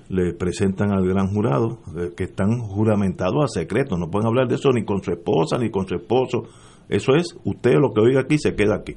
[0.09, 4.55] le presentan al gran jurado eh, que están juramentados a secreto, no pueden hablar de
[4.55, 6.43] eso ni con su esposa ni con su esposo.
[6.89, 8.95] Eso es, usted lo que oiga aquí se queda aquí.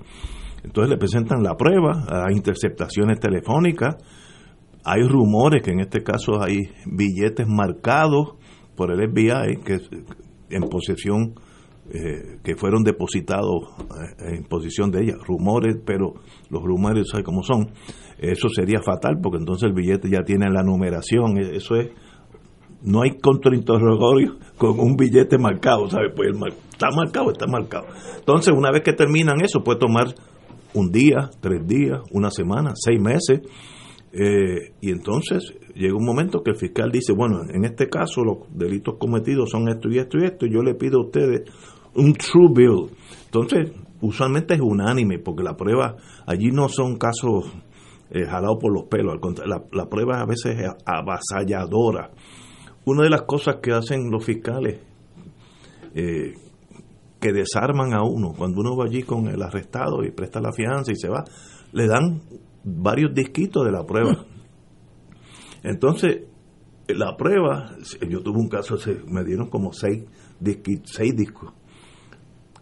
[0.65, 3.97] Entonces le presentan la prueba, a interceptaciones telefónicas,
[4.85, 8.35] hay rumores que en este caso hay billetes marcados
[8.75, 9.79] por el FBI que
[10.51, 11.35] en posesión
[11.95, 13.65] eh, que fueron depositados
[14.19, 16.15] eh, en posición de ella, rumores, pero
[16.51, 17.71] los rumores sabe cómo son
[18.23, 21.91] eso sería fatal porque entonces el billete ya tiene la numeración, e, eso es,
[22.83, 26.13] no hay contrainterrogatorio con un billete marcado, ¿sabes?
[26.15, 26.31] Pues
[26.71, 27.87] está marcado, está marcado.
[28.17, 30.15] Entonces, una vez que terminan eso, puede tomar
[30.75, 33.41] un día, tres días, una semana, seis meses,
[34.13, 38.39] eh, y entonces llega un momento que el fiscal dice, bueno, en este caso los
[38.51, 41.51] delitos cometidos son esto y esto y esto, y yo le pido a ustedes
[41.95, 42.91] un true bill.
[43.27, 45.97] Entonces, usualmente es unánime, porque la prueba,
[46.27, 47.53] allí no son casos
[48.11, 49.19] eh, jalado por los pelos.
[49.47, 52.11] La, la prueba a veces es avasalladora.
[52.85, 54.81] Una de las cosas que hacen los fiscales
[55.95, 56.35] eh,
[57.21, 60.91] que desarman a uno, cuando uno va allí con el arrestado y presta la fianza
[60.91, 61.25] y se va,
[61.73, 62.23] le dan
[62.65, 64.27] varios disquitos de la prueba.
[65.63, 66.25] Entonces,
[66.89, 67.77] la prueba,
[68.09, 70.05] yo tuve un caso, me dieron como seis,
[70.85, 71.53] seis discos.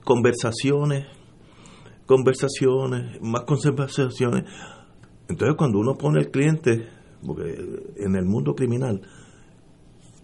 [0.04, 1.06] Conversaciones,
[2.06, 4.44] conversaciones, más conversaciones.
[5.28, 6.88] Entonces, cuando uno pone el cliente,
[7.24, 7.54] porque
[7.96, 9.00] en el mundo criminal,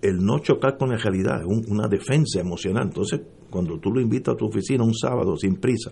[0.02, 2.84] el no chocar con la realidad es una defensa emocional.
[2.84, 3.20] Entonces,
[3.50, 5.90] cuando tú lo invitas a tu oficina un sábado sin prisa,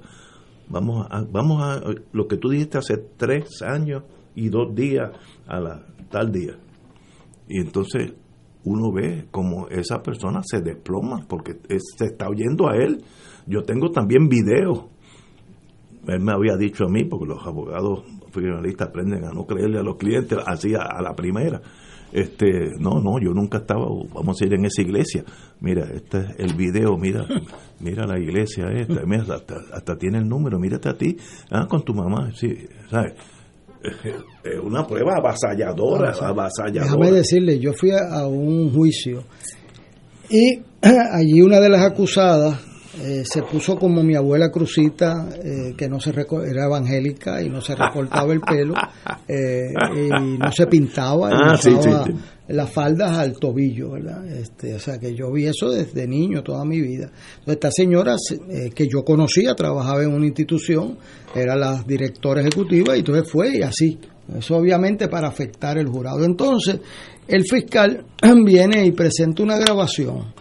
[0.69, 1.81] vamos a, vamos a
[2.12, 4.02] lo que tú dijiste hace tres años
[4.35, 5.11] y dos días
[5.47, 6.59] a la tal día.
[7.48, 8.15] Y entonces
[8.65, 11.56] uno ve como esa persona se desploma porque
[11.98, 13.05] se está oyendo a él.
[13.46, 14.86] Yo tengo también videos.
[16.06, 19.82] Él me había dicho a mí, porque los abogados criminalistas aprenden a no creerle a
[19.82, 21.62] los clientes así a, la primera.
[22.12, 25.24] Este, no, no, yo nunca estaba, vamos a ir en esa iglesia.
[25.60, 27.24] Mira, este es el video, mira,
[27.80, 29.24] mira la iglesia esta, mira,
[29.72, 31.16] hasta, tiene el número, mírate a ti,
[31.50, 32.54] ah, con tu mamá, sí,
[32.90, 33.14] ¿sabes?
[34.42, 36.84] es una prueba avasalladora, avasalladora.
[36.84, 39.24] Déjame decirle, yo fui a un juicio
[40.30, 40.58] y
[41.12, 45.98] allí una de las acusadas eh, se puso como mi abuela Crucita, eh, que no
[45.98, 48.74] se era evangélica y no se recortaba el pelo
[49.26, 52.04] eh, y no se pintaba, y ah,
[52.48, 54.26] las faldas al tobillo, ¿verdad?
[54.28, 57.10] Este, o sea que yo vi eso desde niño, toda mi vida.
[57.38, 58.16] Entonces, esta señora
[58.74, 60.98] que yo conocía, trabajaba en una institución,
[61.34, 63.98] era la directora ejecutiva y entonces fue y así.
[64.38, 66.24] Eso obviamente para afectar el jurado.
[66.24, 66.80] Entonces,
[67.26, 68.04] el fiscal
[68.44, 70.32] viene y presenta una grabación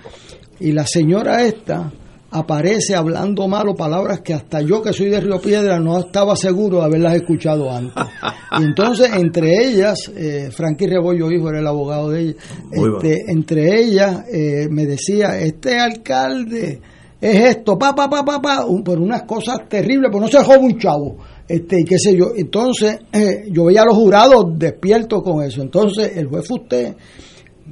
[0.60, 1.92] y la señora esta
[2.34, 6.80] aparece hablando malo palabras que hasta yo que soy de Río Piedra no estaba seguro
[6.80, 7.94] de haberlas escuchado antes.
[8.60, 12.36] Y entonces entre ellas, eh, Frankie Rebollo Hijo era el abogado de ella,
[12.72, 16.80] este, entre ellas eh, me decía, este alcalde
[17.20, 20.60] es esto, pa, pa, pa, pa, pa, por unas cosas terribles, pues no se dejó
[20.60, 21.18] un chavo.
[21.48, 25.62] Este, y qué sé yo, entonces eh, yo veía a los jurados despiertos con eso.
[25.62, 26.96] Entonces el juez usted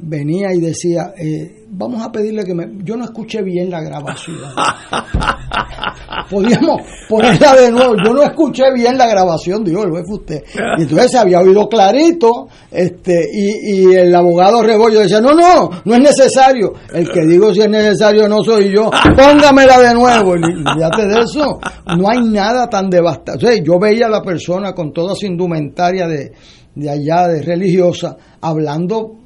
[0.02, 2.68] venía y decía, eh, vamos a pedirle que me...
[2.84, 4.38] Yo no escuché bien la grabación.
[6.30, 7.94] Podíamos ponerla de nuevo.
[8.06, 10.44] Yo no escuché bien la grabación, digo, el fue usted.
[10.78, 15.70] Y entonces se había oído clarito, este, y, y el abogado Rebollo decía, no, no,
[15.86, 16.74] no es necesario.
[16.94, 20.36] El que digo si es necesario no soy yo, póngamela de nuevo.
[20.36, 20.42] Y
[20.74, 21.60] fíjate de eso,
[21.98, 23.62] no hay nada tan devastador.
[23.64, 26.32] yo veía a la persona con toda su indumentaria de,
[26.76, 29.21] de allá, de religiosa, hablando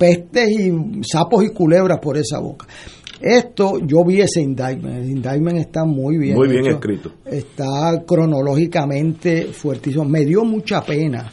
[0.00, 0.72] pestes y
[1.02, 2.66] sapos y culebras por esa boca.
[3.20, 6.36] Esto, yo vi ese indictment, el indictment está muy bien.
[6.36, 7.12] Muy bien escrito.
[7.26, 10.06] Está cronológicamente fuertísimo.
[10.06, 11.30] Me dio mucha pena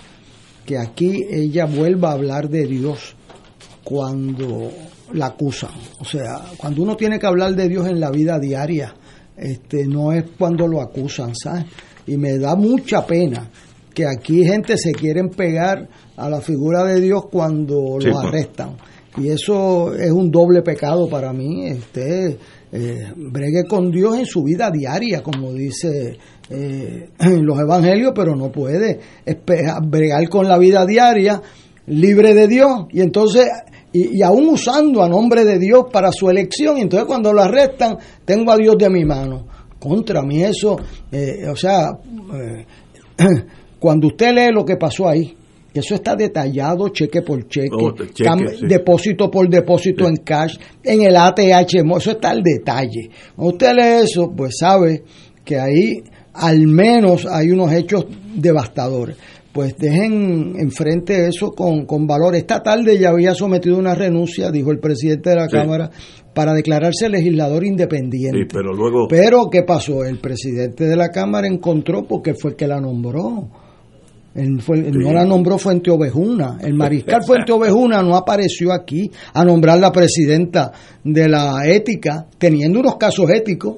[0.66, 3.16] que aquí ella vuelva a hablar de Dios
[3.86, 4.70] cuando
[5.14, 5.72] la acusan.
[6.02, 8.94] O sea, cuando uno tiene que hablar de Dios en la vida diaria,
[9.38, 11.68] este, no es cuando lo acusan, ¿sabes?
[12.06, 13.50] Y me da mucha pena
[13.94, 15.88] que aquí gente se quieren pegar
[16.18, 18.76] a la figura de Dios cuando lo arrestan.
[19.18, 21.68] Y eso es un doble pecado para mí.
[21.68, 22.38] Este,
[22.72, 26.18] eh, bregue con Dios en su vida diaria, como dice
[26.50, 29.00] eh, en los evangelios, pero no puede
[29.84, 31.42] bregar con la vida diaria
[31.88, 32.88] libre de Dios.
[32.92, 33.48] Y entonces,
[33.94, 37.98] y, aún usando a nombre de Dios para su elección, y entonces cuando lo arrestan,
[38.26, 39.46] tengo a Dios de mi mano.
[39.80, 40.78] Contra mí eso,
[41.12, 41.88] eh, o sea,
[43.80, 45.36] cuando usted lee lo que pasó ahí,
[45.78, 47.94] eso está detallado cheque por cheque, oh,
[48.68, 53.10] depósito por depósito en cash, en el ATH, eso está al detalle.
[53.36, 55.04] Cuando usted lee eso, pues sabe
[55.44, 58.06] que ahí al menos hay unos hechos
[58.36, 59.18] devastadores.
[59.52, 62.36] Pues dejen enfrente eso con, con valor.
[62.36, 65.90] Esta tarde ya había sometido una renuncia, dijo el presidente de la Cámara,
[66.36, 68.46] para declararse legislador independiente.
[68.54, 69.08] pero luego.
[69.08, 70.04] Pero, ¿qué pasó?
[70.04, 73.50] El presidente de la Cámara encontró porque fue el que la nombró
[74.38, 76.58] no la nombró Fuente Ovejuna.
[76.62, 80.72] El mariscal Fuente Ovejuna no apareció aquí a nombrar la presidenta
[81.04, 83.78] de la ética, teniendo unos casos éticos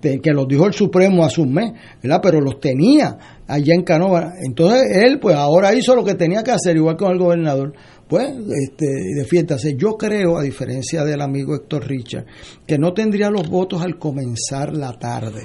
[0.00, 1.72] que los dijo el Supremo hace un mes,
[2.02, 2.20] ¿verdad?
[2.22, 4.32] Pero los tenía allá en Canova.
[4.44, 7.72] Entonces él, pues ahora hizo lo que tenía que hacer, igual con el gobernador.
[8.08, 8.30] Pues,
[8.68, 8.86] este,
[9.16, 9.76] defiéndase.
[9.76, 12.26] Yo creo, a diferencia del amigo Héctor Richard,
[12.66, 15.44] que no tendría los votos al comenzar la tarde.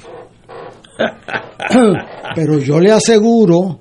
[2.35, 3.79] Pero yo le aseguro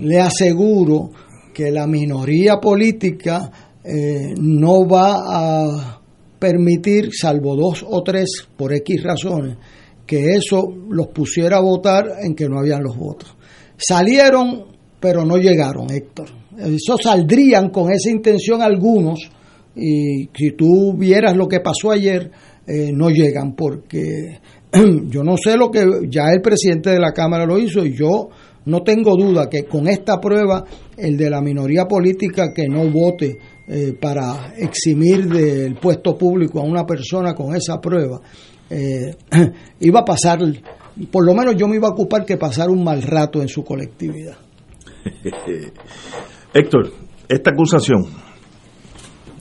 [0.00, 1.10] le aseguro
[1.52, 3.50] que la minoría política
[3.84, 6.00] eh, no va a
[6.38, 9.56] permitir, salvo dos o tres, por X razones,
[10.06, 13.34] que eso los pusiera a votar en que no habían los votos.
[13.76, 14.64] Salieron,
[14.98, 16.28] pero no llegaron, Héctor.
[16.58, 19.20] Eso saldrían con esa intención algunos,
[19.74, 22.30] y si tú vieras lo que pasó ayer,
[22.66, 24.38] eh, no llegan, porque
[25.08, 28.28] yo no sé lo que ya el presidente de la Cámara lo hizo, y yo
[28.64, 30.64] no tengo duda que con esta prueba,
[30.96, 36.64] el de la minoría política que no vote eh, para eximir del puesto público a
[36.64, 38.20] una persona con esa prueba,
[38.70, 39.16] eh,
[39.80, 40.38] iba a pasar,
[41.10, 43.64] por lo menos yo me iba a ocupar que pasar un mal rato en su
[43.64, 44.36] colectividad.
[46.54, 46.92] Héctor,
[47.28, 48.06] esta acusación,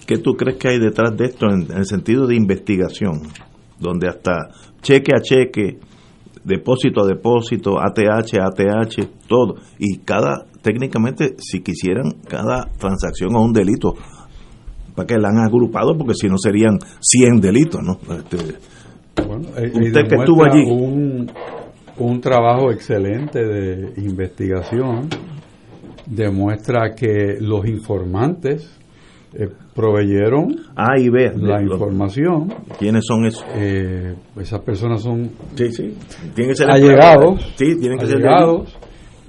[0.08, 3.22] ¿qué tú crees que hay detrás de esto en el sentido de investigación?
[3.80, 4.50] Donde hasta
[4.82, 5.80] cheque a cheque
[6.44, 9.56] depósito a depósito, ATH, ATH, todo.
[9.80, 13.94] Y cada, técnicamente, si quisieran, cada transacción a un delito,
[14.96, 18.00] para que la han agrupado, porque si no serían 100 delitos, ¿no?
[18.16, 20.64] Este, eh, usted que estuvo allí.
[20.70, 21.32] Un,
[21.98, 25.10] un trabajo excelente de investigación
[26.06, 28.78] demuestra que los informantes
[29.34, 32.54] eh, proveyeron A y la información.
[32.78, 33.46] ¿Quiénes son esos?
[33.56, 35.98] Eh, esas personas son sí, sí.
[36.36, 38.78] Tienen que ser allegados, sí, tienen que allegados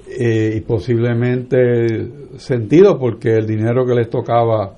[0.07, 4.75] eh, y posiblemente sentido porque el dinero que les tocaba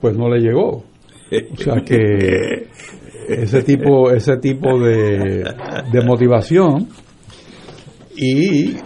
[0.00, 0.84] pues no le llegó.
[1.52, 2.68] O sea que
[3.28, 5.42] ese tipo, ese tipo de,
[5.92, 6.88] de motivación
[8.14, 8.76] y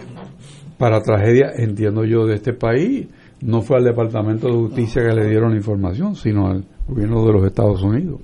[0.77, 3.07] para tragedia, entiendo yo, de este país,
[3.41, 7.33] no fue al Departamento de Justicia que le dieron la información, sino al gobierno de
[7.33, 8.19] los Estados Unidos.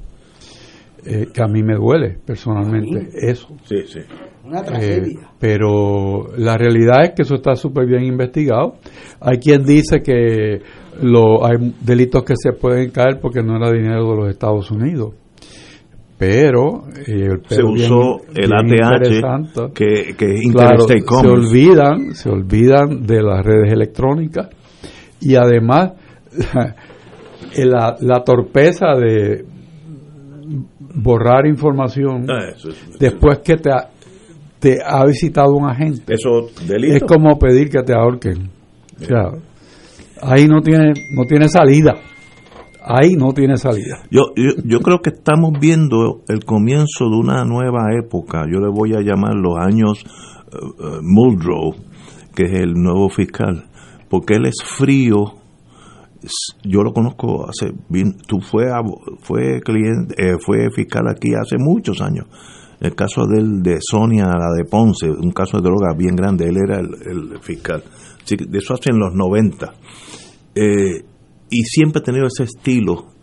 [1.05, 3.47] Eh, que a mí me duele personalmente eso.
[3.63, 3.99] Sí, sí.
[4.43, 5.19] Una tragedia.
[5.21, 8.75] Eh, pero la realidad es que eso está súper bien investigado.
[9.21, 10.61] Hay quien dice que
[11.01, 15.13] lo, hay delitos que se pueden caer porque no era dinero de los Estados Unidos.
[16.17, 23.05] Pero, eh, el se usó el ATH que, que es Interstate Se olvidan, se olvidan
[23.05, 24.49] de las redes electrónicas
[25.19, 25.93] y además
[27.57, 29.45] la, la torpeza de
[30.95, 32.53] borrar información Ah,
[32.99, 33.89] después que te ha,
[34.59, 36.13] te ha visitado un agente.
[36.13, 36.95] Eso delito.
[36.95, 38.49] Es como pedir que te ahorquen.
[38.99, 39.31] O sea,
[40.21, 41.95] ahí no tiene no tiene salida.
[42.89, 44.03] Ahí no tiene salida.
[44.09, 48.45] Yo, yo, yo creo que estamos viendo el comienzo de una nueva época.
[48.49, 50.05] Yo le voy a llamar los años
[50.53, 51.75] uh, Muldrow,
[52.33, 53.65] que es el nuevo fiscal,
[54.09, 55.33] porque él es frío.
[56.63, 57.73] Yo lo conozco hace.
[58.27, 58.65] Tú fue
[59.21, 62.27] fue cliente, eh, fue fiscal aquí hace muchos años.
[62.79, 66.47] El caso del de Sonia, la de Ponce, un caso de droga bien grande.
[66.47, 67.83] Él era el, fiscal.
[68.27, 69.73] De eso hace en los 90.
[70.55, 71.05] Eh,
[71.49, 73.16] y siempre he tenido ese estilo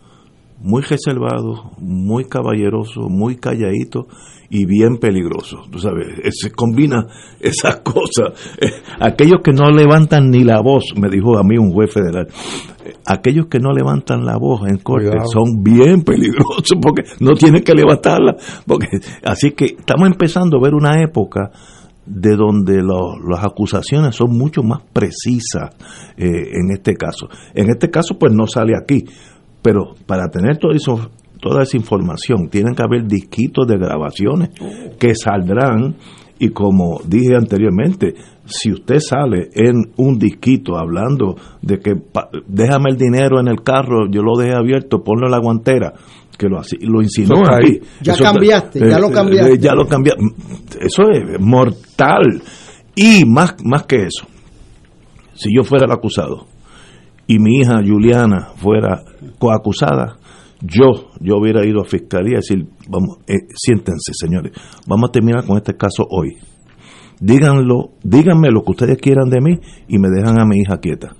[0.65, 4.07] muy reservado, muy caballeroso, muy calladito
[4.49, 5.57] y bien peligroso.
[5.71, 7.05] Tú sabes, se combina
[7.39, 8.33] esas cosas.
[8.59, 12.27] Eh, aquellos que no levantan ni la voz, me dijo a mí un juez federal,
[12.83, 15.27] eh, aquellos que no levantan la voz en corte Cuidado.
[15.31, 18.35] son bien peligrosos porque no tienen que levantarla.
[18.65, 18.87] Porque,
[19.23, 21.51] así que estamos empezando a ver una época
[22.07, 25.71] de donde lo- las acusaciones son mucho más precisas
[26.17, 27.27] eh, en este caso.
[27.53, 29.03] En este caso, pues no sale aquí,
[29.65, 31.09] pero para tener todo eso,
[31.41, 34.49] toda esa información, tienen que haber disquitos de grabaciones
[34.99, 35.95] que saldrán
[36.37, 38.13] y como dije anteriormente,
[38.45, 43.63] si usted sale en un disquito hablando de que pa- déjame el dinero en el
[43.63, 45.93] carro, yo lo dejé abierto, ponlo en la guantera,
[46.37, 47.79] que lo, así- lo insinúa está ahí.
[48.03, 49.53] Ya Eso- cambiaste, ya lo cambiaste.
[49.53, 50.21] eh, ya lo cambiaste.
[50.81, 52.41] Eso es mortal.
[52.95, 54.27] Y más, más que eso,
[55.33, 56.45] si yo fuera el acusado
[57.27, 59.03] y mi hija Juliana fuera
[59.39, 60.17] coacusada,
[60.61, 64.53] yo, yo hubiera ido a fiscalía y decir, vamos, eh, siéntense señores,
[64.87, 66.37] vamos a terminar con este caso hoy.
[67.19, 71.15] Díganlo, díganme lo que ustedes quieran de mí y me dejan a mi hija quieta.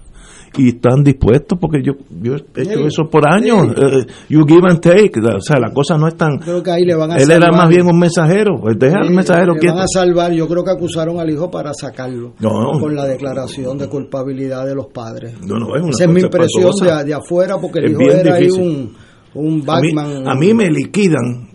[0.58, 3.68] Y están dispuestos porque yo, yo he hecho Sí, eso por años.
[3.76, 3.82] sí.
[3.86, 5.12] eh, you give and take.
[5.20, 6.38] O sea, la cosa no es tan.
[6.38, 8.60] Creo que ahí le van a Él era más bien un mensajero.
[8.62, 9.76] Pues deja al Sí, mensajero le quieto.
[9.76, 12.80] van a salvar, yo creo que acusaron al hijo para sacarlo No.
[12.80, 15.34] con la declaración de culpabilidad de los padres.
[15.46, 18.02] No, no, es una Esa es mi impresión de, de afuera porque el Es hijo
[18.12, 18.94] era ahí un,
[19.34, 20.28] un A mí, Batman.
[20.28, 21.50] a mí me liquidan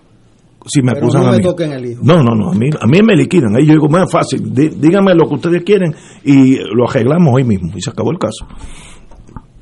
[0.67, 1.43] si me Pero acusan no a mí.
[1.43, 2.03] toquen el hijo.
[2.05, 3.57] No, no, no, a mí, a mí me liquidan.
[3.57, 7.45] Ahí yo digo, más fácil, dí- díganme lo que ustedes quieren y lo arreglamos hoy
[7.45, 7.73] mismo.
[7.75, 8.47] Y se acabó el caso.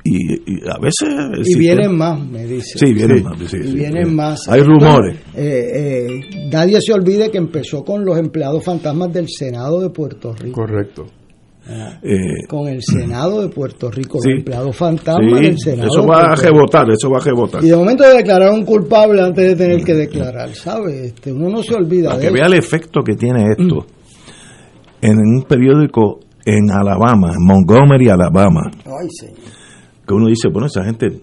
[0.03, 1.09] Y, y a veces...
[1.39, 2.79] y sistema- vienen más, me dice.
[2.79, 3.37] Sí, vienen más.
[3.49, 4.11] sí, y sí, vienen sí.
[4.13, 4.47] más.
[4.47, 5.17] Hay rumores.
[5.35, 10.33] Eh, eh, nadie se olvide que empezó con los empleados fantasmas del Senado de Puerto
[10.33, 10.61] Rico.
[10.61, 11.05] Correcto.
[12.01, 14.29] Eh, Con el Senado de Puerto Rico, Sí.
[14.29, 15.87] los empleados fantasmas sí, del Senado.
[15.91, 17.63] eso de va a rebotar, eso va a rebotar.
[17.63, 20.95] Y de momento declararon culpable antes de tener que declarar, ¿sabes?
[21.13, 22.53] Este, uno no se olvida Para de que vea eso.
[22.53, 23.85] el efecto que tiene esto.
[25.01, 29.37] En un periódico en Alabama, en Montgomery, Alabama, Ay, señor.
[30.09, 31.21] Que uno dice, bueno, esa gente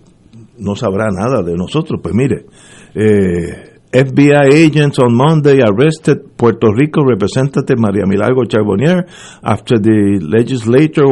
[0.58, 1.98] no sabrá nada de nosotros.
[2.00, 2.46] Pues mire,
[2.94, 9.04] eh, FBI agents on Monday arrested Puerto Rico representative María Milagro Charbonnier
[9.42, 11.04] after the legislature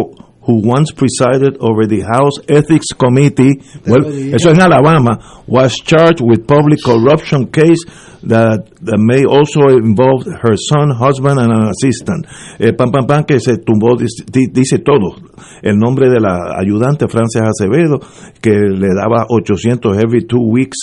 [0.47, 4.05] who once presided over the House Ethics Committee, well,
[4.35, 7.81] eso en Alabama, was charged with public corruption case
[8.23, 12.27] that, that may also involve her son, husband, and an assistant.
[12.59, 15.17] Eh, pam, pam, pam, que se tumbó, dice, di- dice todo.
[15.63, 18.01] El nombre de la ayudante, Frances Acevedo,
[18.41, 20.77] que le daba 800 every two weeks.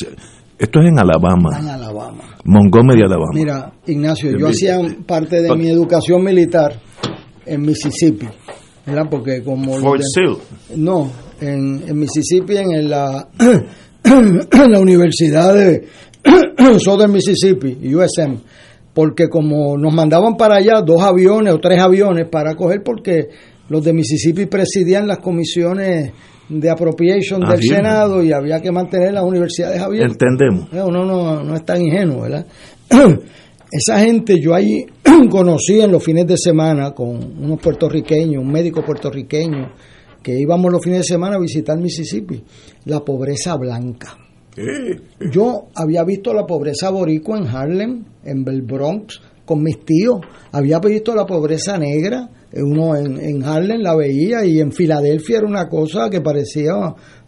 [0.59, 2.23] Esto es en Alabama, En Alabama.
[2.45, 3.31] Montgomery, Alabama.
[3.33, 4.77] Mira, Ignacio, yo hacía
[5.07, 6.73] parte de mi educación militar
[7.47, 8.27] en Mississippi,
[8.85, 9.07] ¿verdad?
[9.09, 9.73] Porque como...
[9.77, 10.77] Fort de-.
[10.77, 13.27] No, en, en Mississippi, en la,
[14.03, 15.87] en la Universidad de
[16.79, 18.35] Southern Mississippi, USM,
[18.93, 23.29] porque como nos mandaban para allá dos aviones o tres aviones para coger, porque
[23.69, 26.11] los de Mississippi presidían las comisiones
[26.49, 27.75] de appropriation Ah, del bien.
[27.77, 30.11] Senado y había que mantener las universidades abiertas.
[30.11, 30.67] Entendemos.
[30.73, 32.45] Eh, Uno no, no es tan ingenuo, ¿verdad?
[33.71, 34.85] Esa gente, yo ahí
[35.29, 37.07] conocí en los fines de semana con
[37.41, 39.71] unos puertorriqueños, un médico puertorriqueño,
[40.21, 42.43] que íbamos los fines de semana a visitar Mississippi,
[42.85, 44.17] la pobreza blanca.
[45.31, 50.19] Yo había visto la pobreza boricua en Harlem, en el Bronx, con mis tíos.
[50.51, 55.47] Había visto la pobreza negra, uno en, en Harlem la veía y en Filadelfia era
[55.47, 56.73] una cosa que parecía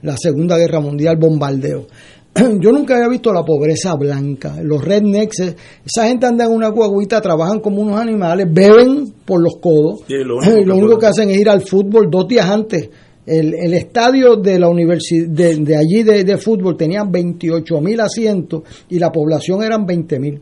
[0.02, 1.88] la Segunda Guerra Mundial, bombardeo.
[2.60, 4.57] Yo nunca había visto la pobreza blanca.
[4.61, 5.55] Los rednecks, eh,
[5.85, 10.01] esa gente anda en una guaguita, trabajan como unos animales, beben por los codos.
[10.07, 12.89] lo lo único único, que que hacen es ir al fútbol dos días antes.
[13.26, 17.99] El, el estadio de la universidad de, de allí de, de fútbol tenía 28 mil
[18.01, 20.41] asientos y la población eran 20 mil.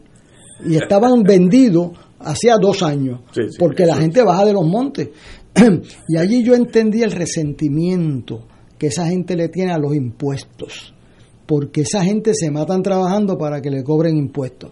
[0.66, 1.92] Y estaban vendidos
[2.24, 5.10] hacía dos años, Sí, sí, porque la gente baja de los montes.
[6.08, 8.48] y allí yo entendí el resentimiento
[8.78, 10.94] que esa gente le tiene a los impuestos,
[11.52, 14.72] porque esa gente se matan trabajando para que le cobren impuestos.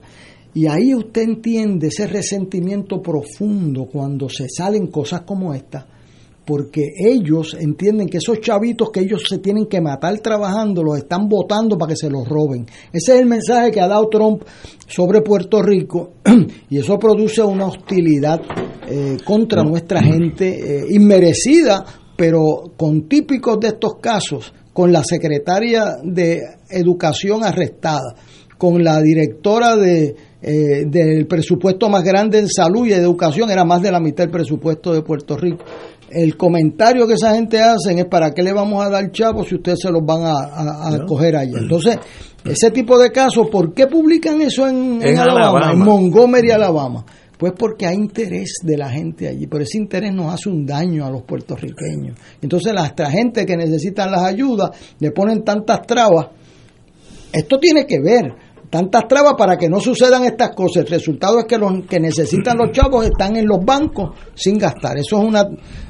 [0.53, 5.85] Y ahí usted entiende ese resentimiento profundo cuando se salen cosas como esta,
[6.45, 11.27] porque ellos entienden que esos chavitos que ellos se tienen que matar trabajando los están
[11.27, 12.65] votando para que se los roben.
[12.93, 14.43] Ese es el mensaje que ha dado Trump
[14.88, 16.11] sobre Puerto Rico
[16.69, 18.39] y eso produce una hostilidad
[18.88, 21.84] eh, contra nuestra gente eh, inmerecida,
[22.15, 26.39] pero con típicos de estos casos, con la secretaria de
[26.69, 28.15] Educación arrestada,
[28.57, 33.81] con la directora de, eh, del presupuesto más grande en salud y educación, era más
[33.81, 35.65] de la mitad del presupuesto de Puerto Rico.
[36.10, 39.56] El comentario que esa gente hace es para qué le vamos a dar chavo si
[39.56, 41.57] ustedes se los van a, a- a coger allá.
[41.60, 41.97] Entonces,
[42.45, 45.72] ese tipo de casos, ¿por qué publican eso en, en En Alabama, Alabama.
[45.73, 47.06] en Montgomery, Alabama?
[47.40, 51.06] Pues porque hay interés de la gente allí, pero ese interés nos hace un daño
[51.06, 52.20] a los puertorriqueños.
[52.41, 56.28] Entonces, la gente que necesitan las ayudas le ponen tantas trabas
[57.32, 58.34] esto tiene que ver.
[58.70, 60.84] Tantas trabas para que no sucedan estas cosas.
[60.84, 64.98] El resultado es que los que necesitan los chavos están en los bancos sin gastar.
[64.98, 65.44] Eso es una,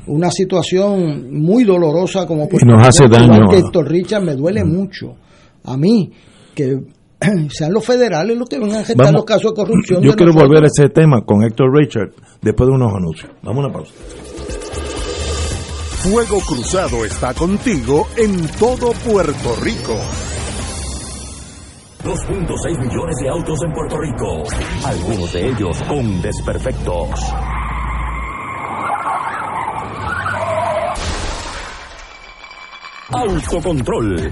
[0.08, 5.16] una situación muy dolorosa como nos hace daño Héctor Richard me duele mucho.
[5.66, 6.10] A mí,
[6.56, 6.80] que
[7.50, 9.14] sean los federales los que vengan a gestar Vamos.
[9.14, 10.02] los casos de corrupción.
[10.02, 10.50] Yo de quiero nosotros.
[10.50, 13.32] volver a ese tema con Héctor Richard después de unos anuncios.
[13.44, 13.92] Vamos a una pausa.
[16.04, 19.98] Fuego Cruzado está contigo en todo Puerto Rico.
[22.06, 24.44] 2.6 millones de autos en Puerto Rico,
[24.86, 27.10] algunos de ellos con desperfectos.
[33.12, 34.32] Autocontrol.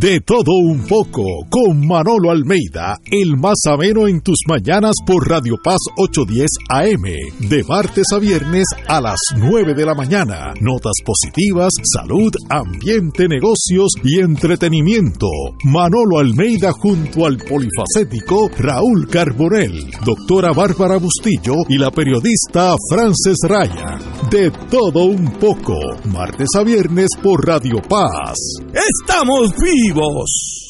[0.00, 5.56] De todo un poco, con Manolo Almeida, el más ameno en tus mañanas por Radio
[5.62, 10.54] Paz 810 AM, de martes a viernes a las 9 de la mañana.
[10.58, 15.26] Notas positivas, salud, ambiente, negocios y entretenimiento.
[15.64, 23.98] Manolo Almeida junto al polifacético Raúl Carbonell, doctora Bárbara Bustillo y la periodista Frances Raya.
[24.30, 25.74] De todo un poco,
[26.06, 28.38] martes a viernes por Radio Paz.
[28.72, 29.89] ¡Estamos vivos!
[29.90, 30.69] Deportivos.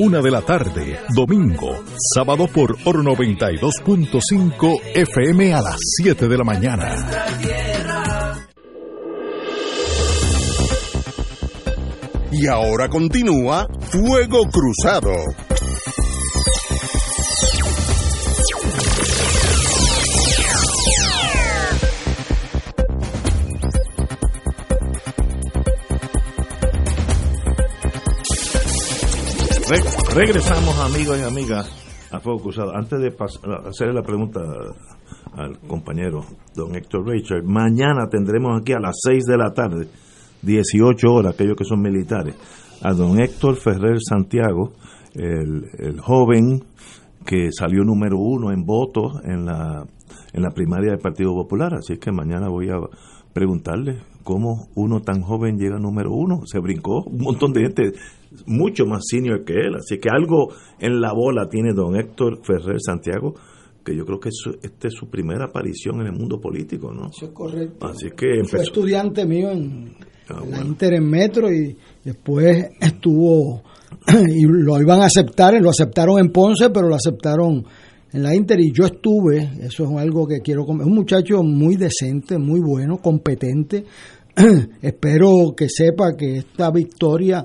[0.00, 6.42] una de la tarde, domingo, sábado por Oro 92.5 FM a las 7 de la
[6.42, 7.06] mañana.
[12.32, 15.12] Y ahora continúa Fuego Cruzado.
[29.68, 31.70] Re- regresamos, amigos y amigas,
[32.10, 32.74] a Fuego Cruzado.
[32.76, 33.14] Antes de
[33.66, 34.40] hacerle la pregunta
[35.34, 36.20] al compañero
[36.54, 39.88] don Héctor Richard, mañana tendremos aquí a las 6 de la tarde,
[40.42, 42.34] 18 horas, aquellos que son militares,
[42.82, 44.72] a don Héctor Ferrer Santiago,
[45.14, 46.64] el, el joven
[47.24, 49.86] que salió número uno en votos en la,
[50.34, 51.72] en la primaria del Partido Popular.
[51.74, 52.76] Así que mañana voy a
[53.32, 56.42] preguntarle cómo uno tan joven llega número uno.
[56.44, 57.92] Se brincó un montón de gente
[58.46, 59.74] mucho más senior que él.
[59.76, 60.48] Así que algo
[60.78, 63.34] en la bola tiene don Héctor Ferrer Santiago
[63.84, 64.30] que yo creo que
[64.62, 67.10] esta es su primera aparición en el mundo político, ¿no?
[67.14, 67.86] Eso es correcto.
[67.86, 69.94] Así que Fue estudiante mío en,
[70.30, 73.62] ah, en la Inter en Metro y después estuvo
[74.28, 77.64] y lo iban a aceptar, lo aceptaron en Ponce, pero lo aceptaron
[78.12, 81.76] en la Inter y yo estuve, eso es algo que quiero es un muchacho muy
[81.76, 83.84] decente, muy bueno, competente.
[84.82, 87.44] Espero que sepa que esta victoria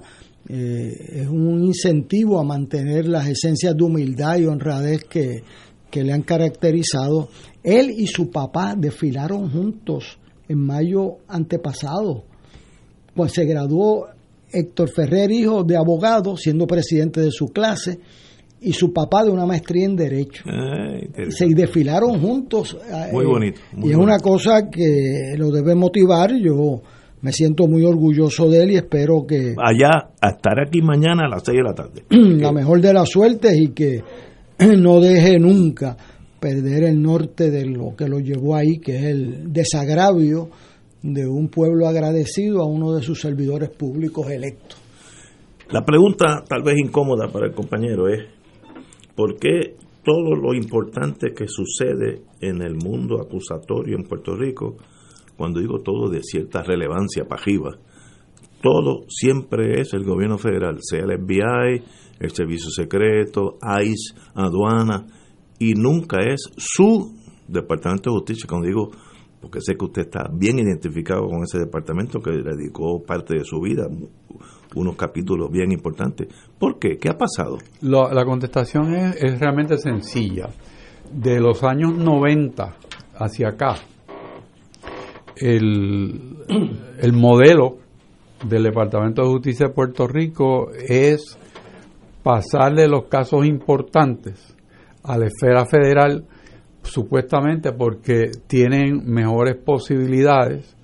[0.51, 5.43] eh, es un incentivo a mantener las esencias de humildad y honradez que,
[5.91, 7.29] que le han caracterizado.
[7.63, 10.17] Él y su papá desfilaron juntos
[10.47, 12.23] en mayo antepasado,
[13.13, 14.07] pues se graduó
[14.51, 17.99] Héctor Ferrer, hijo de abogado, siendo presidente de su clase,
[18.61, 20.43] y su papá de una maestría en Derecho.
[21.29, 22.75] se desfilaron juntos.
[22.91, 23.61] Eh, muy bonito.
[23.77, 26.31] y es una cosa que lo debe motivar.
[26.35, 26.81] Yo
[27.21, 29.55] me siento muy orgulloso de él y espero que...
[29.57, 32.03] Allá, a estar aquí mañana a las 6 de la tarde.
[32.09, 34.01] la mejor de las suertes y que
[34.77, 35.97] no deje nunca
[36.39, 40.49] perder el norte de lo que lo llevó ahí, que es el desagravio
[41.01, 44.79] de un pueblo agradecido a uno de sus servidores públicos electos.
[45.71, 48.21] La pregunta tal vez incómoda para el compañero es,
[49.15, 54.77] ¿por qué todo lo importante que sucede en el mundo acusatorio en Puerto Rico,
[55.39, 57.77] cuando digo todo de cierta relevancia pajiva,
[58.61, 61.81] todo siempre es el gobierno federal, sea el FBI,
[62.19, 65.05] el Servicio Secreto, ICE, aduana,
[65.57, 67.15] y nunca es su
[67.47, 68.91] Departamento de Justicia, cuando digo
[69.39, 73.61] porque sé que usted está bien identificado con ese departamento que dedicó parte de su
[73.61, 73.87] vida,
[74.75, 76.27] unos capítulos bien importantes.
[76.59, 76.97] ¿Por qué?
[76.97, 77.59] ¿Qué ha pasado?
[77.79, 80.49] la contestación es, realmente sencilla.
[81.13, 82.75] De los años 90
[83.15, 83.75] hacia acá,
[85.39, 86.37] el,
[86.99, 87.77] el modelo
[88.47, 91.37] del Departamento de Justicia de Puerto Rico es
[92.23, 94.55] pasarle los casos importantes
[95.03, 96.25] a la esfera federal
[96.83, 100.75] supuestamente porque tienen mejores posibilidades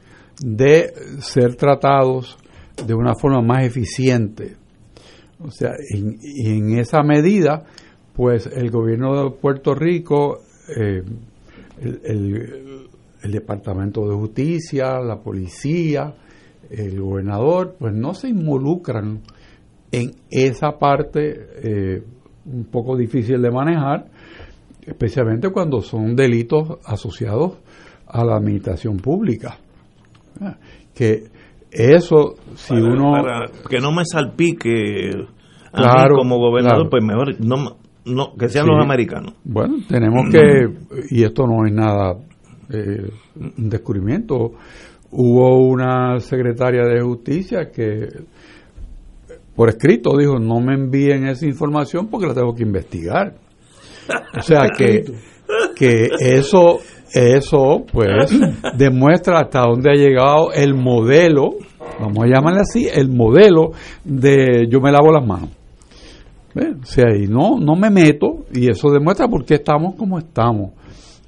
[0.42, 2.38] de ser tratados
[2.86, 4.56] de una forma más eficiente.
[5.40, 7.64] O sea, y en esa medida,
[8.14, 10.40] pues el gobierno de Puerto Rico,
[10.76, 11.04] eh,
[11.82, 12.90] el,
[13.32, 16.14] Departamento de Justicia, la policía,
[16.70, 19.22] el gobernador, pues no se involucran
[19.92, 22.04] en esa parte eh,
[22.46, 24.06] un poco difícil de manejar,
[24.86, 27.58] especialmente cuando son delitos asociados
[28.08, 29.58] a la administración pública.
[30.94, 31.24] Que
[31.72, 33.14] eso, si uno...
[33.70, 35.12] que no me salpique
[35.72, 39.34] claro, como gobernador, pues mejor no, no que sean los americanos.
[39.44, 40.68] Bueno, tenemos que,
[41.10, 42.16] y esto no es nada,
[42.70, 44.54] eh, un descubrimiento,
[45.12, 48.08] hubo una secretaria de justicia que
[49.56, 53.34] por escrito dijo, no me envíen esa información porque la tengo que investigar.
[54.38, 55.06] O sea que,
[55.76, 56.80] que eso,
[57.14, 58.38] eso pues
[58.78, 61.52] demuestra hasta dónde ha llegado el modelo,
[62.00, 63.72] vamos a llamarle así, el modelo
[64.04, 65.50] de yo me lavo las manos.
[66.56, 70.72] O sea, y no, no me meto y eso demuestra por qué estamos como estamos.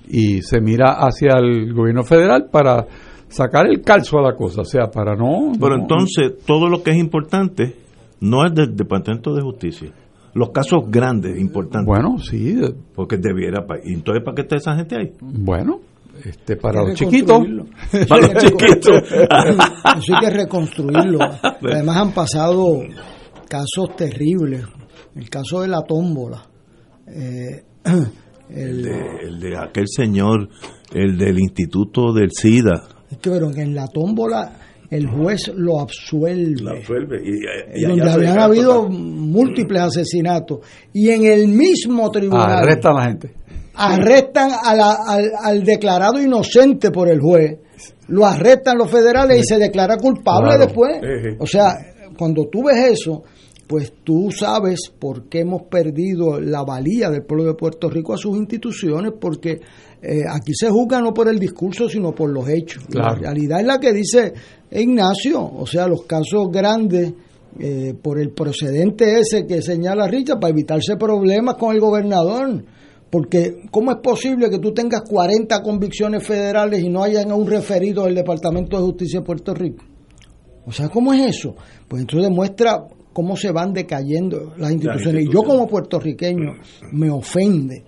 [0.09, 2.85] Y se mira hacia el gobierno federal para
[3.27, 5.51] sacar el calzo a la cosa, o sea, para no...
[5.59, 7.75] Pero entonces, todo lo que es importante
[8.21, 9.91] no es del Departamento de Justicia
[10.37, 11.87] los casos grandes, importantes.
[11.87, 12.55] Bueno, sí.
[12.93, 13.65] Porque debiera.
[13.83, 15.11] ¿Y entonces para qué está esa gente ahí?
[15.19, 15.79] Bueno,
[16.23, 17.39] este, para los chiquitos.
[18.07, 19.03] Para los chiquitos.
[19.03, 21.19] Eso hay que reconstruirlo.
[21.43, 22.81] Además han pasado
[23.49, 24.63] casos terribles.
[25.15, 26.43] El caso de la tómbola.
[27.07, 27.63] Eh,
[28.49, 30.49] el, de, aquel señor,
[30.93, 32.87] el del Instituto del SIDA.
[33.09, 34.53] Es que, pero en la tómbola
[34.89, 36.61] el juez lo absuelve.
[36.61, 37.21] Lo absuelve.
[37.23, 40.59] Y, donde habían habido múltiples asesinatos.
[40.93, 42.63] Y en el mismo tribunal.
[42.63, 43.33] Arrestan a la gente.
[43.75, 44.49] Arrestan
[45.43, 47.59] al, declarado inocente por el juez.
[48.07, 50.99] Lo arrestan los federales y se declara culpable después.
[51.39, 51.73] O sea,
[52.17, 53.23] cuando tú ves eso,
[53.67, 58.17] pues tú sabes por qué hemos perdido la valía del pueblo de Puerto Rico a
[58.17, 59.59] sus instituciones, porque
[60.01, 62.83] eh, aquí se juzga no por el discurso, sino por los hechos.
[62.89, 64.33] La realidad es la que dice
[64.71, 67.13] Ignacio, o sea, los casos grandes
[67.59, 72.63] eh, por el procedente ese que señala Richard para evitarse problemas con el gobernador.
[73.09, 78.03] Porque, ¿cómo es posible que tú tengas 40 convicciones federales y no hayan un referido
[78.03, 79.83] del Departamento de Justicia de Puerto Rico?
[80.65, 81.55] O sea, ¿cómo es eso?
[81.87, 82.85] Pues entonces demuestra
[83.17, 85.25] cómo se van decayendo las instituciones.
[85.25, 86.53] Y yo como puertorriqueño
[86.91, 87.83] me ofende,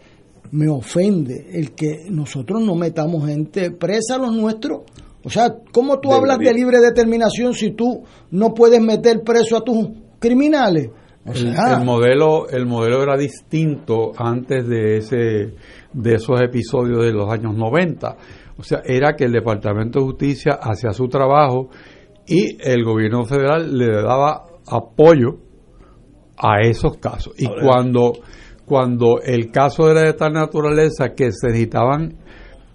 [0.49, 4.79] me ofende el que nosotros no metamos gente presa a los nuestros.
[5.23, 8.01] O sea, ¿cómo tú hablas de libre determinación si tú
[8.31, 10.89] no puedes meter preso a tus criminales?
[11.25, 15.53] el, modelo el modelo era distinto antes de ese
[15.93, 18.17] de esos episodios de los años 90
[18.57, 21.69] o sea era que el departamento de justicia hacía su trabajo
[22.25, 25.37] y el gobierno federal le daba apoyo
[26.37, 28.13] a esos casos y cuando
[28.65, 32.17] cuando el caso era de tal naturaleza que se necesitaban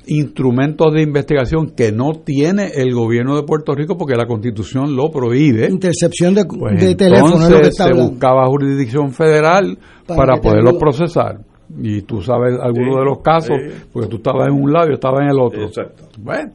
[0.06, 5.10] instrumentos de investigación que no tiene el gobierno de Puerto Rico porque la constitución lo
[5.10, 5.68] prohíbe.
[5.70, 7.38] Intercepción de, pues de teléfono.
[7.70, 11.40] se buscaba jurisdicción federal para, poderlo procesar.
[11.80, 13.56] Y tú sabes algunos de los casos,
[13.92, 15.64] porque tú estabas en un lado y estaba en el otro.
[15.64, 16.04] Exacto.
[16.18, 16.52] Bueno,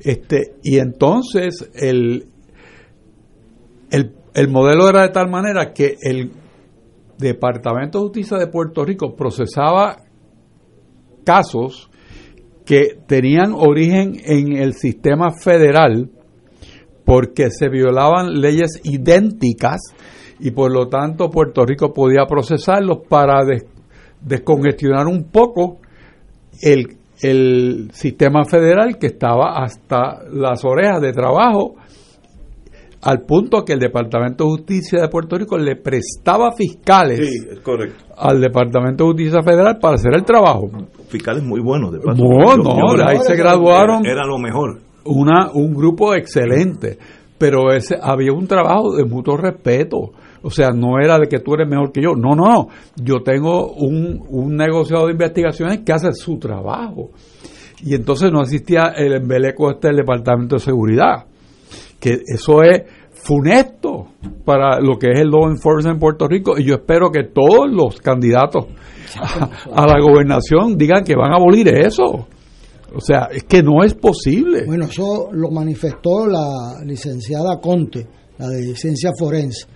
[0.00, 2.26] este, y entonces el,
[3.90, 6.32] el, el modelo era de tal manera que el
[7.18, 9.98] Departamento de Justicia de Puerto Rico procesaba
[11.24, 11.90] casos
[12.66, 16.10] que tenían origen en el sistema federal
[17.04, 19.80] porque se violaban leyes idénticas
[20.40, 23.44] y por lo tanto Puerto Rico podía procesarlos para
[24.20, 25.78] descongestionar un poco
[26.60, 26.98] el,
[27.92, 31.76] sistema federal que estaba hasta las orejas de trabajo
[33.04, 37.20] al punto que el Departamento de Justicia de Puerto Rico le prestaba fiscales
[38.16, 40.70] al Departamento de Justicia Federal para hacer el trabajo.
[41.08, 42.24] Fiscales muy buenos, de paso.
[42.24, 44.06] No, no, ahí se graduaron.
[44.06, 44.80] Era, lo mejor.
[45.04, 46.96] Una, un grupo excelente,
[47.36, 50.12] pero ese había un trabajo de mutuo respeto.
[50.42, 52.14] O sea, no era de que tú eres mejor que yo.
[52.16, 52.68] No, no, no.
[52.96, 57.10] Yo tengo un, un negociado de investigaciones que hace su trabajo.
[57.82, 61.26] Y entonces no existía el embeleco este del Departamento de Seguridad
[62.04, 62.82] que eso es
[63.24, 64.08] funesto
[64.44, 67.70] para lo que es el law enforcement en Puerto Rico y yo espero que todos
[67.70, 68.66] los candidatos
[69.72, 72.28] a, la gobernación digan que van a abolir eso.
[72.96, 74.64] O sea, es que no es posible.
[74.66, 78.06] Bueno, eso lo manifestó la licenciada Conte,
[78.38, 79.66] la de ciencia forense,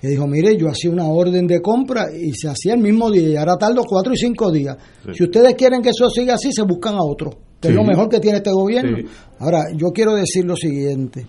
[0.00, 3.28] que dijo, mire, yo hacía una orden de compra y se hacía el mismo día,
[3.28, 4.76] y ahora tardo cuatro y cinco días.
[5.12, 8.08] Si ustedes quieren que eso siga así, se buscan a otro, que es lo mejor
[8.08, 8.98] que tiene este gobierno.
[9.38, 11.26] Ahora, yo quiero decir lo siguiente,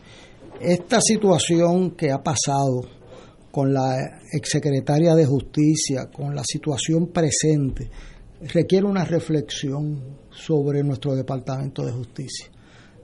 [0.62, 2.82] esta situación que ha pasado
[3.52, 7.90] con la exsecretaria de Justicia, con la situación presente,
[8.54, 12.48] requiere una reflexión sobre nuestro Departamento de Justicia.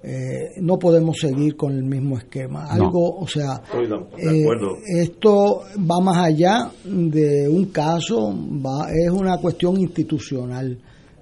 [0.04, 2.66] Eh, no podemos seguir con el mismo esquema.
[2.66, 3.62] Algo, o sea,
[4.18, 4.44] eh,
[5.00, 10.78] esto va más allá de un caso, va, es una cuestión institucional.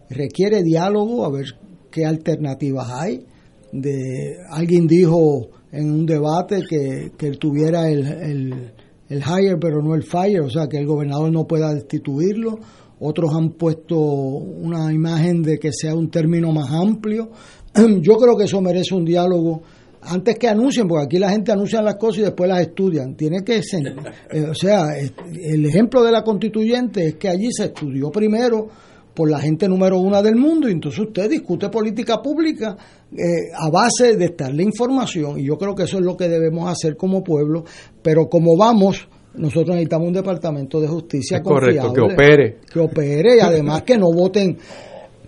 [0.10, 1.46] Requiere diálogo, a ver
[1.92, 3.26] qué alternativas hay.
[3.72, 8.72] De alguien dijo en un debate que, que tuviera el, el,
[9.10, 12.60] el hire pero no el fire, o sea, que el gobernador no pueda destituirlo.
[13.00, 17.30] Otros han puesto una imagen de que sea un término más amplio.
[17.74, 19.62] Yo creo que eso merece un diálogo
[20.02, 23.16] antes que anuncien, porque aquí la gente anuncia las cosas y después las estudian.
[23.16, 23.82] Tiene que ser,
[24.32, 28.68] eh, o sea, el ejemplo de la constituyente es que allí se estudió primero
[29.14, 32.78] por la gente número uno del mundo y entonces usted discute política pública
[33.18, 36.70] eh, a base de estarle información y yo creo que eso es lo que debemos
[36.70, 37.64] hacer como pueblo,
[38.02, 42.58] pero como vamos, nosotros necesitamos un departamento de justicia correcto, que opere.
[42.72, 44.58] Que opere y además que no voten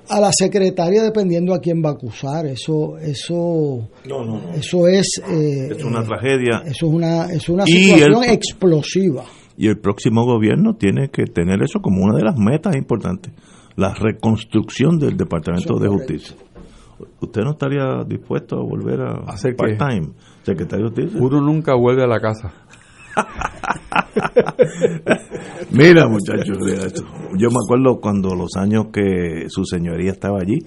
[0.09, 2.45] a la secretaria dependiendo a quién va a acusar.
[2.45, 3.89] Eso, eso,
[4.53, 6.63] eso es, eh, es una tragedia.
[6.65, 9.23] Eso es una, es una situación explosiva.
[9.57, 13.33] Y el próximo gobierno tiene que tener eso como una de las metas importantes
[13.75, 16.35] la reconstrucción del Departamento de Justicia.
[17.21, 20.09] ¿Usted no estaría dispuesto a volver a hacer part-time,
[20.43, 20.91] secretario?
[21.19, 22.53] Uno nunca vuelve a la casa.
[25.71, 26.57] Mira, muchachos,
[27.37, 30.59] yo me acuerdo cuando los años que su señoría estaba allí,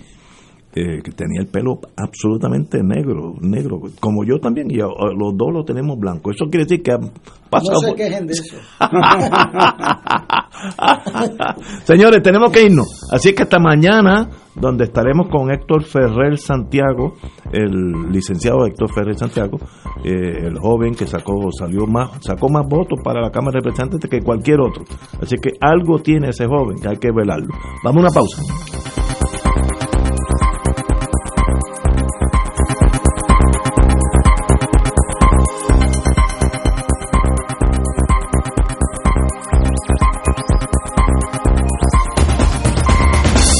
[0.77, 5.65] eh, que tenía el pelo absolutamente negro, negro, como yo también, y los dos lo
[5.65, 6.33] tenemos blanco.
[6.33, 7.13] Eso quiere decir que han
[7.49, 7.75] pasado.
[7.75, 8.57] No se quejen de eso.
[11.85, 13.07] Señores, tenemos que irnos.
[13.13, 17.15] Así que hasta mañana, donde estaremos con Héctor Ferrer Santiago,
[17.53, 19.59] el licenciado Héctor Ferrer Santiago,
[20.05, 24.11] eh, el joven que sacó, salió más, sacó más votos para la Cámara de Representantes
[24.11, 24.83] que cualquier otro.
[25.23, 27.55] Así que algo tiene ese joven que hay que velarlo.
[27.85, 28.43] Vamos a una pausa.